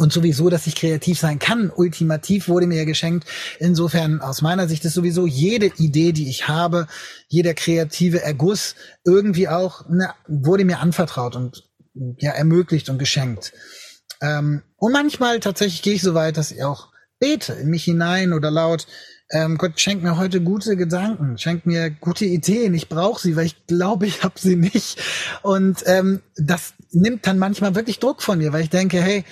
und 0.00 0.12
sowieso, 0.12 0.48
dass 0.48 0.66
ich 0.66 0.74
kreativ 0.74 1.18
sein 1.18 1.38
kann. 1.38 1.70
Ultimativ 1.70 2.48
wurde 2.48 2.66
mir 2.66 2.86
geschenkt. 2.86 3.28
Insofern 3.58 4.20
aus 4.20 4.42
meiner 4.42 4.66
Sicht 4.66 4.84
ist 4.84 4.94
sowieso 4.94 5.26
jede 5.26 5.66
Idee, 5.66 6.12
die 6.12 6.28
ich 6.28 6.48
habe, 6.48 6.86
jeder 7.28 7.54
kreative 7.54 8.22
Erguss 8.22 8.74
irgendwie 9.04 9.48
auch 9.48 9.88
ne, 9.88 10.12
wurde 10.26 10.64
mir 10.64 10.80
anvertraut 10.80 11.36
und 11.36 11.68
ja 12.18 12.32
ermöglicht 12.32 12.88
und 12.88 12.98
geschenkt. 12.98 13.52
Ähm, 14.22 14.62
und 14.76 14.92
manchmal 14.92 15.40
tatsächlich 15.40 15.82
gehe 15.82 15.94
ich 15.94 16.02
so 16.02 16.14
weit, 16.14 16.36
dass 16.36 16.50
ich 16.50 16.64
auch 16.64 16.88
bete 17.18 17.52
in 17.52 17.68
mich 17.68 17.84
hinein 17.84 18.32
oder 18.32 18.50
laut. 18.50 18.86
Ähm, 19.30 19.58
Gott 19.58 19.78
schenkt 19.78 20.02
mir 20.02 20.16
heute 20.16 20.40
gute 20.40 20.76
Gedanken, 20.76 21.38
schenkt 21.38 21.66
mir 21.66 21.90
gute 21.90 22.24
Ideen. 22.24 22.74
Ich 22.74 22.88
brauche 22.88 23.20
sie, 23.20 23.36
weil 23.36 23.46
ich 23.46 23.66
glaube, 23.66 24.06
ich 24.06 24.24
habe 24.24 24.40
sie 24.40 24.56
nicht. 24.56 25.00
Und 25.42 25.82
ähm, 25.86 26.20
das 26.36 26.72
nimmt 26.90 27.26
dann 27.26 27.38
manchmal 27.38 27.74
wirklich 27.74 28.00
Druck 28.00 28.22
von 28.22 28.38
mir, 28.38 28.52
weil 28.52 28.62
ich 28.62 28.70
denke, 28.70 29.00
hey, 29.00 29.24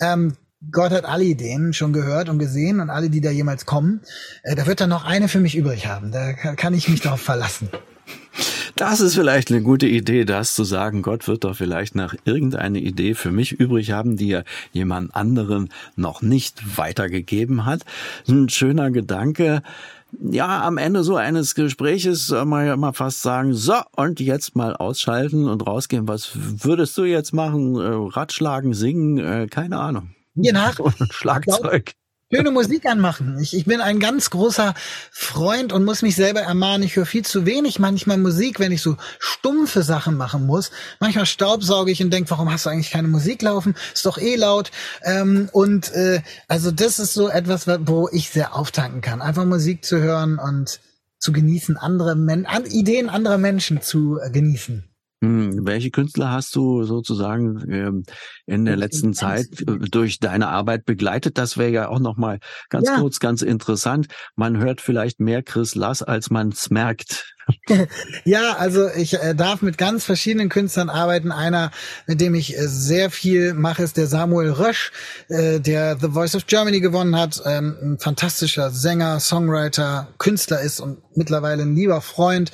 ähm, 0.00 0.36
Gott 0.70 0.92
hat 0.92 1.04
alle 1.04 1.24
Ideen 1.24 1.72
schon 1.72 1.92
gehört 1.92 2.28
und 2.28 2.38
gesehen 2.38 2.80
und 2.80 2.90
alle, 2.90 3.10
die 3.10 3.20
da 3.20 3.30
jemals 3.30 3.66
kommen. 3.66 4.00
Äh, 4.42 4.54
da 4.54 4.66
wird 4.66 4.80
er 4.80 4.86
noch 4.86 5.04
eine 5.04 5.28
für 5.28 5.40
mich 5.40 5.56
übrig 5.56 5.86
haben. 5.86 6.10
Da 6.10 6.32
kann 6.32 6.74
ich 6.74 6.88
mich 6.88 7.00
darauf 7.00 7.20
verlassen. 7.20 7.68
Das 8.76 9.00
ist 9.00 9.14
vielleicht 9.14 9.52
eine 9.52 9.62
gute 9.62 9.86
Idee, 9.86 10.24
das 10.24 10.54
zu 10.56 10.64
sagen. 10.64 11.02
Gott 11.02 11.28
wird 11.28 11.44
doch 11.44 11.54
vielleicht 11.54 11.94
nach 11.94 12.14
irgendeine 12.24 12.80
Idee 12.80 13.14
für 13.14 13.30
mich 13.30 13.52
übrig 13.52 13.92
haben, 13.92 14.16
die 14.16 14.32
er 14.32 14.44
jemand 14.72 15.14
anderen 15.14 15.68
noch 15.94 16.22
nicht 16.22 16.76
weitergegeben 16.76 17.66
hat. 17.66 17.82
Ein 18.26 18.48
schöner 18.48 18.90
Gedanke. 18.90 19.62
Ja, 20.20 20.62
am 20.64 20.78
Ende 20.78 21.02
so 21.04 21.16
eines 21.16 21.54
Gespräches 21.54 22.26
soll 22.26 22.44
man 22.44 22.66
ja 22.66 22.76
mal 22.76 22.92
fast 22.92 23.22
sagen, 23.22 23.54
so, 23.54 23.74
und 23.96 24.20
jetzt 24.20 24.56
mal 24.56 24.76
ausschalten 24.76 25.48
und 25.48 25.66
rausgehen. 25.66 26.08
Was 26.08 26.30
würdest 26.34 26.96
du 26.98 27.04
jetzt 27.04 27.32
machen? 27.32 27.76
Äh, 27.76 28.14
Ratschlagen, 28.14 28.74
singen? 28.74 29.18
Äh, 29.18 29.46
keine 29.48 29.78
Ahnung. 29.78 30.14
Hier 30.34 30.52
nach. 30.52 30.78
Schlagzeug 31.10 31.94
schöne 32.34 32.50
Musik 32.50 32.86
anmachen. 32.86 33.38
Ich, 33.38 33.54
ich 33.56 33.64
bin 33.64 33.80
ein 33.80 34.00
ganz 34.00 34.30
großer 34.30 34.74
Freund 35.12 35.72
und 35.72 35.84
muss 35.84 36.02
mich 36.02 36.16
selber 36.16 36.40
ermahnen. 36.40 36.82
Ich 36.82 36.96
höre 36.96 37.06
viel 37.06 37.24
zu 37.24 37.46
wenig 37.46 37.78
manchmal 37.78 38.18
Musik, 38.18 38.58
wenn 38.58 38.72
ich 38.72 38.82
so 38.82 38.96
stumpfe 39.20 39.82
Sachen 39.82 40.16
machen 40.16 40.44
muss. 40.46 40.72
Manchmal 40.98 41.26
staubsauge 41.26 41.92
ich 41.92 42.02
und 42.02 42.10
denke, 42.12 42.30
warum 42.30 42.50
hast 42.50 42.66
du 42.66 42.70
eigentlich 42.70 42.90
keine 42.90 43.06
Musik 43.06 43.42
laufen? 43.42 43.76
Ist 43.92 44.06
doch 44.06 44.18
eh 44.18 44.34
laut. 44.34 44.72
Ähm, 45.02 45.48
und 45.52 45.92
äh, 45.92 46.22
also 46.48 46.72
das 46.72 46.98
ist 46.98 47.14
so 47.14 47.28
etwas, 47.28 47.68
wo 47.68 48.08
ich 48.10 48.30
sehr 48.30 48.56
auftanken 48.56 49.00
kann. 49.00 49.22
Einfach 49.22 49.44
Musik 49.44 49.84
zu 49.84 50.00
hören 50.00 50.38
und 50.38 50.80
zu 51.18 51.32
genießen, 51.32 51.76
andere 51.76 52.16
Men 52.16 52.46
an 52.46 52.64
Ideen 52.66 53.08
anderer 53.08 53.38
Menschen 53.38 53.80
zu 53.80 54.18
äh, 54.20 54.30
genießen. 54.30 54.93
Hm, 55.24 55.66
welche 55.66 55.90
Künstler 55.90 56.30
hast 56.30 56.54
du 56.54 56.84
sozusagen 56.84 57.64
ähm, 57.70 58.04
in 58.46 58.64
der 58.64 58.76
letzten 58.76 59.14
Zeit 59.14 59.46
äh, 59.62 59.78
durch 59.78 60.18
deine 60.18 60.48
Arbeit 60.48 60.84
begleitet? 60.84 61.38
Das 61.38 61.56
wäre 61.56 61.70
ja 61.70 61.88
auch 61.88 62.00
noch 62.00 62.16
mal 62.16 62.38
ganz 62.68 62.88
ja. 62.88 62.98
kurz 62.98 63.20
ganz 63.20 63.42
interessant. 63.42 64.08
Man 64.36 64.58
hört 64.58 64.80
vielleicht 64.80 65.20
mehr 65.20 65.42
Chris 65.42 65.74
Lass, 65.74 66.02
als 66.02 66.30
man 66.30 66.48
es 66.48 66.70
merkt. 66.70 67.33
ja, 68.24 68.56
also 68.56 68.88
ich 68.90 69.14
äh, 69.14 69.34
darf 69.34 69.62
mit 69.62 69.78
ganz 69.78 70.04
verschiedenen 70.04 70.48
Künstlern 70.48 70.90
arbeiten. 70.90 71.32
Einer, 71.32 71.70
mit 72.06 72.20
dem 72.20 72.34
ich 72.34 72.56
äh, 72.56 72.66
sehr 72.66 73.10
viel 73.10 73.54
mache, 73.54 73.82
ist 73.82 73.96
der 73.96 74.06
Samuel 74.06 74.50
Rösch, 74.50 74.92
äh, 75.28 75.60
der 75.60 75.98
The 76.00 76.08
Voice 76.08 76.34
of 76.34 76.46
Germany 76.46 76.80
gewonnen 76.80 77.16
hat. 77.16 77.42
Ähm, 77.44 77.76
ein 77.82 77.98
fantastischer 77.98 78.70
Sänger, 78.70 79.20
Songwriter, 79.20 80.08
Künstler 80.18 80.60
ist 80.60 80.80
und 80.80 80.98
mittlerweile 81.16 81.62
ein 81.62 81.74
lieber 81.74 82.00
Freund. 82.00 82.52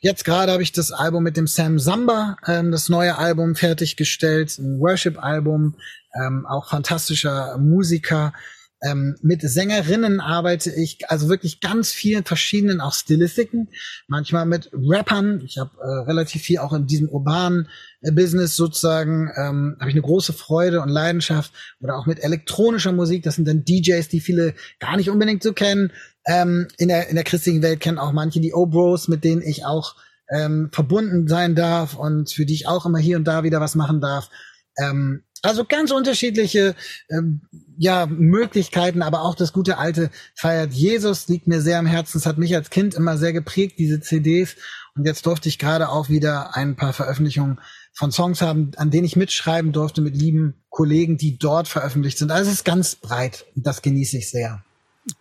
Jetzt 0.00 0.24
gerade 0.24 0.52
habe 0.52 0.62
ich 0.62 0.72
das 0.72 0.92
Album 0.92 1.24
mit 1.24 1.36
dem 1.36 1.46
Sam 1.46 1.78
Samba, 1.78 2.36
ähm, 2.46 2.70
das 2.70 2.88
neue 2.88 3.18
Album 3.18 3.54
fertiggestellt, 3.54 4.58
ein 4.58 4.78
Worship-Album, 4.78 5.74
ähm, 6.14 6.46
auch 6.46 6.70
fantastischer 6.70 7.58
Musiker. 7.58 8.32
Ähm, 8.80 9.16
mit 9.22 9.42
Sängerinnen 9.42 10.20
arbeite 10.20 10.70
ich 10.70 11.10
also 11.10 11.28
wirklich 11.28 11.60
ganz 11.60 11.90
vielen 11.90 12.24
verschiedenen 12.24 12.80
auch 12.80 12.92
Stilistiken. 12.92 13.68
Manchmal 14.06 14.46
mit 14.46 14.70
Rappern. 14.72 15.40
Ich 15.44 15.58
habe 15.58 15.70
äh, 15.80 16.04
relativ 16.08 16.42
viel 16.42 16.58
auch 16.58 16.72
in 16.72 16.86
diesem 16.86 17.08
urbanen 17.08 17.68
äh, 18.02 18.12
Business 18.12 18.54
sozusagen 18.54 19.30
ähm, 19.36 19.76
habe 19.80 19.90
ich 19.90 19.96
eine 19.96 20.02
große 20.02 20.32
Freude 20.32 20.80
und 20.80 20.90
Leidenschaft. 20.90 21.52
Oder 21.80 21.96
auch 21.96 22.06
mit 22.06 22.22
elektronischer 22.22 22.92
Musik. 22.92 23.24
Das 23.24 23.34
sind 23.34 23.48
dann 23.48 23.64
DJs, 23.64 24.06
die 24.08 24.20
viele 24.20 24.54
gar 24.78 24.96
nicht 24.96 25.10
unbedingt 25.10 25.42
so 25.42 25.52
kennen. 25.52 25.92
Ähm, 26.24 26.68
in 26.76 26.88
der 26.88 27.08
in 27.08 27.16
der 27.16 27.24
christlichen 27.24 27.62
Welt 27.62 27.80
kennen 27.80 27.98
auch 27.98 28.12
manche 28.12 28.40
die 28.40 28.52
O-Bros, 28.52 29.08
mit 29.08 29.24
denen 29.24 29.42
ich 29.42 29.64
auch 29.64 29.96
ähm, 30.30 30.70
verbunden 30.72 31.26
sein 31.26 31.54
darf 31.54 31.96
und 31.96 32.30
für 32.30 32.46
die 32.46 32.54
ich 32.54 32.68
auch 32.68 32.86
immer 32.86 32.98
hier 32.98 33.16
und 33.16 33.24
da 33.24 33.42
wieder 33.42 33.60
was 33.60 33.74
machen 33.74 34.00
darf. 34.00 34.28
Ähm, 34.76 35.24
also 35.42 35.64
ganz 35.64 35.90
unterschiedliche 35.90 36.74
ähm, 37.10 37.42
ja, 37.76 38.06
Möglichkeiten, 38.06 39.02
aber 39.02 39.22
auch 39.22 39.34
das 39.34 39.52
gute 39.52 39.78
alte 39.78 40.10
Feiert 40.34 40.72
Jesus 40.72 41.28
liegt 41.28 41.46
mir 41.46 41.60
sehr 41.60 41.78
am 41.78 41.86
Herzen. 41.86 42.18
Es 42.18 42.26
hat 42.26 42.38
mich 42.38 42.54
als 42.54 42.70
Kind 42.70 42.94
immer 42.94 43.16
sehr 43.16 43.32
geprägt, 43.32 43.78
diese 43.78 44.00
CDs. 44.00 44.56
Und 44.96 45.04
jetzt 45.06 45.26
durfte 45.26 45.48
ich 45.48 45.58
gerade 45.58 45.90
auch 45.90 46.08
wieder 46.08 46.56
ein 46.56 46.74
paar 46.74 46.92
Veröffentlichungen 46.92 47.60
von 47.92 48.10
Songs 48.10 48.42
haben, 48.42 48.72
an 48.76 48.90
denen 48.90 49.04
ich 49.04 49.16
mitschreiben 49.16 49.72
durfte 49.72 50.00
mit 50.00 50.16
lieben 50.16 50.54
Kollegen, 50.70 51.16
die 51.16 51.38
dort 51.38 51.68
veröffentlicht 51.68 52.18
sind. 52.18 52.30
Also 52.30 52.50
es 52.50 52.58
ist 52.58 52.64
ganz 52.64 52.96
breit 52.96 53.46
und 53.54 53.66
das 53.66 53.82
genieße 53.82 54.18
ich 54.18 54.30
sehr. 54.30 54.64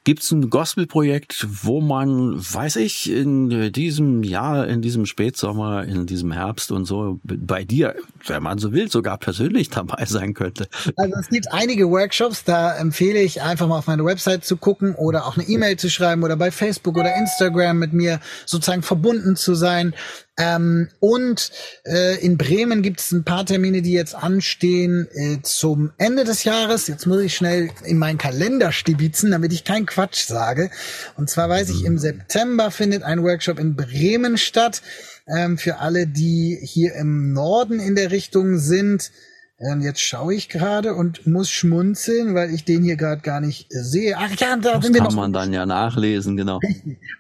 Gibt 0.04 0.24
es 0.24 0.32
ein 0.32 0.50
Gospelprojekt, 0.50 1.46
wo 1.64 1.82
man, 1.82 2.38
weiß 2.38 2.78
ich, 2.78 3.12
in 3.12 3.72
diesem 3.72 4.24
Jahr, 4.24 4.68
in 4.68 4.82
diesem 4.82 5.06
Spätsommer, 5.06 5.84
in 5.84 6.06
diesem 6.06 6.32
Herbst 6.32 6.72
und 6.72 6.86
so 6.86 7.20
bei 7.24 7.64
dir, 7.64 7.96
wenn 8.26 8.44
man 8.44 8.58
so 8.58 8.72
will, 8.74 8.90
sogar 8.90 9.18
persönlich 9.18 9.70
dabei 9.72 10.06
sein 10.06 10.34
könnte? 10.34 10.68
Also 10.96 11.14
es 11.20 11.30
gibt 11.30 11.52
einige 11.52 11.90
Workshops, 11.90 12.44
da 12.44 12.78
empfehle 12.78 13.20
ich 13.20 13.42
einfach 13.42 13.68
mal 13.68 13.80
auf 13.80 13.88
meine 13.88 14.06
Website 14.06 14.46
zu 14.46 14.58
gucken 14.58 14.96
oder 14.96 15.26
auch 15.26 15.38
eine 15.38 15.48
E-Mail 15.48 15.78
zu 15.78 15.90
schreiben 15.90 16.24
oder 16.24 16.36
bei 16.36 16.52
Facebook 16.52 16.98
oder 16.98 17.16
Instagram 17.16 17.78
mit 17.78 17.94
mir 17.94 18.20
sozusagen 18.46 18.84
verbunden 18.84 19.36
zu 19.36 19.56
sein. 19.56 19.94
Ähm, 20.40 20.90
und 21.00 21.52
äh, 21.84 22.24
in 22.24 22.38
Bremen 22.38 22.84
gibt 22.84 23.00
es 23.00 23.12
ein 23.12 23.24
paar 23.24 23.46
Termine, 23.46 23.82
die 23.82 23.94
jetzt 23.94 24.14
anstehen 24.14 25.08
äh, 25.14 25.42
zum 25.42 25.92
Ende 25.98 26.26
des 26.26 26.44
Jahres. 26.44 26.88
Jetzt 26.88 27.08
muss 27.08 27.22
ich 27.22 27.36
schnell 27.36 27.72
in 27.84 27.98
meinen 27.98 28.20
Kalender 28.20 28.72
stibitzen, 28.72 29.32
damit 29.32 29.52
ich 29.52 29.64
keinen 29.64 29.88
Quatsch 29.88 30.26
sage. 30.26 30.70
Und 31.16 31.30
zwar 31.30 31.50
weiß 31.50 31.70
ich, 31.70 31.86
im 31.86 31.98
September 31.98 32.70
findet 32.70 33.02
ein 33.02 33.24
Workshop 33.24 33.58
in 33.58 33.76
Bremen 33.76 34.38
statt. 34.38 34.84
Ähm, 35.28 35.58
für 35.58 35.80
alle, 35.80 36.06
die 36.06 36.60
hier 36.62 36.94
im 36.96 37.34
Norden 37.34 37.80
in 37.80 37.96
der 37.96 38.12
Richtung 38.12 38.60
sind. 38.60 39.12
Und 39.60 39.82
jetzt 39.82 40.02
schaue 40.02 40.36
ich 40.36 40.50
gerade 40.50 40.94
und 40.94 41.26
muss 41.26 41.50
schmunzeln, 41.50 42.36
weil 42.36 42.54
ich 42.54 42.64
den 42.64 42.84
hier 42.84 42.96
gerade 42.96 43.22
gar 43.22 43.42
nicht 43.42 43.66
sehe. 43.70 44.16
Ach 44.16 44.30
ja, 44.38 44.56
da 44.56 44.74
das 44.74 44.86
sind 44.86 44.94
wir 44.94 45.02
noch. 45.02 45.10
kann 45.10 45.16
man 45.16 45.34
dann 45.34 45.52
ja 45.52 45.66
nachlesen, 45.66 46.38
genau. 46.38 46.60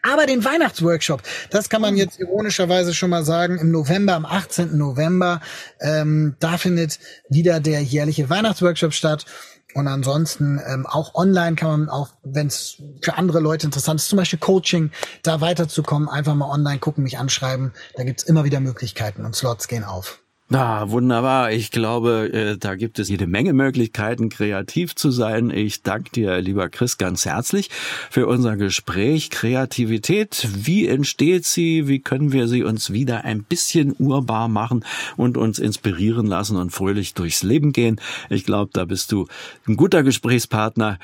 Aber 0.03 0.27
den 0.27 0.45
Weihnachtsworkshop, 0.45 1.23
das 1.49 1.67
kann 1.67 1.81
man 1.81 1.97
jetzt 1.97 2.19
ironischerweise 2.19 2.93
schon 2.93 3.09
mal 3.09 3.25
sagen, 3.25 3.57
im 3.57 3.71
November, 3.71 4.13
am 4.13 4.25
18. 4.25 4.77
November, 4.77 5.41
ähm, 5.79 6.35
da 6.39 6.59
findet 6.59 6.99
wieder 7.27 7.59
der 7.59 7.81
jährliche 7.81 8.29
Weihnachtsworkshop 8.29 8.93
statt. 8.93 9.25
Und 9.73 9.88
ansonsten 9.88 10.61
ähm, 10.67 10.85
auch 10.85 11.15
online 11.15 11.55
kann 11.55 11.71
man 11.71 11.89
auch, 11.89 12.09
wenn 12.23 12.47
es 12.47 12.77
für 13.01 13.17
andere 13.17 13.39
Leute 13.39 13.65
interessant 13.65 13.99
ist, 13.99 14.09
zum 14.09 14.17
Beispiel 14.17 14.39
Coaching, 14.39 14.91
da 15.23 15.41
weiterzukommen, 15.41 16.07
einfach 16.07 16.35
mal 16.35 16.49
online 16.49 16.79
gucken, 16.79 17.03
mich 17.03 17.17
anschreiben. 17.17 17.73
Da 17.95 18.03
gibt's 18.03 18.23
immer 18.23 18.43
wieder 18.43 18.59
Möglichkeiten 18.59 19.25
und 19.25 19.35
Slots 19.35 19.67
gehen 19.67 19.83
auf. 19.83 20.19
Na, 20.49 20.89
wunderbar. 20.89 21.51
Ich 21.51 21.71
glaube, 21.71 22.31
äh, 22.31 22.57
da 22.57 22.75
gibt 22.75 22.99
es 22.99 23.09
jede 23.09 23.27
Menge 23.27 23.51
Möglichkeiten, 23.51 24.29
kreativ 24.29 24.95
zu 24.95 25.11
sein. 25.11 25.49
Ich 25.49 25.83
danke 25.83 26.09
dir, 26.11 26.39
lieber 26.39 26.69
Chris, 26.69 26.97
ganz 26.97 27.25
herzlich 27.25 27.69
für 28.09 28.27
unser 28.27 28.55
Gespräch. 28.55 29.29
Kreativität, 29.29 30.47
wie 30.55 30.87
entsteht 30.87 31.43
sie? 31.43 31.89
Wie 31.89 31.99
können 31.99 32.31
wir 32.31 32.47
sie 32.47 32.63
uns 32.63 32.93
wieder 32.93 33.25
ein 33.25 33.43
bisschen 33.43 33.93
urbar 33.99 34.47
machen 34.47 34.85
und 35.17 35.35
uns 35.35 35.59
inspirieren 35.59 36.27
lassen 36.27 36.55
und 36.55 36.69
fröhlich 36.69 37.13
durchs 37.13 37.43
Leben 37.43 37.73
gehen? 37.73 37.99
Ich 38.29 38.45
glaube, 38.45 38.71
da 38.71 38.85
bist 38.85 39.11
du 39.11 39.27
ein 39.67 39.75
guter 39.75 40.01
Gesprächspartner 40.01 40.97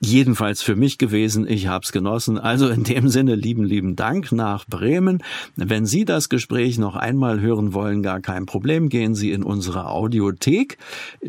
jedenfalls 0.00 0.62
für 0.62 0.76
mich 0.76 0.98
gewesen. 0.98 1.48
Ich 1.48 1.66
habe 1.66 1.84
es 1.84 1.92
genossen. 1.92 2.38
Also 2.38 2.68
in 2.68 2.84
dem 2.84 3.08
Sinne 3.08 3.34
lieben, 3.34 3.64
lieben 3.64 3.96
Dank 3.96 4.32
nach 4.32 4.66
Bremen. 4.66 5.22
Wenn 5.56 5.86
Sie 5.86 6.04
das 6.04 6.28
Gespräch 6.28 6.78
noch 6.78 6.96
einmal 6.96 7.40
hören 7.40 7.72
wollen, 7.72 8.02
gar 8.02 8.20
kein 8.20 8.46
Problem. 8.46 8.88
Gehen 8.88 9.14
Sie 9.14 9.32
in 9.32 9.42
unsere 9.42 9.88
Audiothek 9.88 10.78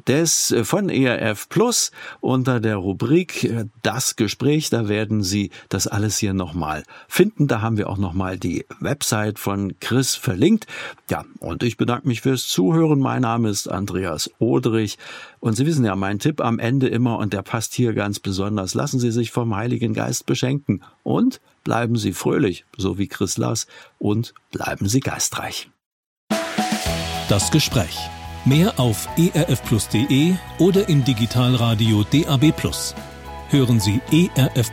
des 0.07 0.51
äh, 0.51 0.63
von 0.63 0.89
ERF 0.89 1.49
Plus 1.49 1.91
unter 2.19 2.59
der 2.59 2.75
Rubrik 2.77 3.43
äh, 3.43 3.65
Das 3.83 4.15
Gespräch. 4.15 4.69
Da 4.69 4.89
werden 4.89 5.23
Sie 5.23 5.51
das 5.69 5.87
alles 5.87 6.17
hier 6.17 6.33
nochmal 6.33 6.83
finden. 7.07 7.47
Da 7.47 7.61
haben 7.61 7.77
wir 7.77 7.89
auch 7.89 7.97
nochmal 7.97 8.37
die 8.37 8.65
Website 8.79 9.39
von 9.39 9.79
Chris 9.79 10.15
verlinkt. 10.15 10.67
Ja, 11.09 11.23
und 11.39 11.63
ich 11.63 11.77
bedanke 11.77 12.07
mich 12.07 12.21
fürs 12.21 12.47
Zuhören. 12.47 12.99
Mein 12.99 13.21
Name 13.21 13.49
ist 13.49 13.67
Andreas 13.67 14.29
Odrich. 14.39 14.97
Und 15.39 15.55
Sie 15.55 15.65
wissen 15.65 15.85
ja, 15.85 15.95
mein 15.95 16.19
Tipp 16.19 16.41
am 16.41 16.59
Ende 16.59 16.87
immer, 16.87 17.19
und 17.19 17.31
der 17.31 17.43
passt 17.43 17.73
hier 17.73 17.93
ganz 17.93 18.19
besonders, 18.19 18.56
lassen 18.73 18.99
Sie 18.99 19.11
sich 19.11 19.31
vom 19.31 19.55
Heiligen 19.55 19.93
Geist 19.93 20.25
beschenken 20.25 20.83
und 21.03 21.41
bleiben 21.63 21.97
Sie 21.97 22.13
fröhlich, 22.13 22.65
so 22.77 22.97
wie 22.97 23.07
Chris 23.07 23.37
Lass, 23.37 23.67
und 23.99 24.33
bleiben 24.51 24.87
Sie 24.87 24.99
geistreich. 24.99 25.69
Das 27.29 27.51
Gespräch. 27.51 27.97
Mehr 28.45 28.79
auf 28.79 29.09
erfplus.de 29.17 30.33
oder 30.59 30.87
im 30.87 31.03
Digitalradio 31.03 32.05
DAB+. 32.11 32.53
Hören 33.49 33.79
Sie 33.79 33.99
ERF. 34.11 34.71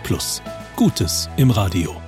Gutes 0.76 1.28
im 1.36 1.50
Radio. 1.50 2.03